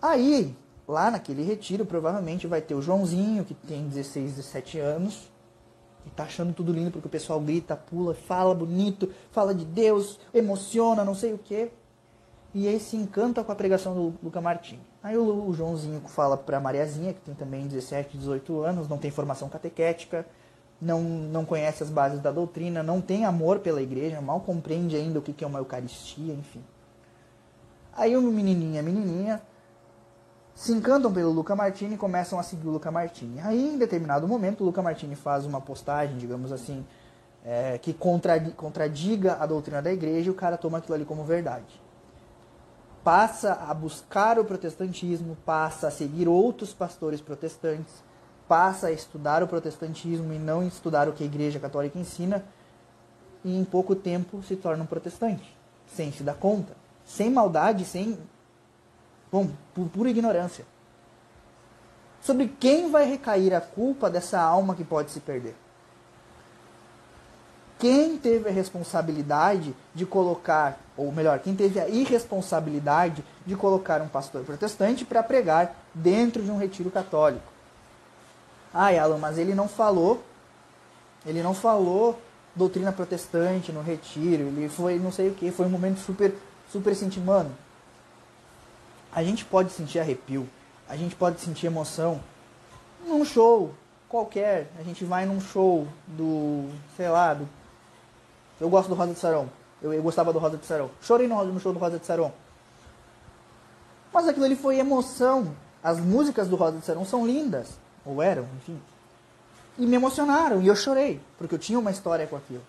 Aí, 0.00 0.56
lá 0.86 1.10
naquele 1.10 1.42
retiro, 1.42 1.84
provavelmente 1.84 2.46
vai 2.46 2.60
ter 2.60 2.76
o 2.76 2.82
Joãozinho, 2.82 3.44
que 3.44 3.52
tem 3.52 3.88
16, 3.88 4.36
17 4.36 4.78
anos, 4.78 5.28
e 6.06 6.10
tá 6.10 6.24
achando 6.24 6.52
tudo 6.52 6.72
lindo 6.72 6.90
porque 6.90 7.06
o 7.06 7.10
pessoal 7.10 7.40
grita, 7.40 7.76
pula, 7.76 8.14
fala 8.14 8.54
bonito, 8.54 9.10
fala 9.30 9.54
de 9.54 9.64
Deus, 9.64 10.18
emociona, 10.32 11.04
não 11.04 11.14
sei 11.14 11.32
o 11.32 11.38
quê. 11.38 11.70
E 12.54 12.68
aí 12.68 12.78
se 12.78 12.96
encanta 12.96 13.42
com 13.42 13.50
a 13.50 13.54
pregação 13.54 13.94
do 13.94 14.14
Luca 14.22 14.40
Martins. 14.40 14.78
Aí 15.02 15.16
o, 15.16 15.48
o 15.48 15.52
Joãozinho 15.52 16.00
fala 16.06 16.36
para 16.36 16.60
Mariazinha, 16.60 17.12
que 17.12 17.20
tem 17.20 17.34
também 17.34 17.66
17, 17.66 18.16
18 18.16 18.60
anos, 18.62 18.88
não 18.88 18.96
tem 18.96 19.10
formação 19.10 19.48
catequética, 19.48 20.24
não, 20.80 21.02
não 21.02 21.44
conhece 21.44 21.82
as 21.82 21.90
bases 21.90 22.20
da 22.20 22.30
doutrina, 22.30 22.82
não 22.82 23.00
tem 23.00 23.24
amor 23.24 23.58
pela 23.58 23.82
igreja, 23.82 24.20
mal 24.20 24.40
compreende 24.40 24.94
ainda 24.94 25.18
o 25.18 25.22
que 25.22 25.42
é 25.42 25.46
uma 25.46 25.58
Eucaristia, 25.58 26.32
enfim. 26.32 26.62
Aí 27.92 28.16
o 28.16 28.22
menininho 28.22 28.78
a 28.78 28.82
menininha 28.82 29.42
se 30.54 30.72
encantam 30.72 31.12
pelo 31.12 31.32
Luca 31.32 31.56
Martini 31.56 31.94
e 31.94 31.98
começam 31.98 32.38
a 32.38 32.42
seguir 32.42 32.68
o 32.68 32.70
Luca 32.70 32.90
Martini. 32.90 33.40
Aí, 33.40 33.74
em 33.74 33.76
determinado 33.76 34.28
momento, 34.28 34.60
o 34.60 34.64
Luca 34.64 34.80
Martini 34.80 35.16
faz 35.16 35.44
uma 35.44 35.60
postagem, 35.60 36.16
digamos 36.16 36.52
assim, 36.52 36.86
é, 37.44 37.76
que 37.78 37.92
contradiga 37.92 39.36
a 39.40 39.46
doutrina 39.46 39.82
da 39.82 39.92
igreja 39.92 40.28
e 40.28 40.30
o 40.30 40.34
cara 40.34 40.56
toma 40.56 40.78
aquilo 40.78 40.94
ali 40.94 41.04
como 41.04 41.24
verdade. 41.24 41.82
Passa 43.02 43.52
a 43.68 43.74
buscar 43.74 44.38
o 44.38 44.44
protestantismo, 44.44 45.36
passa 45.44 45.88
a 45.88 45.90
seguir 45.90 46.28
outros 46.28 46.72
pastores 46.72 47.20
protestantes, 47.20 47.92
passa 48.48 48.86
a 48.86 48.92
estudar 48.92 49.42
o 49.42 49.48
protestantismo 49.48 50.32
e 50.32 50.38
não 50.38 50.62
estudar 50.62 51.08
o 51.08 51.12
que 51.12 51.24
a 51.24 51.26
igreja 51.26 51.58
católica 51.58 51.98
ensina, 51.98 52.44
e 53.44 53.58
em 53.58 53.64
pouco 53.64 53.94
tempo 53.94 54.42
se 54.42 54.56
torna 54.56 54.84
um 54.84 54.86
protestante, 54.86 55.54
sem 55.86 56.10
se 56.12 56.22
dar 56.22 56.34
conta, 56.34 56.74
sem 57.04 57.30
maldade, 57.30 57.84
sem 57.84 58.18
Bom, 59.34 59.50
por 59.74 59.88
pura 59.88 60.10
ignorância. 60.10 60.64
Sobre 62.22 62.46
quem 62.46 62.88
vai 62.88 63.04
recair 63.04 63.52
a 63.52 63.60
culpa 63.60 64.08
dessa 64.08 64.40
alma 64.40 64.76
que 64.76 64.84
pode 64.84 65.10
se 65.10 65.18
perder? 65.18 65.56
Quem 67.76 68.16
teve 68.16 68.48
a 68.48 68.52
responsabilidade 68.52 69.74
de 69.92 70.06
colocar, 70.06 70.78
ou 70.96 71.10
melhor, 71.10 71.40
quem 71.40 71.56
teve 71.56 71.80
a 71.80 71.88
irresponsabilidade 71.88 73.24
de 73.44 73.56
colocar 73.56 74.00
um 74.00 74.06
pastor 74.06 74.44
protestante 74.44 75.04
para 75.04 75.20
pregar 75.20 75.74
dentro 75.92 76.40
de 76.40 76.52
um 76.52 76.56
retiro 76.56 76.88
católico? 76.88 77.52
Ai, 78.72 79.00
Alan, 79.00 79.18
mas 79.18 79.36
ele 79.36 79.52
não 79.52 79.66
falou, 79.66 80.22
ele 81.26 81.42
não 81.42 81.54
falou 81.54 82.20
doutrina 82.54 82.92
protestante 82.92 83.72
no 83.72 83.82
retiro, 83.82 84.44
ele 84.44 84.68
foi 84.68 84.96
não 84.96 85.10
sei 85.10 85.30
o 85.30 85.34
que, 85.34 85.50
foi 85.50 85.66
um 85.66 85.70
momento 85.70 85.98
super, 85.98 86.32
super 86.70 86.94
sentido. 86.94 87.26
Mano, 87.26 87.63
a 89.14 89.22
gente 89.22 89.44
pode 89.44 89.70
sentir 89.70 90.00
arrepio, 90.00 90.48
a 90.88 90.96
gente 90.96 91.14
pode 91.14 91.40
sentir 91.40 91.66
emoção 91.66 92.20
num 93.06 93.24
show 93.24 93.72
qualquer. 94.08 94.70
A 94.78 94.82
gente 94.82 95.04
vai 95.04 95.24
num 95.24 95.40
show 95.40 95.86
do, 96.06 96.68
sei 96.96 97.08
lá, 97.08 97.34
do, 97.34 97.48
eu 98.60 98.68
gosto 98.68 98.88
do 98.88 98.94
Rosa 98.94 99.12
de 99.12 99.18
Sarão. 99.18 99.48
Eu, 99.82 99.92
eu 99.92 100.02
gostava 100.02 100.32
do 100.32 100.38
Rosa 100.38 100.56
de 100.56 100.66
Sarão. 100.66 100.90
Chorei 101.02 101.28
no, 101.28 101.44
no 101.44 101.60
show 101.60 101.72
do 101.72 101.78
Rosa 101.78 101.98
de 101.98 102.06
Sarão. 102.06 102.32
Mas 104.12 104.28
aquilo 104.28 104.44
ali 104.44 104.56
foi 104.56 104.78
emoção. 104.78 105.54
As 105.82 105.98
músicas 105.98 106.48
do 106.48 106.56
Rosa 106.56 106.78
de 106.78 106.84
Sarão 106.84 107.04
são 107.04 107.26
lindas. 107.26 107.70
Ou 108.04 108.22
eram, 108.22 108.46
enfim. 108.56 108.80
E 109.76 109.86
me 109.86 109.96
emocionaram. 109.96 110.62
E 110.62 110.68
eu 110.68 110.76
chorei. 110.76 111.20
Porque 111.36 111.54
eu 111.54 111.58
tinha 111.58 111.78
uma 111.78 111.90
história 111.90 112.26
com 112.26 112.36
aquilo. 112.36 112.62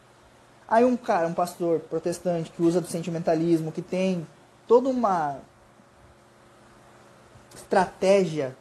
Aí 0.68 0.84
um 0.84 0.98
cara, 0.98 1.28
um 1.28 1.34
pastor 1.34 1.80
protestante 1.80 2.52
que 2.52 2.64
usa 2.64 2.82
do 2.82 2.88
sentimentalismo, 2.88 3.72
que 3.72 3.84
tem 3.84 4.26
toda 4.68 4.90
uma 4.90 5.38
estratégia 7.56 8.56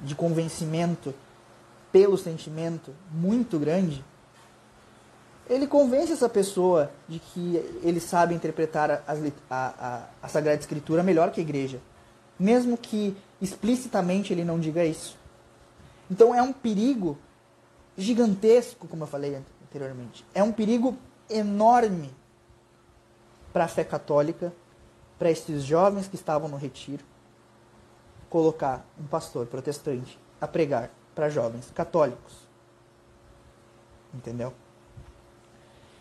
de 0.00 0.14
convencimento 0.14 1.14
pelo 1.90 2.18
sentimento 2.18 2.94
muito 3.10 3.58
grande, 3.58 4.04
ele 5.48 5.66
convence 5.66 6.12
essa 6.12 6.28
pessoa 6.28 6.90
de 7.08 7.18
que 7.18 7.56
ele 7.82 8.00
sabe 8.00 8.34
interpretar 8.34 8.90
a, 8.90 9.02
a, 9.48 10.04
a, 10.22 10.28
Sagrada 10.28 10.60
Escritura 10.60 11.02
melhor 11.02 11.30
que 11.30 11.40
a 11.40 11.42
igreja, 11.42 11.80
mesmo 12.38 12.76
que 12.76 13.16
explicitamente 13.40 14.32
ele 14.32 14.44
não 14.44 14.60
diga 14.60 14.84
isso. 14.84 15.16
Então 16.10 16.34
é 16.34 16.42
um 16.42 16.52
perigo 16.52 17.16
gigantesco, 17.96 18.86
como 18.86 19.04
eu 19.04 19.06
falei 19.06 19.42
anteriormente. 19.64 20.24
É 20.34 20.42
um 20.42 20.52
perigo 20.52 20.96
enorme 21.30 22.10
para 23.52 23.64
a 23.64 23.68
fé 23.68 23.84
católica, 23.84 24.52
para 25.18 25.30
esses 25.30 25.64
jovens 25.64 26.06
que 26.06 26.14
estavam 26.14 26.48
no 26.48 26.56
retiro, 26.56 27.04
colocar 28.28 28.84
um 29.00 29.06
pastor 29.06 29.46
protestante 29.46 30.18
a 30.40 30.46
pregar 30.46 30.90
para 31.14 31.28
jovens 31.28 31.70
católicos. 31.74 32.34
Entendeu? 34.14 34.52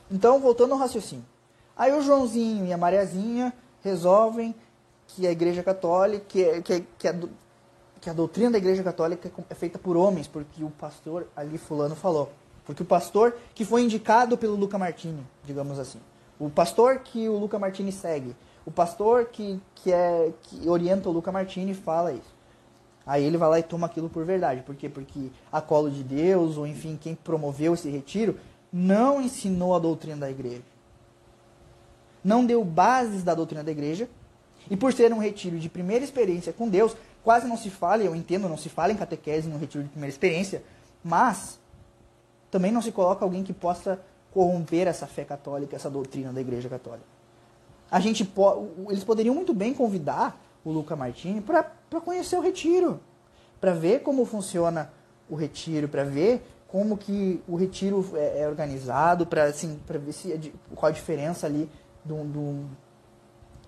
Então, 0.09 0.39
voltando 0.39 0.73
ao 0.73 0.79
raciocínio. 0.79 1.25
Aí 1.75 1.91
o 1.91 2.01
Joãozinho 2.01 2.65
e 2.65 2.73
a 2.73 2.77
Mariazinha 2.77 3.53
resolvem 3.83 4.55
que 5.07 5.27
a 5.27 5.31
Igreja 5.31 5.63
Católica, 5.63 6.25
que, 6.27 6.61
que, 6.61 6.85
que, 6.97 7.07
a, 7.07 7.15
que 8.01 8.09
a 8.09 8.13
doutrina 8.13 8.51
da 8.51 8.57
Igreja 8.57 8.83
Católica 8.83 9.31
é 9.49 9.55
feita 9.55 9.77
por 9.77 9.95
homens, 9.95 10.27
porque 10.27 10.63
o 10.63 10.69
pastor 10.69 11.27
ali 11.35 11.57
fulano 11.57 11.95
falou. 11.95 12.31
Porque 12.65 12.83
o 12.83 12.85
pastor 12.85 13.37
que 13.55 13.63
foi 13.63 13.83
indicado 13.83 14.37
pelo 14.37 14.55
Luca 14.55 14.77
Martini, 14.77 15.25
digamos 15.45 15.79
assim. 15.79 15.99
O 16.39 16.49
pastor 16.49 16.99
que 16.99 17.27
o 17.29 17.37
Luca 17.37 17.57
Martini 17.57 17.91
segue. 17.91 18.35
O 18.67 18.71
pastor 18.71 19.27
que, 19.27 19.61
que, 19.75 19.93
é, 19.93 20.33
que 20.43 20.67
orienta 20.67 21.07
o 21.07 21.11
Luca 21.13 21.31
Martini 21.31 21.73
fala 21.73 22.11
isso. 22.11 22.35
Aí 23.05 23.23
ele 23.23 23.37
vai 23.37 23.49
lá 23.49 23.59
e 23.59 23.63
toma 23.63 23.87
aquilo 23.87 24.09
por 24.09 24.25
verdade. 24.25 24.61
Por 24.61 24.75
quê? 24.75 24.89
Porque 24.89 25.29
a 25.49 25.61
colo 25.61 25.89
de 25.89 26.03
Deus, 26.03 26.57
ou 26.57 26.67
enfim, 26.67 26.99
quem 27.01 27.15
promoveu 27.15 27.75
esse 27.75 27.89
retiro, 27.89 28.37
não 28.69 29.21
ensinou 29.21 29.73
a 29.73 29.79
doutrina 29.79 30.17
da 30.17 30.29
igreja. 30.29 30.63
Não 32.21 32.45
deu 32.45 32.61
bases 32.65 33.23
da 33.23 33.33
doutrina 33.33 33.63
da 33.63 33.71
igreja. 33.71 34.09
E 34.69 34.75
por 34.75 34.91
ser 34.91 35.13
um 35.13 35.19
retiro 35.19 35.57
de 35.57 35.69
primeira 35.69 36.03
experiência 36.03 36.51
com 36.51 36.67
Deus, 36.67 36.93
quase 37.23 37.47
não 37.47 37.55
se 37.55 37.69
fala, 37.69 38.03
eu 38.03 38.13
entendo, 38.13 38.49
não 38.49 38.57
se 38.57 38.67
fala 38.67 38.91
em 38.91 38.97
catequese 38.97 39.47
no 39.47 39.57
retiro 39.57 39.85
de 39.85 39.89
primeira 39.91 40.11
experiência, 40.11 40.61
mas 41.01 41.57
também 42.51 42.73
não 42.73 42.81
se 42.81 42.91
coloca 42.91 43.23
alguém 43.23 43.45
que 43.45 43.53
possa 43.53 43.97
corromper 44.29 44.89
essa 44.89 45.07
fé 45.07 45.23
católica, 45.23 45.73
essa 45.73 45.89
doutrina 45.89 46.33
da 46.33 46.41
igreja 46.41 46.67
católica. 46.67 47.16
A 47.89 47.99
gente 47.99 48.25
po 48.25 48.67
eles 48.89 49.03
poderiam 49.03 49.33
muito 49.33 49.53
bem 49.53 49.73
convidar 49.73 50.41
o 50.63 50.71
Luca 50.71 50.95
Martini 50.95 51.41
para 51.41 51.63
conhecer 52.03 52.35
o 52.35 52.41
retiro, 52.41 52.99
para 53.59 53.73
ver 53.73 54.01
como 54.01 54.25
funciona 54.25 54.91
o 55.29 55.35
retiro, 55.35 55.87
para 55.87 56.03
ver 56.03 56.45
como 56.67 56.97
que 56.97 57.41
o 57.47 57.55
retiro 57.55 58.05
é, 58.13 58.41
é 58.41 58.47
organizado, 58.47 59.25
para 59.25 59.45
assim, 59.45 59.79
ver 59.87 60.11
se, 60.11 60.33
é 60.33 60.39
qual 60.75 60.89
a 60.89 60.93
diferença 60.93 61.47
ali 61.47 61.69
do, 62.03 62.23
do 62.25 62.65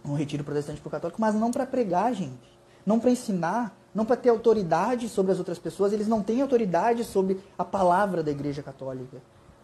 um 0.03 0.13
retiro 0.13 0.43
protestante 0.43 0.80
para 0.82 0.88
o 0.88 0.91
católico, 0.91 1.22
mas 1.22 1.36
não 1.36 1.51
para 1.51 1.65
pregar, 1.65 2.13
gente. 2.13 2.59
Não 2.86 2.99
para 2.99 3.11
ensinar, 3.11 3.78
não 3.93 4.05
para 4.05 4.15
ter 4.15 4.30
autoridade 4.30 5.09
sobre 5.09 5.32
as 5.32 5.38
outras 5.38 5.59
pessoas. 5.59 5.93
Eles 5.93 6.07
não 6.07 6.24
têm 6.24 6.41
autoridade 6.41 7.03
sobre 7.03 7.39
a 7.57 7.65
palavra 7.65 8.24
da 8.24 8.32
Igreja 8.32 8.63
Católica. 8.63 9.22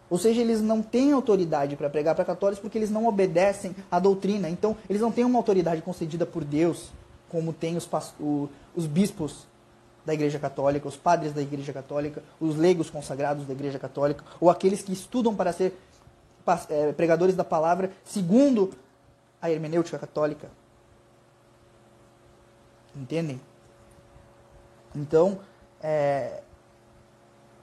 Ou 0.08 0.18
seja, 0.18 0.40
eles 0.40 0.60
não 0.60 0.82
têm 0.82 1.12
autoridade 1.12 1.76
para 1.76 1.90
pregar 1.90 2.14
para 2.14 2.24
católicos 2.24 2.60
porque 2.60 2.78
eles 2.78 2.90
não 2.90 3.06
obedecem 3.06 3.74
à 3.90 3.98
doutrina. 3.98 4.48
Então, 4.48 4.76
eles 4.88 5.02
não 5.02 5.10
têm 5.10 5.24
uma 5.24 5.38
autoridade 5.38 5.82
concedida 5.82 6.24
por 6.24 6.44
Deus, 6.44 6.90
como 7.28 7.52
tem 7.52 7.76
os, 7.76 7.88
os 8.74 8.86
bispos 8.86 9.46
da 10.04 10.14
Igreja 10.14 10.38
Católica, 10.38 10.86
os 10.86 10.96
padres 10.96 11.32
da 11.32 11.42
Igreja 11.42 11.72
Católica, 11.72 12.22
os 12.40 12.56
leigos 12.56 12.88
consagrados 12.88 13.44
da 13.44 13.52
Igreja 13.52 13.78
Católica, 13.78 14.22
ou 14.40 14.48
aqueles 14.48 14.80
que 14.80 14.92
estudam 14.92 15.34
para 15.34 15.52
ser 15.52 15.76
é, 16.70 16.92
pregadores 16.92 17.34
da 17.34 17.42
palavra 17.42 17.90
segundo 18.04 18.72
a 19.42 19.50
hermenêutica 19.50 19.98
católica. 19.98 20.48
Entendem? 22.94 23.40
Então, 24.94 25.40
é, 25.82 26.42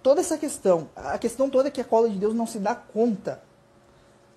toda 0.03 0.19
essa 0.19 0.37
questão, 0.37 0.89
a 0.95 1.17
questão 1.17 1.49
toda 1.49 1.69
é 1.69 1.71
que 1.71 1.81
a 1.81 1.85
cola 1.85 2.09
de 2.09 2.19
Deus 2.19 2.35
não 2.35 2.45
se 2.45 2.59
dá 2.59 2.75
conta 2.75 3.41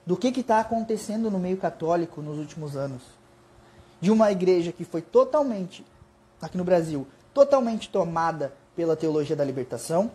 do 0.06 0.16
que 0.16 0.28
está 0.28 0.60
acontecendo 0.60 1.30
no 1.30 1.38
meio 1.38 1.56
católico 1.56 2.22
nos 2.22 2.38
últimos 2.38 2.76
anos. 2.76 3.02
De 4.00 4.10
uma 4.10 4.30
igreja 4.30 4.70
que 4.70 4.84
foi 4.84 5.02
totalmente, 5.02 5.84
aqui 6.40 6.56
no 6.56 6.62
Brasil, 6.62 7.06
totalmente 7.34 7.90
tomada 7.90 8.54
pela 8.76 8.94
teologia 8.94 9.34
da 9.34 9.44
libertação, 9.44 10.12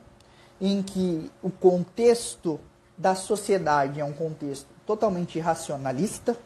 em 0.62 0.82
que 0.82 1.30
o 1.44 1.50
contexto 1.50 2.60
da 2.98 3.14
sociedade 3.16 4.00
é 4.00 4.06
um 4.06 4.14
contexto 4.14 4.68
totalmente 4.86 5.40
racionalista, 5.40 6.38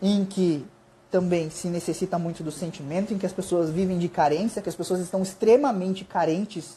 em 0.00 0.24
que 0.24 0.64
também 1.10 1.48
se 1.50 1.68
necessita 1.68 2.18
muito 2.18 2.44
do 2.44 2.52
sentimento, 2.52 3.12
em 3.12 3.18
que 3.18 3.26
as 3.26 3.32
pessoas 3.32 3.70
vivem 3.70 3.98
de 3.98 4.08
carência, 4.08 4.60
que 4.60 4.68
as 4.68 4.76
pessoas 4.76 5.00
estão 5.00 5.22
extremamente 5.22 6.04
carentes 6.04 6.76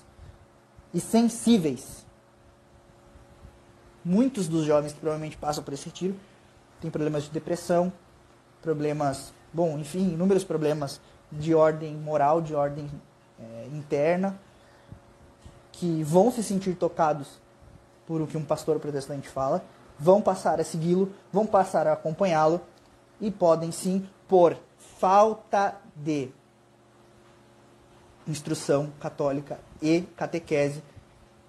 e 0.98 1.00
sensíveis. 1.00 2.04
Muitos 4.04 4.48
dos 4.48 4.66
jovens 4.66 4.94
que 4.94 5.00
provavelmente 5.00 5.38
passam 5.38 5.64
por 5.64 5.72
esse 5.72 5.86
retiro 5.86 6.16
têm 6.82 6.90
problemas 6.90 7.26
de 7.26 7.30
depressão, 7.30 7.94
problemas, 8.64 9.32
bom, 9.54 9.78
enfim, 9.78 10.14
inúmeros 10.14 10.44
problemas 10.44 11.00
de 11.32 11.54
ordem 11.54 11.96
moral, 11.96 12.42
de 12.42 12.56
ordem 12.56 12.90
é, 13.40 13.68
interna, 13.68 14.40
que 15.72 16.02
vão 16.02 16.32
se 16.32 16.42
sentir 16.42 16.76
tocados 16.76 17.40
por 18.08 18.20
o 18.20 18.26
que 18.26 18.38
um 18.38 18.44
pastor 18.44 18.80
protestante 18.80 19.30
fala, 19.30 19.64
vão 20.00 20.20
passar 20.20 20.60
a 20.60 20.64
segui-lo, 20.64 21.14
vão 21.32 21.46
passar 21.46 21.86
a 21.86 21.94
acompanhá-lo 21.94 22.60
e 23.22 23.30
podem 23.30 23.72
sim, 23.72 24.10
por 24.28 24.58
falta 24.98 25.76
de 25.96 26.30
instrução 28.28 28.92
católica 29.00 29.60
e 29.82 30.02
catequese, 30.16 30.84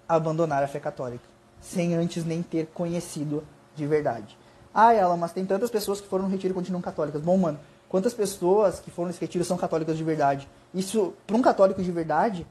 abandonar 0.07 0.63
a 0.63 0.67
fé 0.67 0.79
católica, 0.79 1.23
sem 1.59 1.95
antes 1.95 2.23
nem 2.25 2.41
ter 2.41 2.67
conhecido 2.67 3.43
de 3.75 3.85
verdade. 3.85 4.37
Ah, 4.73 4.93
ela, 4.93 5.17
mas 5.17 5.33
tem 5.33 5.45
tantas 5.45 5.69
pessoas 5.69 5.99
que 5.99 6.07
foram 6.07 6.25
no 6.25 6.31
retiro 6.31 6.53
e 6.53 6.55
continuam 6.55 6.81
católicas. 6.81 7.21
Bom, 7.21 7.37
mano, 7.37 7.59
Quantas 7.89 8.13
pessoas 8.13 8.79
que 8.79 8.91
foram 8.91 9.07
nesse 9.07 9.19
retiro 9.19 9.43
são 9.43 9.57
católicas 9.57 9.97
de 9.97 10.03
verdade? 10.03 10.47
Isso, 10.71 11.11
para 11.25 11.35
um 11.35 11.41
católico 11.41 11.81
de 11.81 11.91
verdade, 11.91 12.45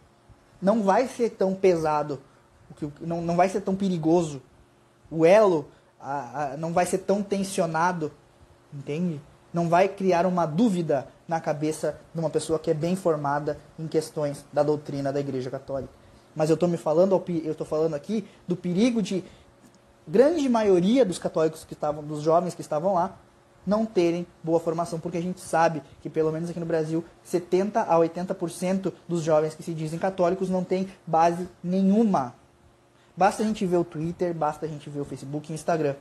não 0.61 0.83
vai 0.83 1.07
ser 1.07 1.31
tão 1.31 1.55
pesado, 1.55 2.21
não, 3.01 3.23
não 3.23 3.37
vai 3.37 3.49
ser 3.49 3.61
tão 3.61 3.77
perigoso. 3.77 4.43
O 5.09 5.25
elo 5.25 5.69
a, 6.01 6.43
a, 6.43 6.57
não 6.57 6.73
vai 6.73 6.87
ser 6.87 6.99
tão 6.99 7.23
tensionado, 7.23 8.11
entende? 8.75 9.21
Não 9.55 9.69
vai 9.69 9.89
criar 9.89 10.27
uma 10.27 10.45
dúvida 10.45 11.07
na 11.29 11.41
cabeça 11.41 12.01
de 12.15 12.19
uma 12.19 12.31
pessoa 12.31 12.59
que 12.59 12.71
é 12.71 12.75
bem 12.75 12.97
formada 12.97 13.59
em 13.79 13.87
questões 13.87 14.45
da 14.51 14.63
doutrina 14.63 15.13
da 15.13 15.21
Igreja 15.21 15.51
Católica. 15.51 15.93
Mas 16.35 16.49
eu 16.49 16.55
estou 16.55 16.69
me 16.69 16.79
falando, 16.79 17.23
eu 17.45 17.53
estou 17.53 17.67
falando 17.67 17.95
aqui 17.95 18.27
do 18.47 18.57
perigo 18.57 19.03
de 19.03 19.23
grande 20.07 20.49
maioria 20.49 21.05
dos 21.05 21.19
católicos 21.19 21.65
que 21.65 21.75
estavam, 21.75 22.03
dos 22.03 22.23
jovens 22.23 22.55
que 22.55 22.63
estavam 22.63 22.95
lá, 22.95 23.19
não 23.67 23.85
terem 23.85 24.27
boa 24.43 24.59
formação, 24.59 24.99
porque 24.99 25.19
a 25.19 25.23
gente 25.23 25.41
sabe 25.41 25.83
que, 26.01 26.09
pelo 26.09 26.33
menos 26.33 26.49
aqui 26.49 26.59
no 26.59 26.65
Brasil, 26.65 27.05
70 27.23 27.83
a 27.83 27.97
80% 27.97 28.93
dos 29.07 29.23
jovens 29.23 29.55
que 29.55 29.63
se 29.63 29.75
dizem 29.75 29.99
católicos 29.99 30.49
não 30.49 30.65
têm 30.65 30.89
base 31.07 31.47
nenhuma. 31.63 32.35
Basta 33.15 33.43
a 33.43 33.47
gente 33.47 33.67
ver 33.67 33.77
o 33.77 33.85
Twitter, 33.85 34.33
basta 34.33 34.65
a 34.65 34.69
gente 34.69 34.89
ver 34.89 35.01
o 35.01 35.05
Facebook 35.05 35.51
e 35.51 35.55
Instagram. 35.55 35.97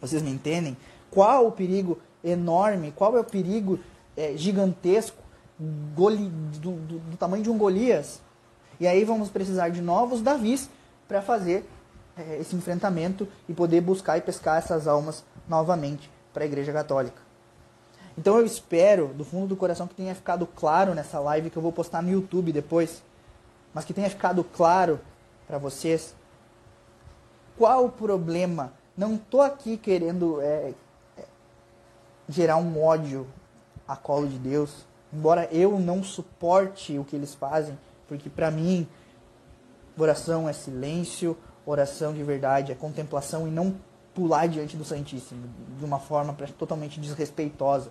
Vocês 0.00 0.22
me 0.22 0.30
entendem? 0.30 0.76
Qual 1.10 1.48
o 1.48 1.52
perigo 1.52 1.98
enorme, 2.24 2.92
qual 2.92 3.16
é 3.16 3.20
o 3.20 3.24
perigo 3.24 3.78
é, 4.16 4.36
gigantesco 4.36 5.22
Goli, 5.94 6.28
do, 6.28 6.72
do, 6.72 6.98
do 6.98 7.16
tamanho 7.16 7.42
de 7.42 7.50
um 7.50 7.56
Golias. 7.56 8.20
E 8.80 8.86
aí 8.86 9.04
vamos 9.04 9.30
precisar 9.30 9.68
de 9.68 9.80
novos 9.80 10.20
Davis 10.20 10.68
para 11.06 11.22
fazer 11.22 11.68
é, 12.16 12.38
esse 12.38 12.56
enfrentamento 12.56 13.28
e 13.48 13.54
poder 13.54 13.80
buscar 13.80 14.18
e 14.18 14.20
pescar 14.20 14.58
essas 14.58 14.88
almas 14.88 15.24
novamente 15.48 16.10
para 16.32 16.42
a 16.42 16.46
Igreja 16.46 16.72
Católica. 16.72 17.20
Então 18.18 18.38
eu 18.38 18.44
espero, 18.44 19.08
do 19.08 19.24
fundo 19.24 19.46
do 19.46 19.56
coração, 19.56 19.86
que 19.86 19.94
tenha 19.94 20.14
ficado 20.14 20.46
claro 20.46 20.94
nessa 20.94 21.18
live 21.20 21.48
que 21.48 21.56
eu 21.56 21.62
vou 21.62 21.72
postar 21.72 22.02
no 22.02 22.10
YouTube 22.10 22.52
depois, 22.52 23.02
mas 23.72 23.84
que 23.84 23.94
tenha 23.94 24.10
ficado 24.10 24.42
claro 24.44 25.00
para 25.46 25.58
vocês 25.58 26.14
qual 27.56 27.86
o 27.86 27.90
problema. 27.90 28.72
Não 28.96 29.14
estou 29.14 29.40
aqui 29.40 29.76
querendo 29.76 30.40
é, 30.42 30.74
gerar 32.28 32.56
um 32.56 32.82
ódio 32.82 33.26
a 33.86 33.96
colo 33.96 34.26
de 34.26 34.38
Deus, 34.38 34.86
embora 35.12 35.48
eu 35.52 35.78
não 35.78 36.02
suporte 36.02 36.98
o 36.98 37.04
que 37.04 37.16
eles 37.16 37.34
fazem, 37.34 37.78
porque 38.08 38.30
para 38.30 38.50
mim 38.50 38.86
oração 39.96 40.48
é 40.48 40.52
silêncio, 40.52 41.36
oração 41.66 42.12
de 42.12 42.22
verdade 42.22 42.72
é 42.72 42.74
contemplação 42.74 43.46
e 43.46 43.50
não 43.50 43.74
pular 44.14 44.46
diante 44.46 44.76
do 44.76 44.84
Santíssimo 44.84 45.48
de 45.78 45.84
uma 45.84 45.98
forma 45.98 46.34
totalmente 46.58 47.00
desrespeitosa, 47.00 47.90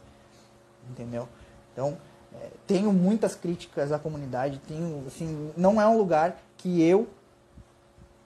entendeu? 0.89 1.27
Então, 1.73 1.97
é, 2.33 2.49
tenho 2.67 2.93
muitas 2.93 3.35
críticas 3.35 3.91
à 3.91 3.99
comunidade, 3.99 4.61
tenho, 4.67 5.03
assim, 5.07 5.51
não 5.57 5.81
é 5.81 5.87
um 5.87 5.97
lugar 5.97 6.37
que 6.57 6.81
eu 6.81 7.07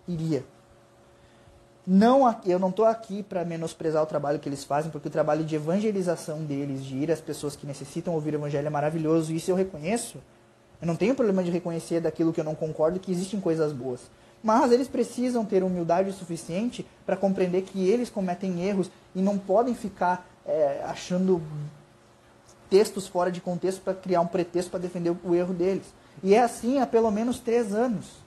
iria. 0.07 0.43
Não, 1.87 2.35
eu 2.45 2.57
não 2.57 2.69
estou 2.69 2.85
aqui 2.85 3.21
para 3.21 3.45
menosprezar 3.45 4.01
o 4.01 4.07
trabalho 4.07 4.39
que 4.39 4.49
eles 4.49 4.63
fazem, 4.63 4.89
porque 4.89 5.07
o 5.07 5.11
trabalho 5.11 5.43
de 5.43 5.55
evangelização 5.55 6.43
deles, 6.43 6.83
de 6.83 6.95
ir 6.95 7.11
às 7.11 7.21
pessoas 7.21 7.55
que 7.55 7.67
necessitam 7.67 8.15
ouvir 8.15 8.33
o 8.33 8.37
evangelho 8.37 8.65
é 8.65 8.71
maravilhoso, 8.71 9.31
isso 9.31 9.51
eu 9.51 9.55
reconheço. 9.55 10.17
Eu 10.81 10.87
não 10.87 10.95
tenho 10.95 11.13
problema 11.13 11.43
de 11.43 11.51
reconhecer 11.51 12.01
daquilo 12.01 12.33
que 12.33 12.39
eu 12.39 12.43
não 12.43 12.55
concordo 12.55 12.99
que 12.99 13.11
existem 13.11 13.39
coisas 13.39 13.71
boas. 13.71 14.01
Mas 14.43 14.71
eles 14.71 14.87
precisam 14.87 15.45
ter 15.45 15.63
humildade 15.63 16.11
suficiente 16.13 16.85
para 17.05 17.15
compreender 17.15 17.61
que 17.61 17.87
eles 17.87 18.09
cometem 18.09 18.63
erros 18.63 18.89
e 19.13 19.21
não 19.21 19.37
podem 19.37 19.75
ficar 19.75 20.27
é, 20.45 20.83
achando 20.85 21.41
textos 22.69 23.07
fora 23.07 23.31
de 23.31 23.41
contexto 23.41 23.81
para 23.81 23.93
criar 23.93 24.21
um 24.21 24.27
pretexto 24.27 24.71
para 24.71 24.79
defender 24.79 25.15
o 25.23 25.35
erro 25.35 25.53
deles. 25.53 25.85
E 26.23 26.33
é 26.33 26.41
assim 26.41 26.79
há 26.79 26.87
pelo 26.87 27.11
menos 27.11 27.39
três 27.39 27.73
anos. 27.73 28.24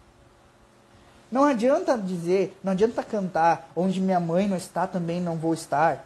Não 1.31 1.45
adianta 1.45 1.97
dizer, 1.97 2.59
não 2.65 2.73
adianta 2.73 3.03
cantar 3.03 3.71
onde 3.77 4.01
minha 4.01 4.19
mãe 4.19 4.49
não 4.49 4.57
está, 4.57 4.87
também 4.87 5.21
não 5.21 5.37
vou 5.37 5.53
estar. 5.53 6.05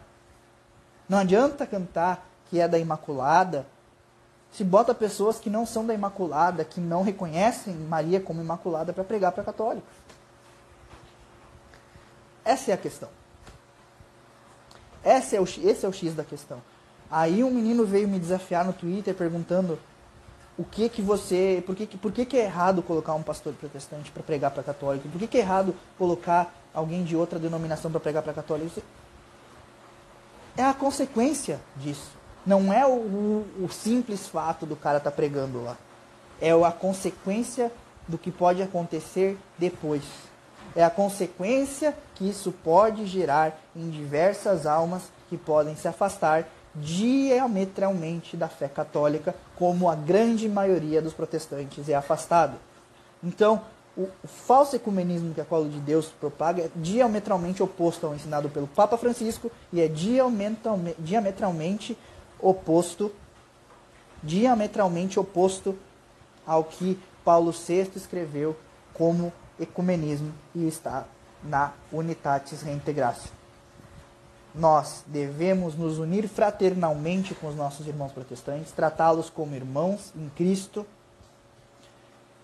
Não 1.08 1.18
adianta 1.18 1.66
cantar 1.66 2.26
que 2.50 2.60
é 2.60 2.66
da 2.66 2.78
Imaculada, 2.78 3.66
se 4.52 4.62
bota 4.62 4.94
pessoas 4.94 5.38
que 5.38 5.48
não 5.48 5.64
são 5.64 5.86
da 5.86 5.94
Imaculada, 5.94 6.64
que 6.64 6.80
não 6.80 7.02
reconhecem 7.02 7.74
Maria 7.74 8.20
como 8.20 8.42
Imaculada 8.42 8.92
para 8.92 9.02
pregar 9.02 9.32
para 9.32 9.42
católicos. 9.42 9.88
Essa 12.44 12.72
é 12.72 12.74
a 12.74 12.76
questão. 12.76 13.08
Esse 15.04 15.36
é, 15.36 15.40
o, 15.40 15.44
esse 15.44 15.86
é 15.86 15.88
o 15.88 15.92
X 15.92 16.14
da 16.14 16.22
questão. 16.22 16.60
Aí 17.10 17.42
um 17.42 17.50
menino 17.50 17.86
veio 17.86 18.06
me 18.06 18.18
desafiar 18.18 18.64
no 18.64 18.72
Twitter 18.72 19.14
perguntando 19.14 19.78
o 20.62 20.64
que 20.64 20.88
que 20.88 21.02
você, 21.02 21.62
por 21.66 21.74
que, 21.74 21.86
por 21.86 22.12
que, 22.12 22.24
que 22.24 22.36
é 22.36 22.44
errado 22.44 22.82
colocar 22.82 23.14
um 23.14 23.22
pastor 23.22 23.52
protestante 23.52 24.12
para 24.12 24.22
pregar 24.22 24.52
para 24.52 24.62
católico? 24.62 25.08
Por 25.08 25.18
que, 25.18 25.26
que 25.26 25.38
é 25.38 25.40
errado 25.40 25.74
colocar 25.98 26.54
alguém 26.72 27.02
de 27.02 27.16
outra 27.16 27.38
denominação 27.38 27.90
para 27.90 27.98
pregar 27.98 28.22
para 28.22 28.32
católico? 28.32 28.80
É 30.56 30.62
a 30.62 30.72
consequência 30.72 31.60
disso. 31.76 32.12
Não 32.46 32.72
é 32.72 32.86
o, 32.86 32.92
o, 32.92 33.64
o 33.64 33.68
simples 33.68 34.28
fato 34.28 34.64
do 34.64 34.76
cara 34.76 34.98
estar 34.98 35.10
tá 35.10 35.16
pregando 35.16 35.64
lá. 35.64 35.76
É 36.40 36.52
a 36.52 36.72
consequência 36.72 37.72
do 38.06 38.16
que 38.16 38.30
pode 38.30 38.62
acontecer 38.62 39.36
depois 39.58 40.02
é 40.74 40.82
a 40.82 40.90
consequência 40.90 41.96
que 42.14 42.28
isso 42.28 42.50
pode 42.50 43.06
gerar 43.06 43.58
em 43.76 43.90
diversas 43.90 44.66
almas 44.66 45.02
que 45.28 45.36
podem 45.36 45.76
se 45.76 45.86
afastar 45.86 46.46
diametralmente 46.74 48.36
da 48.36 48.48
fé 48.48 48.68
católica, 48.68 49.34
como 49.56 49.90
a 49.90 49.94
grande 49.94 50.48
maioria 50.48 51.02
dos 51.02 51.12
protestantes 51.12 51.88
é 51.88 51.94
afastado. 51.94 52.56
Então, 53.22 53.62
o, 53.96 54.02
o 54.02 54.28
falso 54.28 54.74
ecumenismo 54.74 55.34
que 55.34 55.40
a 55.40 55.44
Colo 55.44 55.68
de 55.68 55.78
Deus 55.78 56.06
propaga 56.06 56.62
é 56.62 56.70
diametralmente 56.74 57.62
oposto 57.62 58.06
ao 58.06 58.14
ensinado 58.14 58.48
pelo 58.48 58.66
Papa 58.66 58.96
Francisco 58.96 59.50
e 59.72 59.80
é 59.80 59.88
diametralmente, 59.88 60.96
diametralmente 61.00 61.98
oposto 62.40 63.12
diametralmente 64.22 65.18
oposto 65.18 65.76
ao 66.46 66.64
que 66.64 66.98
Paulo 67.24 67.52
VI 67.52 67.90
escreveu 67.96 68.56
como 68.94 69.32
ecumenismo 69.58 70.32
e 70.54 70.66
está 70.66 71.04
na 71.42 71.72
Unitatis 71.90 72.62
Reintegratio. 72.62 73.41
Nós 74.54 75.02
devemos 75.06 75.74
nos 75.74 75.98
unir 75.98 76.28
fraternalmente 76.28 77.34
com 77.34 77.48
os 77.48 77.56
nossos 77.56 77.86
irmãos 77.86 78.12
protestantes, 78.12 78.72
tratá-los 78.72 79.30
como 79.30 79.54
irmãos 79.54 80.12
em 80.14 80.28
Cristo, 80.30 80.86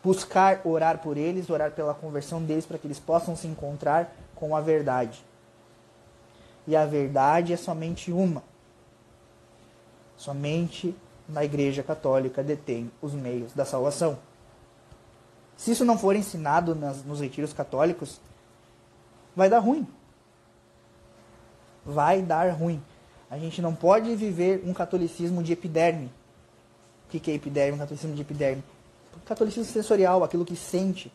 buscar 0.02 0.62
orar 0.64 0.98
por 0.98 1.18
eles, 1.18 1.50
orar 1.50 1.72
pela 1.72 1.92
conversão 1.92 2.42
deles 2.42 2.64
para 2.64 2.78
que 2.78 2.86
eles 2.86 2.98
possam 2.98 3.36
se 3.36 3.46
encontrar 3.46 4.10
com 4.34 4.56
a 4.56 4.60
verdade. 4.60 5.22
E 6.66 6.74
a 6.74 6.86
verdade 6.86 7.52
é 7.52 7.56
somente 7.56 8.10
uma. 8.10 8.42
Somente 10.16 10.96
na 11.28 11.44
Igreja 11.44 11.82
Católica 11.82 12.42
detém 12.42 12.90
os 13.02 13.12
meios 13.12 13.52
da 13.52 13.64
salvação. 13.64 14.18
Se 15.56 15.72
isso 15.72 15.84
não 15.84 15.98
for 15.98 16.16
ensinado 16.16 16.74
nas, 16.74 17.04
nos 17.04 17.20
retiros 17.20 17.52
católicos, 17.52 18.20
vai 19.36 19.50
dar 19.50 19.58
ruim. 19.58 19.86
Vai 21.88 22.20
dar 22.20 22.50
ruim. 22.50 22.82
A 23.30 23.38
gente 23.38 23.62
não 23.62 23.74
pode 23.74 24.14
viver 24.14 24.62
um 24.62 24.74
catolicismo 24.74 25.42
de 25.42 25.54
epiderme. 25.54 26.10
O 27.06 27.18
que 27.18 27.30
é 27.30 27.34
epiderme? 27.34 27.76
Um 27.76 27.78
catolicismo 27.78 28.14
de 28.14 28.20
epiderme. 28.20 28.62
Um 29.16 29.20
catolicismo 29.24 29.64
sensorial, 29.64 30.22
aquilo 30.22 30.44
que 30.44 30.54
sente. 30.54 31.10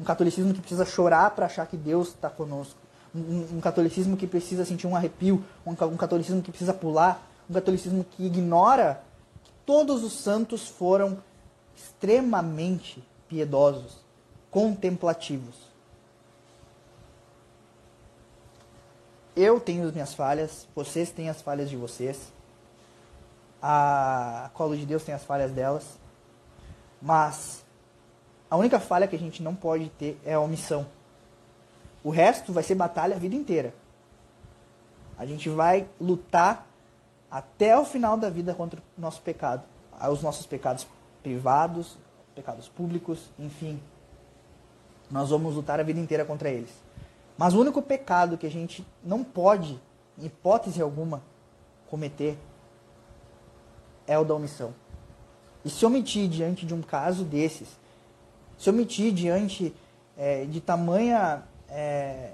Um 0.00 0.02
catolicismo 0.02 0.52
que 0.52 0.58
precisa 0.58 0.84
chorar 0.84 1.30
para 1.30 1.46
achar 1.46 1.68
que 1.68 1.76
Deus 1.76 2.08
está 2.08 2.28
conosco. 2.28 2.76
Um, 3.14 3.58
um, 3.58 3.60
catolicismo 3.60 4.16
que 4.16 4.26
precisa 4.26 4.64
sentir 4.64 4.88
um 4.88 4.96
arrepio. 4.96 5.44
Um, 5.64 5.70
um 5.70 5.96
catolicismo 5.96 6.42
que 6.42 6.50
precisa 6.50 6.74
pular. 6.74 7.24
Um 7.48 7.54
catolicismo 7.54 8.04
que 8.04 8.26
ignora 8.26 9.00
que 9.44 9.52
todos 9.64 10.02
os 10.02 10.14
santos 10.14 10.66
foram 10.66 11.18
extremamente 11.76 13.04
piedosos, 13.28 13.98
contemplativos. 14.50 15.67
Eu 19.40 19.60
tenho 19.60 19.86
as 19.86 19.92
minhas 19.92 20.14
falhas, 20.14 20.66
vocês 20.74 21.12
têm 21.12 21.28
as 21.28 21.40
falhas 21.40 21.70
de 21.70 21.76
vocês, 21.76 22.32
a 23.62 24.50
Colo 24.52 24.76
de 24.76 24.84
Deus 24.84 25.04
tem 25.04 25.14
as 25.14 25.22
falhas 25.22 25.52
delas, 25.52 25.96
mas 27.00 27.64
a 28.50 28.56
única 28.56 28.80
falha 28.80 29.06
que 29.06 29.14
a 29.14 29.18
gente 29.18 29.40
não 29.40 29.54
pode 29.54 29.90
ter 29.90 30.20
é 30.24 30.34
a 30.34 30.40
omissão. 30.40 30.88
O 32.02 32.10
resto 32.10 32.52
vai 32.52 32.64
ser 32.64 32.74
batalha 32.74 33.14
a 33.14 33.18
vida 33.20 33.36
inteira. 33.36 33.72
A 35.16 35.24
gente 35.24 35.48
vai 35.48 35.86
lutar 36.00 36.66
até 37.30 37.78
o 37.78 37.84
final 37.84 38.16
da 38.16 38.28
vida 38.28 38.52
contra 38.54 38.80
o 38.80 39.00
nosso 39.00 39.22
pecado, 39.22 39.62
os 40.10 40.20
nossos 40.20 40.46
pecados 40.46 40.84
privados, 41.22 41.96
pecados 42.34 42.66
públicos, 42.68 43.30
enfim. 43.38 43.80
Nós 45.08 45.30
vamos 45.30 45.54
lutar 45.54 45.78
a 45.78 45.84
vida 45.84 46.00
inteira 46.00 46.24
contra 46.24 46.50
eles. 46.50 46.87
Mas 47.38 47.54
o 47.54 47.60
único 47.60 47.80
pecado 47.80 48.36
que 48.36 48.46
a 48.46 48.50
gente 48.50 48.84
não 49.02 49.22
pode, 49.22 49.80
em 50.18 50.26
hipótese 50.26 50.82
alguma, 50.82 51.22
cometer 51.88 52.36
é 54.08 54.18
o 54.18 54.24
da 54.24 54.34
omissão. 54.34 54.74
E 55.64 55.70
se 55.70 55.86
omitir 55.86 56.28
diante 56.28 56.66
de 56.66 56.74
um 56.74 56.82
caso 56.82 57.22
desses, 57.24 57.68
se 58.58 58.68
omitir 58.68 59.12
diante 59.12 59.72
é, 60.16 60.46
de 60.46 60.60
tamanha 60.60 61.44
é, 61.68 62.32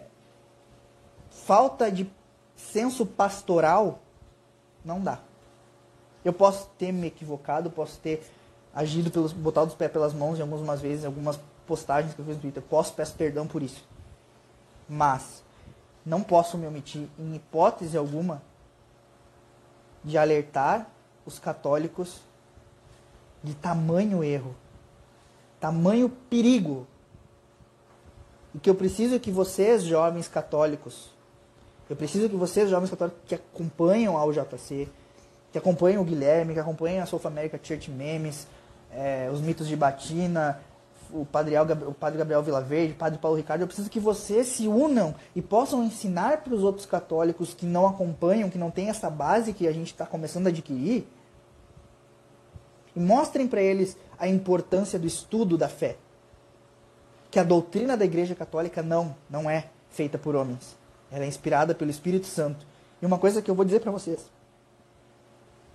falta 1.29 1.93
de 1.93 2.11
senso 2.57 3.05
pastoral, 3.05 3.99
não 4.83 5.03
dá. 5.03 5.21
Eu 6.25 6.33
posso 6.33 6.71
ter 6.79 6.93
me 6.93 7.09
equivocado, 7.09 7.71
posso 7.71 7.99
ter 8.01 8.27
agido 8.75 9.11
pelos 9.11 9.35
botar 9.35 9.65
os 9.65 9.75
pés 9.75 9.93
pelas 9.93 10.15
mãos 10.15 10.39
em 10.39 10.43
algumas 10.43 10.81
vezes, 10.81 11.05
algumas 11.05 11.39
postagens 11.67 12.15
que 12.15 12.21
eu 12.21 12.25
fiz 12.25 12.37
no 12.37 12.41
Twitter. 12.41 12.63
Posso 12.63 12.95
peço 12.95 13.15
perdão 13.15 13.47
por 13.47 13.63
isso. 13.63 13.85
Mas 14.89 15.43
não 16.05 16.23
posso 16.23 16.59
me 16.59 16.67
omitir 16.67 17.09
em 17.19 17.35
hipótese 17.35 17.97
alguma 17.97 18.43
de 20.03 20.19
alertar 20.19 20.87
os 21.25 21.39
católicos 21.39 22.21
de 23.43 23.55
tamanho 23.55 24.23
erro, 24.23 24.55
tamanho 25.59 26.09
perigo. 26.09 26.87
E 28.55 28.59
que 28.59 28.71
eu 28.71 28.75
preciso 28.75 29.19
que 29.19 29.31
vocês, 29.31 29.83
jovens 29.83 30.29
católicos, 30.29 31.11
eu 31.89 31.97
preciso 31.97 32.29
que 32.29 32.37
vocês, 32.37 32.71
jovens 32.71 32.91
católicos 32.91 33.21
que 33.27 33.35
acompanham 33.35 34.17
ao 34.17 34.33
JC, 34.33 34.89
que 35.53 35.59
acompanham 35.59 36.03
o 36.03 36.05
Guilherme, 36.05 36.55
que 36.55 36.61
acompanham 36.61 37.03
a 37.03 37.07
South 37.07 37.27
America 37.27 37.59
Church 37.63 37.91
Memes, 37.91 38.47
é, 38.91 39.29
os 39.33 39.41
mitos 39.41 39.67
de 39.67 39.77
Batina, 39.77 40.61
o 41.13 41.25
padre, 41.25 41.55
o 41.59 41.95
padre 41.95 42.19
Gabriel 42.19 42.43
Vilaverde, 42.43 42.93
o 42.93 42.97
padre 42.97 43.19
Paulo 43.19 43.37
Ricardo, 43.37 43.63
eu 43.63 43.67
preciso 43.67 43.91
que 43.91 44.01
vocês 44.01 44.47
se 44.49 44.67
unam 44.69 45.15
e 45.35 45.43
possam 45.43 45.85
ensinar 45.85 46.43
para 46.43 46.55
os 46.55 46.63
outros 46.63 46.87
católicos 46.87 47.55
que 47.55 47.67
não 47.67 47.87
acompanham, 47.87 48.51
que 48.51 48.59
não 48.59 48.71
têm 48.71 48.89
essa 48.89 49.11
base 49.11 49.53
que 49.53 49.67
a 49.69 49.73
gente 49.73 49.89
está 49.89 50.07
começando 50.07 50.47
a 50.47 50.51
adquirir, 50.51 51.07
e 52.95 53.01
mostrem 53.01 53.49
para 53.49 53.61
eles 53.61 53.97
a 54.19 54.29
importância 54.29 54.99
do 54.99 55.07
estudo 55.07 55.59
da 55.59 55.69
fé. 55.69 55.97
Que 57.31 57.39
a 57.39 57.45
doutrina 57.45 57.97
da 57.97 58.05
Igreja 58.05 58.35
Católica 58.35 58.83
não, 58.83 59.17
não 59.29 59.51
é 59.51 59.69
feita 59.91 60.17
por 60.17 60.37
homens. 60.37 60.77
Ela 61.11 61.25
é 61.25 61.29
inspirada 61.29 61.75
pelo 61.75 61.91
Espírito 61.91 62.27
Santo. 62.27 62.65
E 63.03 63.07
uma 63.07 63.19
coisa 63.19 63.43
que 63.43 63.51
eu 63.51 63.55
vou 63.55 63.65
dizer 63.65 63.81
para 63.81 63.91
vocês. 63.91 64.31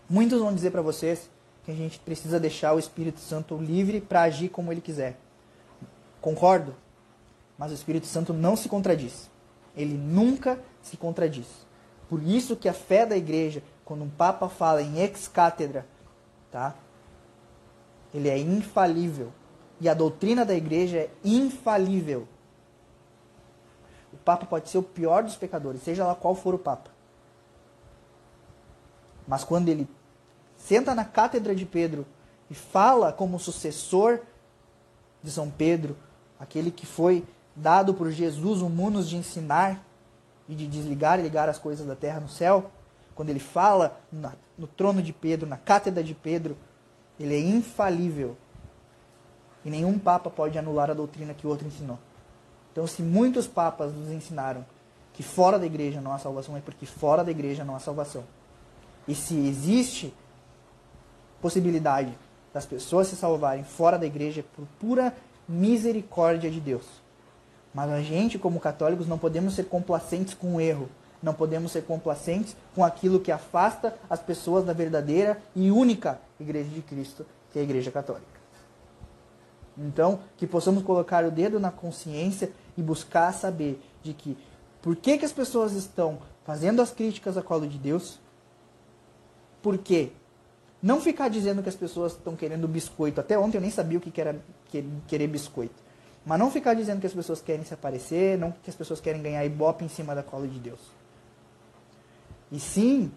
Muitos 0.09 0.39
vão 0.39 0.55
dizer 0.55 0.71
para 0.71 0.81
vocês 0.81 1.29
que 1.63 1.71
a 1.71 1.75
gente 1.75 1.99
precisa 1.99 2.39
deixar 2.39 2.73
o 2.73 2.79
Espírito 2.79 3.19
Santo 3.19 3.57
livre 3.57 4.01
para 4.01 4.23
agir 4.23 4.49
como 4.49 4.71
ele 4.71 4.81
quiser. 4.81 5.17
Concordo? 6.21 6.75
Mas 7.57 7.71
o 7.71 7.75
Espírito 7.75 8.07
Santo 8.07 8.33
não 8.33 8.55
se 8.55 8.69
contradiz. 8.69 9.29
Ele 9.75 9.95
nunca 9.95 10.59
se 10.81 10.97
contradiz. 10.97 11.47
Por 12.07 12.23
isso 12.23 12.55
que 12.55 12.67
a 12.67 12.73
fé 12.73 13.05
da 13.05 13.15
igreja, 13.15 13.61
quando 13.85 14.03
um 14.03 14.09
papa 14.09 14.49
fala 14.49 14.81
em 14.81 14.99
ex 14.99 15.27
cátedra, 15.27 15.85
tá? 16.51 16.75
Ele 18.13 18.29
é 18.29 18.37
infalível. 18.37 19.31
E 19.79 19.87
a 19.87 19.93
doutrina 19.93 20.43
da 20.43 20.55
igreja 20.55 20.97
é 20.97 21.09
infalível. 21.23 22.27
O 24.11 24.17
papa 24.17 24.45
pode 24.45 24.69
ser 24.69 24.77
o 24.77 24.83
pior 24.83 25.23
dos 25.23 25.35
pecadores, 25.35 25.83
seja 25.83 26.05
lá 26.05 26.15
qual 26.15 26.33
for 26.33 26.53
o 26.55 26.59
papa. 26.59 26.89
Mas 29.27 29.43
quando 29.43 29.69
ele 29.69 29.87
senta 30.59 30.93
na 30.93 31.05
cátedra 31.05 31.55
de 31.55 31.65
Pedro 31.65 32.05
e 32.51 32.53
fala 32.53 33.11
como 33.11 33.39
sucessor 33.39 34.19
de 35.23 35.31
São 35.31 35.49
Pedro, 35.49 35.97
aquele 36.39 36.69
que 36.69 36.85
foi 36.85 37.25
dado 37.55 37.93
por 37.93 38.11
Jesus 38.11 38.61
o 38.61 38.69
munus 38.69 39.09
de 39.09 39.17
ensinar 39.17 39.83
e 40.47 40.53
de 40.53 40.67
desligar 40.67 41.19
e 41.19 41.23
ligar 41.23 41.49
as 41.49 41.57
coisas 41.57 41.87
da 41.87 41.95
terra 41.95 42.19
no 42.19 42.29
céu, 42.29 42.69
quando 43.15 43.29
ele 43.29 43.39
fala 43.39 43.99
no 44.57 44.67
trono 44.67 45.01
de 45.01 45.11
Pedro, 45.11 45.47
na 45.47 45.57
cátedra 45.57 46.03
de 46.03 46.13
Pedro, 46.13 46.57
ele 47.19 47.35
é 47.35 47.39
infalível. 47.39 48.37
E 49.63 49.69
nenhum 49.69 49.99
papa 49.99 50.29
pode 50.29 50.57
anular 50.57 50.89
a 50.89 50.93
doutrina 50.93 51.33
que 51.33 51.45
o 51.45 51.49
outro 51.49 51.67
ensinou. 51.67 51.99
Então, 52.71 52.87
se 52.87 53.01
muitos 53.01 53.45
papas 53.45 53.93
nos 53.93 54.09
ensinaram 54.09 54.65
que 55.13 55.21
fora 55.21 55.59
da 55.59 55.65
igreja 55.65 55.99
não 55.99 56.13
há 56.13 56.17
salvação, 56.17 56.55
é 56.55 56.61
porque 56.61 56.85
fora 56.85 57.23
da 57.23 57.31
igreja 57.31 57.65
não 57.65 57.75
há 57.75 57.79
salvação. 57.79 58.23
E 59.05 59.13
se 59.13 59.35
existe 59.35 60.13
possibilidade 61.41 62.17
das 62.53 62.65
pessoas 62.65 63.07
se 63.07 63.15
salvarem 63.15 63.63
fora 63.63 63.97
da 63.97 64.05
igreja, 64.05 64.43
por 64.55 64.65
pura 64.79 65.13
misericórdia 65.47 66.49
de 66.49 66.59
Deus. 66.59 66.85
Mas 67.73 67.89
a 67.91 68.01
gente, 68.01 68.39
como 68.39 68.59
católicos, 68.59 69.07
não 69.07 69.17
podemos 69.17 69.53
ser 69.53 69.65
complacentes 69.65 70.33
com 70.33 70.55
o 70.55 70.61
erro. 70.61 70.89
Não 71.21 71.33
podemos 71.33 71.71
ser 71.71 71.83
complacentes 71.83 72.55
com 72.73 72.83
aquilo 72.83 73.19
que 73.19 73.31
afasta 73.31 73.95
as 74.09 74.19
pessoas 74.19 74.65
da 74.65 74.73
verdadeira 74.73 75.41
e 75.55 75.69
única 75.69 76.19
Igreja 76.39 76.69
de 76.69 76.81
Cristo, 76.81 77.25
que 77.51 77.59
é 77.59 77.61
a 77.61 77.65
Igreja 77.65 77.91
Católica. 77.91 78.39
Então, 79.77 80.19
que 80.37 80.47
possamos 80.47 80.83
colocar 80.83 81.25
o 81.25 81.31
dedo 81.31 81.59
na 81.59 81.71
consciência 81.71 82.51
e 82.77 82.81
buscar 82.81 83.33
saber 83.33 83.81
de 84.01 84.13
que 84.13 84.37
por 84.81 84.95
que, 84.95 85.17
que 85.17 85.25
as 85.25 85.31
pessoas 85.31 85.73
estão 85.73 86.19
fazendo 86.45 86.81
as 86.81 86.91
críticas 86.91 87.37
à 87.37 87.41
colo 87.41 87.67
de 87.67 87.77
Deus? 87.77 88.19
Por 89.61 89.77
quê? 89.77 90.11
Não 90.81 91.01
ficar 91.01 91.27
dizendo 91.27 91.61
que 91.61 91.69
as 91.69 91.75
pessoas 91.75 92.13
estão 92.13 92.35
querendo 92.35 92.67
biscoito. 92.67 93.19
Até 93.19 93.37
ontem 93.37 93.57
eu 93.57 93.61
nem 93.61 93.69
sabia 93.69 93.97
o 93.97 94.01
que 94.01 94.19
era 94.19 94.39
querer 95.07 95.27
biscoito. 95.27 95.75
Mas 96.25 96.39
não 96.39 96.49
ficar 96.51 96.73
dizendo 96.73 97.01
que 97.01 97.07
as 97.07 97.13
pessoas 97.13 97.41
querem 97.41 97.65
se 97.65 97.73
aparecer, 97.73 98.37
não 98.37 98.51
que 98.51 98.69
as 98.69 98.75
pessoas 98.75 99.01
querem 99.01 99.21
ganhar 99.21 99.43
ibope 99.45 99.83
em 99.83 99.89
cima 99.89 100.15
da 100.15 100.23
cola 100.23 100.47
de 100.47 100.59
Deus. 100.59 100.79
E 102.51 102.59
sim, 102.59 103.11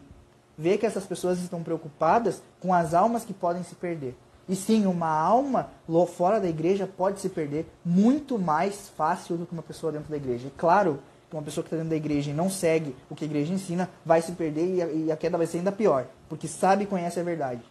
ver 0.56 0.78
que 0.78 0.86
essas 0.86 1.04
pessoas 1.04 1.40
estão 1.40 1.62
preocupadas 1.62 2.42
com 2.60 2.72
as 2.74 2.94
almas 2.94 3.24
que 3.24 3.32
podem 3.32 3.62
se 3.62 3.74
perder. 3.74 4.16
E 4.48 4.56
sim, 4.56 4.86
uma 4.86 5.08
alma 5.08 5.70
fora 6.16 6.40
da 6.40 6.48
igreja 6.48 6.86
pode 6.86 7.20
se 7.20 7.28
perder 7.28 7.66
muito 7.84 8.38
mais 8.38 8.88
fácil 8.96 9.36
do 9.36 9.46
que 9.46 9.52
uma 9.52 9.62
pessoa 9.62 9.92
dentro 9.92 10.10
da 10.10 10.16
igreja. 10.16 10.48
E 10.48 10.50
claro 10.50 11.00
uma 11.36 11.42
pessoa 11.42 11.62
que 11.62 11.68
está 11.68 11.76
dentro 11.76 11.90
da 11.90 11.96
igreja 11.96 12.30
e 12.30 12.34
não 12.34 12.50
segue 12.50 12.94
o 13.08 13.14
que 13.14 13.24
a 13.24 13.26
igreja 13.26 13.52
ensina 13.52 13.88
vai 14.04 14.20
se 14.20 14.32
perder 14.32 14.74
e 14.74 14.82
a, 14.82 14.86
e 14.86 15.12
a 15.12 15.16
queda 15.16 15.38
vai 15.38 15.46
ser 15.46 15.58
ainda 15.58 15.72
pior, 15.72 16.06
porque 16.28 16.46
sabe 16.46 16.84
e 16.84 16.86
conhece 16.86 17.18
a 17.18 17.22
verdade. 17.22 17.62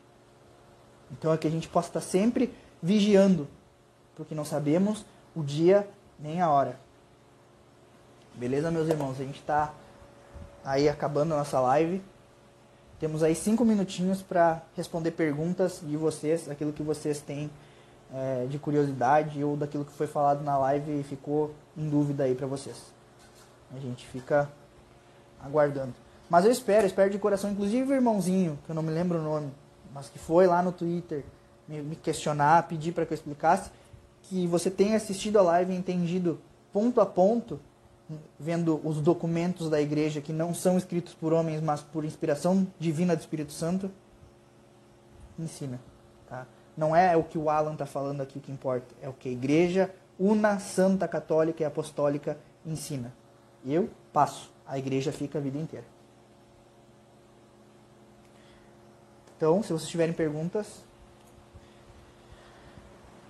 Então 1.11 1.33
é 1.33 1.37
que 1.37 1.47
a 1.47 1.51
gente 1.51 1.67
possa 1.67 1.89
estar 1.89 2.01
sempre 2.01 2.53
vigiando, 2.81 3.47
porque 4.15 4.33
não 4.33 4.45
sabemos 4.45 5.05
o 5.35 5.43
dia 5.43 5.87
nem 6.19 6.41
a 6.41 6.49
hora. 6.49 6.79
Beleza, 8.35 8.71
meus 8.71 8.87
irmãos? 8.87 9.19
A 9.19 9.23
gente 9.23 9.39
está 9.39 9.73
aí 10.63 10.87
acabando 10.87 11.33
a 11.33 11.37
nossa 11.37 11.59
live. 11.59 12.01
Temos 12.99 13.23
aí 13.23 13.35
cinco 13.35 13.65
minutinhos 13.65 14.21
para 14.21 14.61
responder 14.75 15.11
perguntas 15.11 15.81
de 15.83 15.97
vocês, 15.97 16.49
aquilo 16.49 16.71
que 16.71 16.83
vocês 16.83 17.19
têm 17.19 17.49
é, 18.13 18.45
de 18.47 18.59
curiosidade 18.59 19.43
ou 19.43 19.57
daquilo 19.57 19.83
que 19.83 19.91
foi 19.91 20.07
falado 20.07 20.43
na 20.43 20.57
live 20.57 20.99
e 20.99 21.03
ficou 21.03 21.53
em 21.75 21.89
dúvida 21.89 22.23
aí 22.23 22.35
para 22.35 22.47
vocês. 22.47 23.00
A 23.75 23.79
gente 23.79 24.05
fica 24.07 24.49
aguardando. 25.41 25.93
Mas 26.29 26.45
eu 26.45 26.51
espero, 26.51 26.85
espero 26.85 27.09
de 27.09 27.19
coração, 27.19 27.51
inclusive 27.51 27.91
o 27.91 27.95
irmãozinho, 27.95 28.57
que 28.65 28.71
eu 28.71 28.75
não 28.75 28.83
me 28.83 28.91
lembro 28.91 29.19
o 29.19 29.21
nome, 29.21 29.51
mas 29.93 30.09
que 30.09 30.19
foi 30.19 30.47
lá 30.47 30.61
no 30.61 30.71
Twitter 30.71 31.23
me, 31.67 31.95
questionar, 31.95 32.67
pedir 32.67 32.93
para 32.93 33.05
que 33.05 33.13
eu 33.13 33.15
explicasse, 33.15 33.69
que 34.23 34.47
você 34.47 34.69
tenha 34.69 34.95
assistido 34.95 35.39
a 35.39 35.41
live 35.41 35.73
e 35.73 35.75
entendido 35.75 36.39
ponto 36.71 37.01
a 37.01 37.05
ponto 37.05 37.59
vendo 38.39 38.81
os 38.83 38.99
documentos 38.99 39.69
da 39.69 39.81
igreja 39.81 40.21
que 40.21 40.33
não 40.33 40.53
são 40.53 40.77
escritos 40.77 41.13
por 41.13 41.31
homens, 41.31 41.61
mas 41.61 41.81
por 41.81 42.03
inspiração 42.03 42.67
divina 42.79 43.15
do 43.15 43.19
Espírito 43.19 43.53
Santo, 43.53 43.89
ensina. 45.39 45.79
Tá? 46.27 46.45
Não 46.75 46.95
é 46.95 47.15
o 47.15 47.23
que 47.23 47.37
o 47.37 47.49
Alan 47.49 47.73
está 47.73 47.85
falando 47.85 48.21
aqui 48.21 48.39
que 48.39 48.51
importa, 48.51 48.93
é 49.01 49.07
o 49.07 49.13
que 49.13 49.29
a 49.29 49.31
igreja 49.31 49.93
una, 50.19 50.59
santa, 50.59 51.07
católica 51.07 51.63
e 51.63 51.65
apostólica 51.65 52.37
ensina. 52.65 53.11
Eu 53.65 53.89
passo, 54.11 54.51
a 54.65 54.77
igreja 54.77 55.11
fica 55.11 55.37
a 55.37 55.41
vida 55.41 55.57
inteira. 55.57 55.85
Então, 59.37 59.63
se 59.63 59.73
vocês 59.73 59.89
tiverem 59.89 60.13
perguntas. 60.13 60.67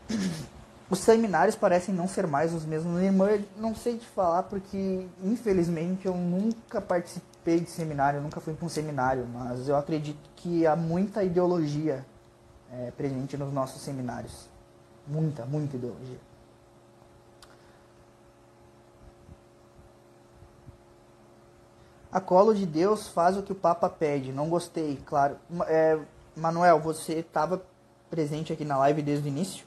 Os 0.89 0.99
seminários 0.99 1.55
parecem 1.55 1.95
não 1.95 2.05
ser 2.05 2.27
mais 2.27 2.53
os 2.53 2.65
mesmos. 2.65 3.01
Eu 3.01 3.45
não 3.55 3.73
sei 3.73 3.97
te 3.97 4.05
falar 4.07 4.43
porque, 4.43 5.07
infelizmente, 5.23 6.05
eu 6.05 6.13
nunca 6.13 6.81
participei 6.81 7.61
de 7.61 7.69
seminário, 7.69 8.19
nunca 8.19 8.41
fui 8.41 8.53
para 8.53 8.65
um 8.65 8.69
seminário, 8.69 9.25
mas 9.25 9.69
eu 9.69 9.77
acredito 9.77 10.19
que 10.35 10.67
há 10.67 10.75
muita 10.75 11.23
ideologia 11.23 12.05
é, 12.69 12.91
presente 12.91 13.37
nos 13.37 13.53
nossos 13.53 13.81
seminários. 13.81 14.49
Muita, 15.07 15.45
muita 15.45 15.77
ideologia. 15.77 16.19
A 22.11 22.19
colo 22.19 22.53
de 22.53 22.65
Deus 22.65 23.07
faz 23.07 23.37
o 23.37 23.43
que 23.43 23.51
o 23.51 23.55
Papa 23.55 23.89
pede. 23.89 24.31
Não 24.31 24.49
gostei, 24.49 24.99
claro. 25.05 25.37
É, 25.67 25.97
Manuel, 26.35 26.79
você 26.79 27.13
estava 27.19 27.63
presente 28.09 28.51
aqui 28.51 28.65
na 28.65 28.77
live 28.77 29.01
desde 29.01 29.27
o 29.27 29.29
início? 29.29 29.65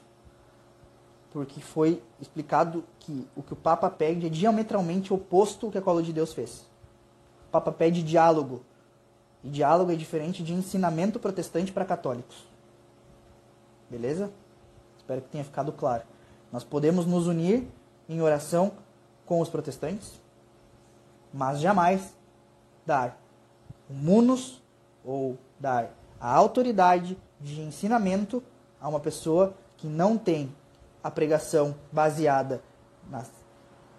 porque 1.35 1.59
foi 1.59 2.01
explicado 2.17 2.81
que 2.97 3.27
o 3.35 3.43
que 3.43 3.51
o 3.51 3.57
Papa 3.57 3.89
pede 3.89 4.27
é 4.27 4.29
diametralmente 4.29 5.13
oposto 5.13 5.65
ao 5.65 5.71
que 5.73 5.77
a 5.77 5.81
Cola 5.81 6.01
de 6.01 6.13
Deus 6.13 6.31
fez. 6.31 6.61
O 7.49 7.51
Papa 7.51 7.73
pede 7.73 8.01
diálogo. 8.01 8.63
E 9.43 9.49
diálogo 9.49 9.91
é 9.91 9.95
diferente 9.95 10.41
de 10.41 10.53
ensinamento 10.53 11.19
protestante 11.19 11.73
para 11.73 11.83
católicos. 11.83 12.47
Beleza? 13.89 14.31
Espero 14.97 15.21
que 15.23 15.27
tenha 15.27 15.43
ficado 15.43 15.73
claro. 15.73 16.03
Nós 16.53 16.63
podemos 16.63 17.05
nos 17.05 17.27
unir 17.27 17.67
em 18.07 18.21
oração 18.21 18.71
com 19.25 19.41
os 19.41 19.49
protestantes, 19.49 20.21
mas 21.33 21.59
jamais 21.59 22.15
dar 22.85 23.17
o 23.89 23.93
munus 23.93 24.61
ou 25.03 25.37
dar 25.59 25.91
a 26.19 26.33
autoridade 26.33 27.17
de 27.39 27.61
ensinamento 27.61 28.43
a 28.79 28.87
uma 28.87 28.99
pessoa 28.99 29.55
que 29.77 29.87
não 29.87 30.17
tem 30.17 30.53
a 31.03 31.11
pregação 31.11 31.75
baseada 31.91 32.61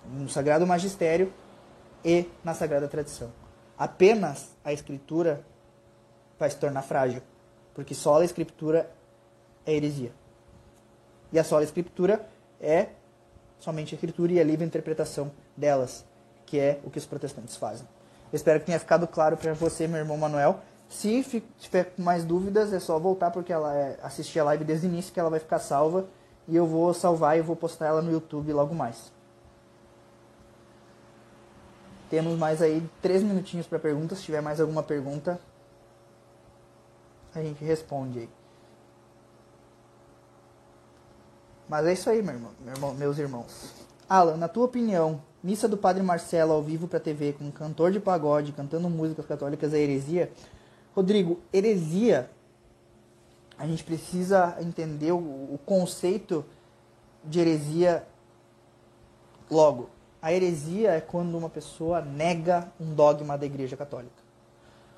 no 0.04 0.28
Sagrado 0.28 0.66
Magistério 0.66 1.32
e 2.04 2.28
na 2.42 2.54
Sagrada 2.54 2.88
Tradição. 2.88 3.32
Apenas 3.78 4.50
a 4.64 4.72
Escritura 4.72 5.44
vai 6.38 6.50
se 6.50 6.56
tornar 6.56 6.82
frágil, 6.82 7.22
porque 7.74 7.94
só 7.94 8.20
a 8.20 8.24
Escritura 8.24 8.90
é 9.64 9.74
heresia. 9.74 10.12
E 11.32 11.38
a 11.38 11.44
sola 11.44 11.64
Escritura 11.64 12.26
é 12.60 12.88
somente 13.58 13.94
a 13.94 13.96
Escritura 13.96 14.32
e 14.32 14.40
a 14.40 14.44
livre 14.44 14.64
interpretação 14.64 15.30
delas, 15.56 16.04
que 16.44 16.58
é 16.58 16.80
o 16.84 16.90
que 16.90 16.98
os 16.98 17.06
protestantes 17.06 17.56
fazem. 17.56 17.86
Espero 18.36 18.60
que 18.60 18.66
tenha 18.66 18.78
ficado 18.78 19.08
claro 19.08 19.34
para 19.34 19.54
você, 19.54 19.88
meu 19.88 19.98
irmão 19.98 20.18
Manuel. 20.18 20.60
Se 20.90 21.22
tiver 21.58 21.92
mais 21.96 22.22
dúvidas, 22.22 22.70
é 22.70 22.78
só 22.78 22.98
voltar 22.98 23.30
porque 23.30 23.50
ela 23.50 23.74
é, 23.74 23.98
assistir 24.02 24.38
a 24.38 24.44
live 24.44 24.62
desde 24.62 24.86
o 24.86 24.90
início 24.90 25.12
que 25.12 25.18
ela 25.18 25.30
vai 25.30 25.40
ficar 25.40 25.58
salva 25.58 26.06
e 26.46 26.54
eu 26.54 26.66
vou 26.66 26.92
salvar 26.92 27.38
e 27.38 27.40
vou 27.40 27.56
postar 27.56 27.86
ela 27.86 28.02
no 28.02 28.12
YouTube 28.12 28.52
logo 28.52 28.74
mais. 28.74 29.10
Temos 32.10 32.38
mais 32.38 32.60
aí 32.60 32.86
três 33.00 33.22
minutinhos 33.22 33.66
para 33.66 33.78
perguntas. 33.78 34.18
Se 34.18 34.24
tiver 34.24 34.42
mais 34.42 34.60
alguma 34.60 34.82
pergunta, 34.82 35.40
a 37.34 37.40
gente 37.40 37.64
responde 37.64 38.18
aí. 38.20 38.28
Mas 41.66 41.86
é 41.86 41.92
isso 41.94 42.10
aí, 42.10 42.22
meu 42.22 42.34
irmão, 42.34 42.52
meu 42.60 42.74
irmão, 42.74 42.94
meus 42.94 43.18
irmãos. 43.18 43.72
Alan, 44.06 44.36
na 44.36 44.46
tua 44.46 44.66
opinião, 44.66 45.20
missa 45.46 45.68
do 45.68 45.76
Padre 45.76 46.02
Marcelo 46.02 46.52
ao 46.52 46.60
vivo 46.60 46.88
para 46.88 46.98
TV 46.98 47.32
com 47.32 47.44
um 47.44 47.50
cantor 47.52 47.92
de 47.92 48.00
pagode 48.00 48.50
cantando 48.50 48.90
músicas 48.90 49.24
católicas 49.26 49.72
é 49.72 49.78
heresia? 49.78 50.32
Rodrigo, 50.92 51.40
heresia, 51.52 52.28
a 53.56 53.64
gente 53.64 53.84
precisa 53.84 54.56
entender 54.60 55.12
o, 55.12 55.18
o 55.18 55.60
conceito 55.64 56.44
de 57.24 57.38
heresia 57.38 58.04
logo. 59.48 59.88
A 60.20 60.32
heresia 60.32 60.90
é 60.90 61.00
quando 61.00 61.38
uma 61.38 61.48
pessoa 61.48 62.00
nega 62.00 62.66
um 62.80 62.92
dogma 62.92 63.38
da 63.38 63.46
Igreja 63.46 63.76
Católica. 63.76 64.26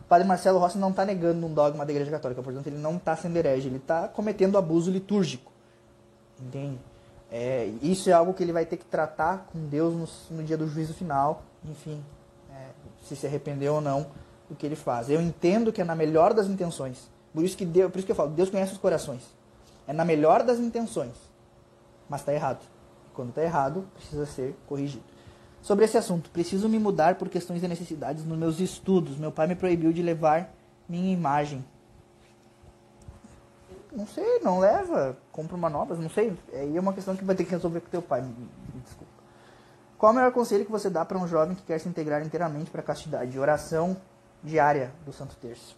O 0.00 0.04
padre 0.04 0.26
Marcelo 0.26 0.58
Rossi 0.58 0.78
não 0.78 0.88
está 0.88 1.04
negando 1.04 1.46
um 1.46 1.52
dogma 1.52 1.84
da 1.84 1.92
Igreja 1.92 2.10
Católica, 2.10 2.42
portanto, 2.42 2.68
ele 2.68 2.78
não 2.78 2.96
está 2.96 3.14
sendo 3.14 3.36
herege, 3.36 3.68
ele 3.68 3.76
está 3.76 4.08
cometendo 4.08 4.56
abuso 4.56 4.90
litúrgico. 4.90 5.52
Entende? 6.40 6.78
É, 7.30 7.70
isso 7.82 8.08
é 8.08 8.12
algo 8.12 8.32
que 8.32 8.42
ele 8.42 8.52
vai 8.52 8.64
ter 8.64 8.76
que 8.76 8.84
tratar 8.84 9.48
com 9.52 9.66
Deus 9.66 10.20
no, 10.30 10.36
no 10.38 10.42
dia 10.42 10.56
do 10.56 10.66
juízo 10.66 10.94
final, 10.94 11.42
enfim, 11.64 12.02
é, 12.50 12.68
se 13.02 13.14
se 13.14 13.26
arrependeu 13.26 13.74
ou 13.74 13.80
não 13.80 14.06
do 14.48 14.54
que 14.56 14.64
ele 14.64 14.76
faz. 14.76 15.10
Eu 15.10 15.20
entendo 15.20 15.72
que 15.72 15.80
é 15.80 15.84
na 15.84 15.94
melhor 15.94 16.32
das 16.32 16.46
intenções. 16.46 17.10
Por 17.34 17.44
isso 17.44 17.56
que 17.56 17.66
Deus, 17.66 17.92
por 17.92 17.98
isso 17.98 18.06
que 18.06 18.12
eu 18.12 18.16
falo, 18.16 18.30
Deus 18.30 18.48
conhece 18.48 18.72
os 18.72 18.78
corações. 18.78 19.22
É 19.86 19.92
na 19.92 20.04
melhor 20.04 20.42
das 20.42 20.58
intenções. 20.58 21.12
Mas 22.08 22.20
está 22.20 22.32
errado. 22.32 22.60
Quando 23.12 23.30
está 23.30 23.42
errado, 23.42 23.84
precisa 23.94 24.24
ser 24.24 24.54
corrigido. 24.66 25.04
Sobre 25.60 25.84
esse 25.84 25.98
assunto, 25.98 26.30
preciso 26.30 26.68
me 26.68 26.78
mudar 26.78 27.16
por 27.16 27.28
questões 27.28 27.60
de 27.60 27.68
necessidades 27.68 28.24
nos 28.24 28.38
meus 28.38 28.60
estudos. 28.60 29.18
Meu 29.18 29.32
pai 29.32 29.46
me 29.46 29.54
proibiu 29.54 29.92
de 29.92 30.02
levar 30.02 30.54
minha 30.88 31.12
imagem. 31.12 31.64
Não 33.92 34.06
sei, 34.06 34.40
não 34.40 34.58
leva. 34.58 35.16
Compra 35.32 35.56
uma 35.56 35.70
nova, 35.70 35.94
não 35.94 36.10
sei. 36.10 36.36
Aí 36.52 36.76
é 36.76 36.80
uma 36.80 36.92
questão 36.92 37.16
que 37.16 37.24
vai 37.24 37.34
ter 37.34 37.44
que 37.44 37.50
resolver 37.50 37.80
com 37.80 37.88
teu 37.88 38.02
pai. 38.02 38.22
Me, 38.22 38.48
desculpa. 38.84 39.12
Qual 39.96 40.10
é 40.10 40.12
o 40.12 40.16
melhor 40.16 40.32
conselho 40.32 40.64
que 40.64 40.70
você 40.70 40.88
dá 40.88 41.04
para 41.04 41.18
um 41.18 41.26
jovem 41.26 41.56
que 41.56 41.62
quer 41.62 41.78
se 41.80 41.88
integrar 41.88 42.24
inteiramente 42.24 42.70
para 42.70 42.80
a 42.80 42.84
castidade? 42.84 43.38
Oração 43.38 43.96
diária 44.42 44.92
do 45.04 45.12
Santo 45.12 45.34
Terço. 45.36 45.76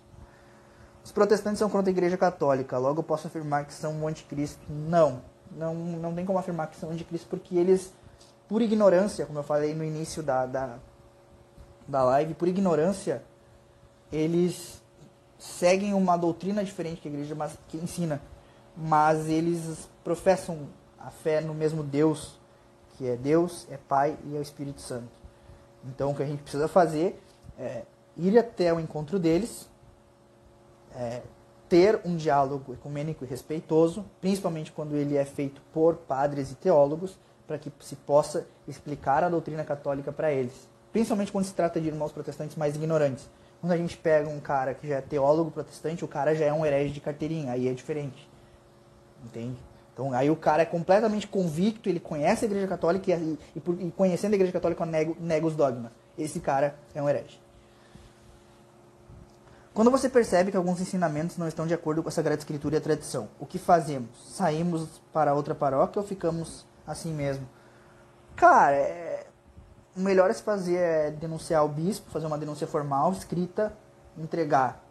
Os 1.03 1.13
protestantes 1.13 1.59
são 1.59 1.71
contra 1.71 1.91
a 1.91 1.93
Igreja 1.93 2.17
Católica, 2.17 2.77
logo 2.77 3.03
posso 3.03 3.27
afirmar 3.27 3.65
que 3.65 3.73
são 3.73 3.95
um 3.95 4.07
anticristo? 4.07 4.61
Não, 4.69 5.23
não, 5.51 5.75
não 5.75 6.15
tem 6.15 6.27
como 6.27 6.39
afirmar 6.39 6.69
que 6.69 6.77
são 6.77 6.91
anticristo, 6.91 7.27
porque 7.29 7.57
eles, 7.57 7.95
por 8.47 8.61
ignorância, 8.61 9.25
como 9.25 9.39
eu 9.39 9.43
falei 9.43 9.75
no 9.75 9.83
início 9.83 10.23
da, 10.23 10.45
da, 10.45 10.77
da 11.89 12.05
live, 12.05 12.35
por 12.35 12.47
ignorância, 12.49 13.23
eles 14.13 14.83
seguem 15.41 15.95
uma 15.95 16.17
doutrina 16.17 16.63
diferente 16.63 17.01
que 17.01 17.09
a 17.09 17.11
igreja 17.11 17.35
mas, 17.35 17.59
que 17.67 17.79
ensina, 17.79 18.21
mas 18.77 19.27
eles 19.29 19.89
professam 20.05 20.69
a 20.99 21.11
fé 21.11 21.41
no 21.41 21.55
mesmo 21.55 21.83
Deus, 21.83 22.39
que 22.97 23.09
é 23.09 23.17
Deus, 23.17 23.67
é 23.71 23.79
Pai 23.79 24.17
e 24.27 24.37
é 24.37 24.39
o 24.39 24.43
Espírito 24.43 24.83
Santo. 24.83 25.09
Então 25.85 26.11
o 26.11 26.15
que 26.15 26.23
a 26.23 26.27
gente 26.27 26.43
precisa 26.43 26.69
fazer 26.69 27.21
é 27.59 27.85
ir 28.17 28.39
até 28.39 28.73
o 28.73 28.79
encontro 28.79 29.19
deles, 29.19 29.67
é, 30.95 31.23
ter 31.69 32.01
um 32.05 32.17
diálogo 32.17 32.75
ecumênico 32.75 33.25
e 33.25 33.27
respeitoso, 33.27 34.05
principalmente 34.21 34.71
quando 34.71 34.95
ele 34.95 35.17
é 35.17 35.25
feito 35.25 35.63
por 35.73 35.97
padres 35.97 36.51
e 36.51 36.55
teólogos, 36.55 37.19
para 37.47 37.59
que 37.59 37.73
se 37.81 37.97
possa 37.97 38.47
explicar 38.69 39.25
a 39.25 39.29
doutrina 39.29 39.65
católica 39.65 40.13
para 40.13 40.31
eles. 40.33 40.69
Principalmente 40.93 41.33
quando 41.33 41.47
se 41.47 41.55
trata 41.55 41.81
de 41.81 41.89
irmãos 41.89 42.13
protestantes 42.13 42.57
mais 42.57 42.77
ignorantes. 42.77 43.29
Quando 43.61 43.73
a 43.73 43.77
gente 43.77 43.97
pega 43.97 44.29
um 44.29 44.41
cara 44.41 44.73
que 44.75 44.89
já 44.89 44.97
é 44.97 45.01
teólogo 45.01 45.51
protestante, 45.51 46.05
o 46.05 46.09
cara 46.09 46.35
já 46.35 46.47
é 46.47 46.53
um 46.53 46.65
herege 46.65 46.95
de 46.95 47.01
carteirinha, 47.01 47.53
aí 47.53 47.69
é 47.69 47.73
diferente. 47.73 48.29
Entende? 49.25 49.57
Então 49.93 50.13
aí 50.15 50.31
o 50.31 50.37
cara 50.37 50.63
é 50.63 50.67
completamente 50.67 51.27
convicto, 51.27 51.89
ele 51.89 52.01
conhece 52.01 52.45
a 52.45 52.49
Igreja 52.49 52.67
Católica 52.67 53.11
e, 53.11 53.39
e, 53.55 53.87
e 53.87 53.91
conhecendo 53.91 54.33
a 54.33 54.37
Igreja 54.37 54.53
Católica 54.53 54.87
nega, 54.87 55.15
nega 55.21 55.47
os 55.47 55.55
dogmas. 55.55 55.93
Esse 56.17 56.41
cara 56.41 56.75
é 56.95 57.03
um 57.03 57.09
herege. 57.09 57.39
Quando 59.73 59.91
você 59.91 60.09
percebe 60.09 60.51
que 60.51 60.57
alguns 60.57 60.81
ensinamentos 60.81 61.37
não 61.37 61.47
estão 61.47 61.67
de 61.67 61.75
acordo 61.75 62.03
com 62.03 62.09
a 62.09 62.13
Sagrada 62.13 62.41
Escritura 62.41 62.75
e 62.75 62.79
a 62.79 62.81
tradição, 62.81 63.29
o 63.39 63.47
que 63.47 63.59
fazemos? 63.59 64.09
Saímos 64.35 65.01
para 65.13 65.33
outra 65.33 65.55
paróquia 65.55 66.01
ou 66.01 66.07
ficamos 66.07 66.67
assim 66.87 67.13
mesmo? 67.13 67.49
Cara, 68.35 68.75
é... 68.75 69.10
o 69.97 70.01
melhor 70.01 70.31
a 70.31 70.35
se 70.35 70.43
fazer 70.43 70.77
é 70.77 71.11
denunciar 71.11 71.65
o 71.65 71.69
bispo, 71.69 72.11
fazer 72.11 72.27
uma 72.27 72.39
denúncia 72.39 72.67
formal, 72.67 73.13
escrita, 73.13 73.73
entregar 74.17 74.83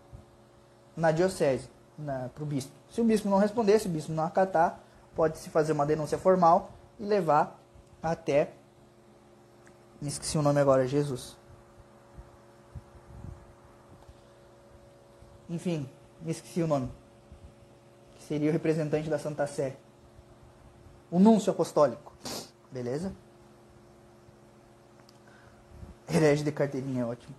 na 0.95 1.11
diocese, 1.11 1.69
para 2.33 2.43
o 2.43 2.45
bispo. 2.45 2.71
Se 2.89 2.99
o 2.99 3.03
bispo 3.03 3.29
não 3.29 3.37
responder, 3.37 3.79
se 3.79 3.87
o 3.87 3.91
bispo 3.91 4.11
não 4.11 4.23
acatar, 4.25 4.79
pode-se 5.15 5.49
fazer 5.49 5.71
uma 5.71 5.85
denúncia 5.85 6.17
formal 6.17 6.71
e 6.99 7.05
levar 7.05 7.59
até. 8.01 8.51
Me 10.01 10.09
esqueci 10.09 10.37
o 10.37 10.41
nome 10.41 10.59
agora, 10.59 10.87
Jesus. 10.87 11.37
Enfim, 15.49 15.89
me 16.21 16.31
esqueci 16.31 16.61
o 16.61 16.67
nome. 16.67 16.91
Que 18.15 18.23
seria 18.23 18.49
o 18.49 18.53
representante 18.53 19.09
da 19.09 19.17
Santa 19.17 19.47
Sé. 19.47 19.77
O 21.09 21.19
núncio 21.19 21.51
apostólico. 21.51 22.13
Beleza? 22.71 23.13
Herege 26.19 26.43
de 26.43 26.51
carteirinha 26.51 27.03
é 27.03 27.05
ótimo. 27.05 27.35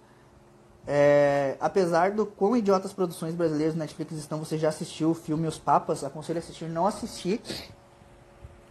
É, 0.87 1.57
apesar 1.61 2.13
do 2.13 2.25
quão 2.25 2.57
idiotas 2.57 2.93
produções 2.93 3.35
brasileiras 3.35 3.75
no 3.75 3.81
Netflix 3.81 4.13
estão, 4.13 4.39
você 4.39 4.59
já 4.59 4.71
assistiu 4.71 5.11
o 5.11 5.15
filme 5.15 5.47
Os 5.47 5.59
Papas? 5.59 6.03
Aconselho 6.03 6.39
a 6.39 6.41
assistir. 6.41 6.69
Não 6.69 6.87
assisti, 6.87 7.41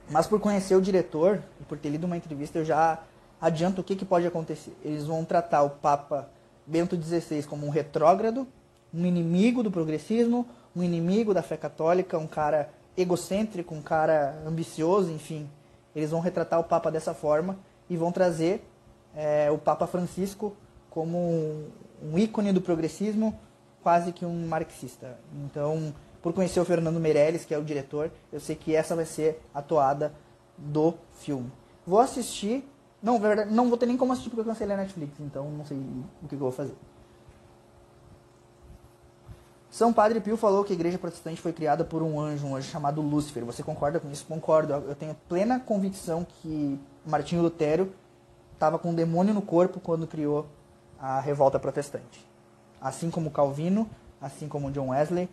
mas 0.10 0.28
por 0.28 0.39
conhecer 0.39 0.76
o 0.76 0.82
diretor 0.82 1.41
e 1.62 1.64
por 1.64 1.78
ter 1.78 1.89
lido 1.89 2.05
uma 2.05 2.18
entrevista, 2.18 2.60
eu 2.60 2.66
já 2.66 2.99
adianto 3.39 3.82
o 3.82 3.84
que, 3.84 3.95
que 3.95 4.05
pode 4.05 4.26
acontecer. 4.26 4.76
Eles 4.84 5.05
vão 5.05 5.24
tratar 5.24 5.62
o 5.62 5.70
Papa 5.70 6.30
Bento 6.66 7.01
XVI 7.01 7.43
como 7.43 7.66
um 7.66 7.70
retrógrado 7.70 8.47
um 8.93 9.05
inimigo 9.05 9.64
do 9.64 9.72
progressismo, 9.72 10.47
um 10.76 10.84
inimigo 10.84 11.34
da 11.34 11.41
fé 11.41 11.57
católica, 11.57 12.18
um 12.18 12.28
cara 12.28 12.70
egocêntrico, 12.97 13.74
um 13.74 13.82
cara 13.82 14.41
ambicioso, 14.45 15.12
enfim. 15.12 15.49
Eles 15.95 16.12
vão 16.12 16.20
retratar 16.20 16.60
o 16.60 16.64
Papa 16.64 16.91
dessa 16.91 17.14
forma 17.14 17.57
e 17.89 17.95
vão 17.95 18.12
trazer 18.12 18.64
é, 19.16 19.49
o 19.51 19.57
Papa 19.57 19.88
Francisco 19.88 20.55
como 20.89 21.18
um, 22.01 22.18
ícone 22.18 22.51
do 22.51 22.62
progressismo, 22.62 23.38
quase 23.82 24.12
que 24.12 24.26
um 24.26 24.47
marxista. 24.47 25.18
Então, 25.45 25.93
por 26.22 26.34
conhecer 26.34 26.60
o 26.60 26.66
Fernando 26.66 26.99
Meirelles, 26.99 27.45
que 27.45 27.53
é 27.53 27.57
o 27.57 27.64
diretor, 27.64 28.12
eu 28.32 28.39
sei 28.39 28.55
que 28.55 28.76
essa 28.76 28.95
vai 28.95 29.05
ser 29.05 29.41
a 29.53 29.62
toada 29.62 30.14
do 30.57 30.95
filme. 31.20 31.51
Vou 31.86 31.99
assistir, 31.99 32.68
não, 33.01 33.20
não 33.49 33.70
vou 33.70 33.78
ter 33.78 33.86
nem 33.86 33.97
como 33.97 34.12
assistir 34.12 34.30
porque 34.30 34.41
eu 34.41 34.45
cancelei 34.45 34.76
a 34.76 34.80
Netflix, 34.80 35.14
então 35.20 35.49
não 35.49 35.66
sei 35.66 35.78
o 35.78 36.28
que 36.28 36.36
eu 36.36 36.39
vou 36.39 36.51
fazer. 36.51 36.76
São 39.70 39.93
Padre 39.93 40.20
Pio 40.20 40.36
falou 40.36 40.64
que 40.64 40.74
a 40.74 40.76
igreja 40.76 40.97
protestante 40.97 41.39
foi 41.39 41.53
criada 41.53 41.86
por 41.86 42.01
um 42.01 42.20
anjo, 42.20 42.47
um 42.47 42.55
anjo 42.55 42.68
chamado 42.70 43.01
Lúcifer. 43.01 43.45
Você 43.45 43.62
concorda 43.62 43.99
com 43.99 44.10
isso? 44.12 44.26
Concordo. 44.26 44.74
Eu 44.74 44.95
tenho 44.95 45.16
plena 45.28 45.60
convicção 45.60 46.26
que 46.26 46.80
Martinho 47.05 47.43
Lutero 47.43 47.93
estava 48.60 48.78
com 48.78 48.89
um 48.89 48.93
demônio 48.93 49.34
no 49.34 49.41
corpo 49.41 49.80
quando 49.80 50.05
criou 50.05 50.45
a 50.99 51.22
revolta 51.22 51.57
protestante. 51.57 52.26
Assim 52.82 53.10
como 53.10 53.32
Calvino, 53.32 53.89
assim 54.20 54.49
como 54.49 54.70
John 54.70 54.89
Wesley, 54.89 55.30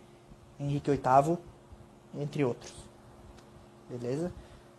Henrique 0.57 0.89
VIII, 0.89 1.37
entre 2.17 2.45
outros. 2.45 2.73
Beleza? 3.89 4.31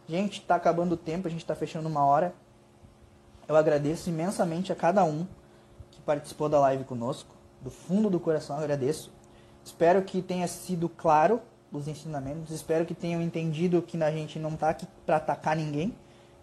Gente, 0.09 0.41
está 0.41 0.55
acabando 0.55 0.93
o 0.93 0.97
tempo, 0.97 1.29
a 1.29 1.31
gente 1.31 1.43
está 1.43 1.55
fechando 1.55 1.91
uma 1.91 2.07
hora. 2.07 2.35
Eu 3.47 3.55
agradeço 3.55 4.09
imensamente 4.09 4.73
a 4.73 4.77
cada 4.77 5.05
um 5.05 5.27
que 5.91 6.01
participou 6.01 6.49
da 6.49 6.59
live 6.59 6.85
conosco. 6.85 7.37
Do 7.61 7.71
fundo 7.71 8.09
do 8.09 8.19
coração 8.19 8.57
agradeço. 8.57 9.13
Espero 9.63 10.01
que 10.03 10.23
tenha 10.23 10.49
sido 10.49 10.89
claro 10.89 11.43
os 11.71 11.87
ensinamentos. 11.87 12.51
Espero 12.51 12.87
que 12.87 12.95
tenham 12.95 13.21
entendido 13.21 13.83
que 13.83 14.03
a 14.03 14.11
gente 14.11 14.39
não 14.39 14.55
está 14.55 14.71
aqui 14.71 14.87
para 15.05 15.17
atacar 15.17 15.55
ninguém, 15.55 15.95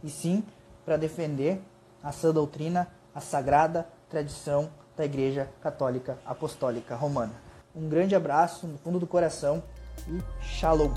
e 0.04 0.10
sim 0.10 0.44
para 0.86 0.98
defender 0.98 1.60
a 2.06 2.12
sã 2.12 2.32
doutrina, 2.32 2.88
a 3.16 3.20
sagrada 3.20 3.88
tradição 4.08 4.70
da 4.96 5.04
Igreja 5.04 5.50
Católica 5.60 6.20
Apostólica 6.24 6.96
Romana. 6.96 7.34
Um 7.76 7.90
grande 7.90 8.16
abraço 8.16 8.68
no 8.68 8.78
fundo 8.78 9.00
do 9.00 9.08
coração 9.08 9.64
e 10.08 10.22
shalom! 10.40 10.94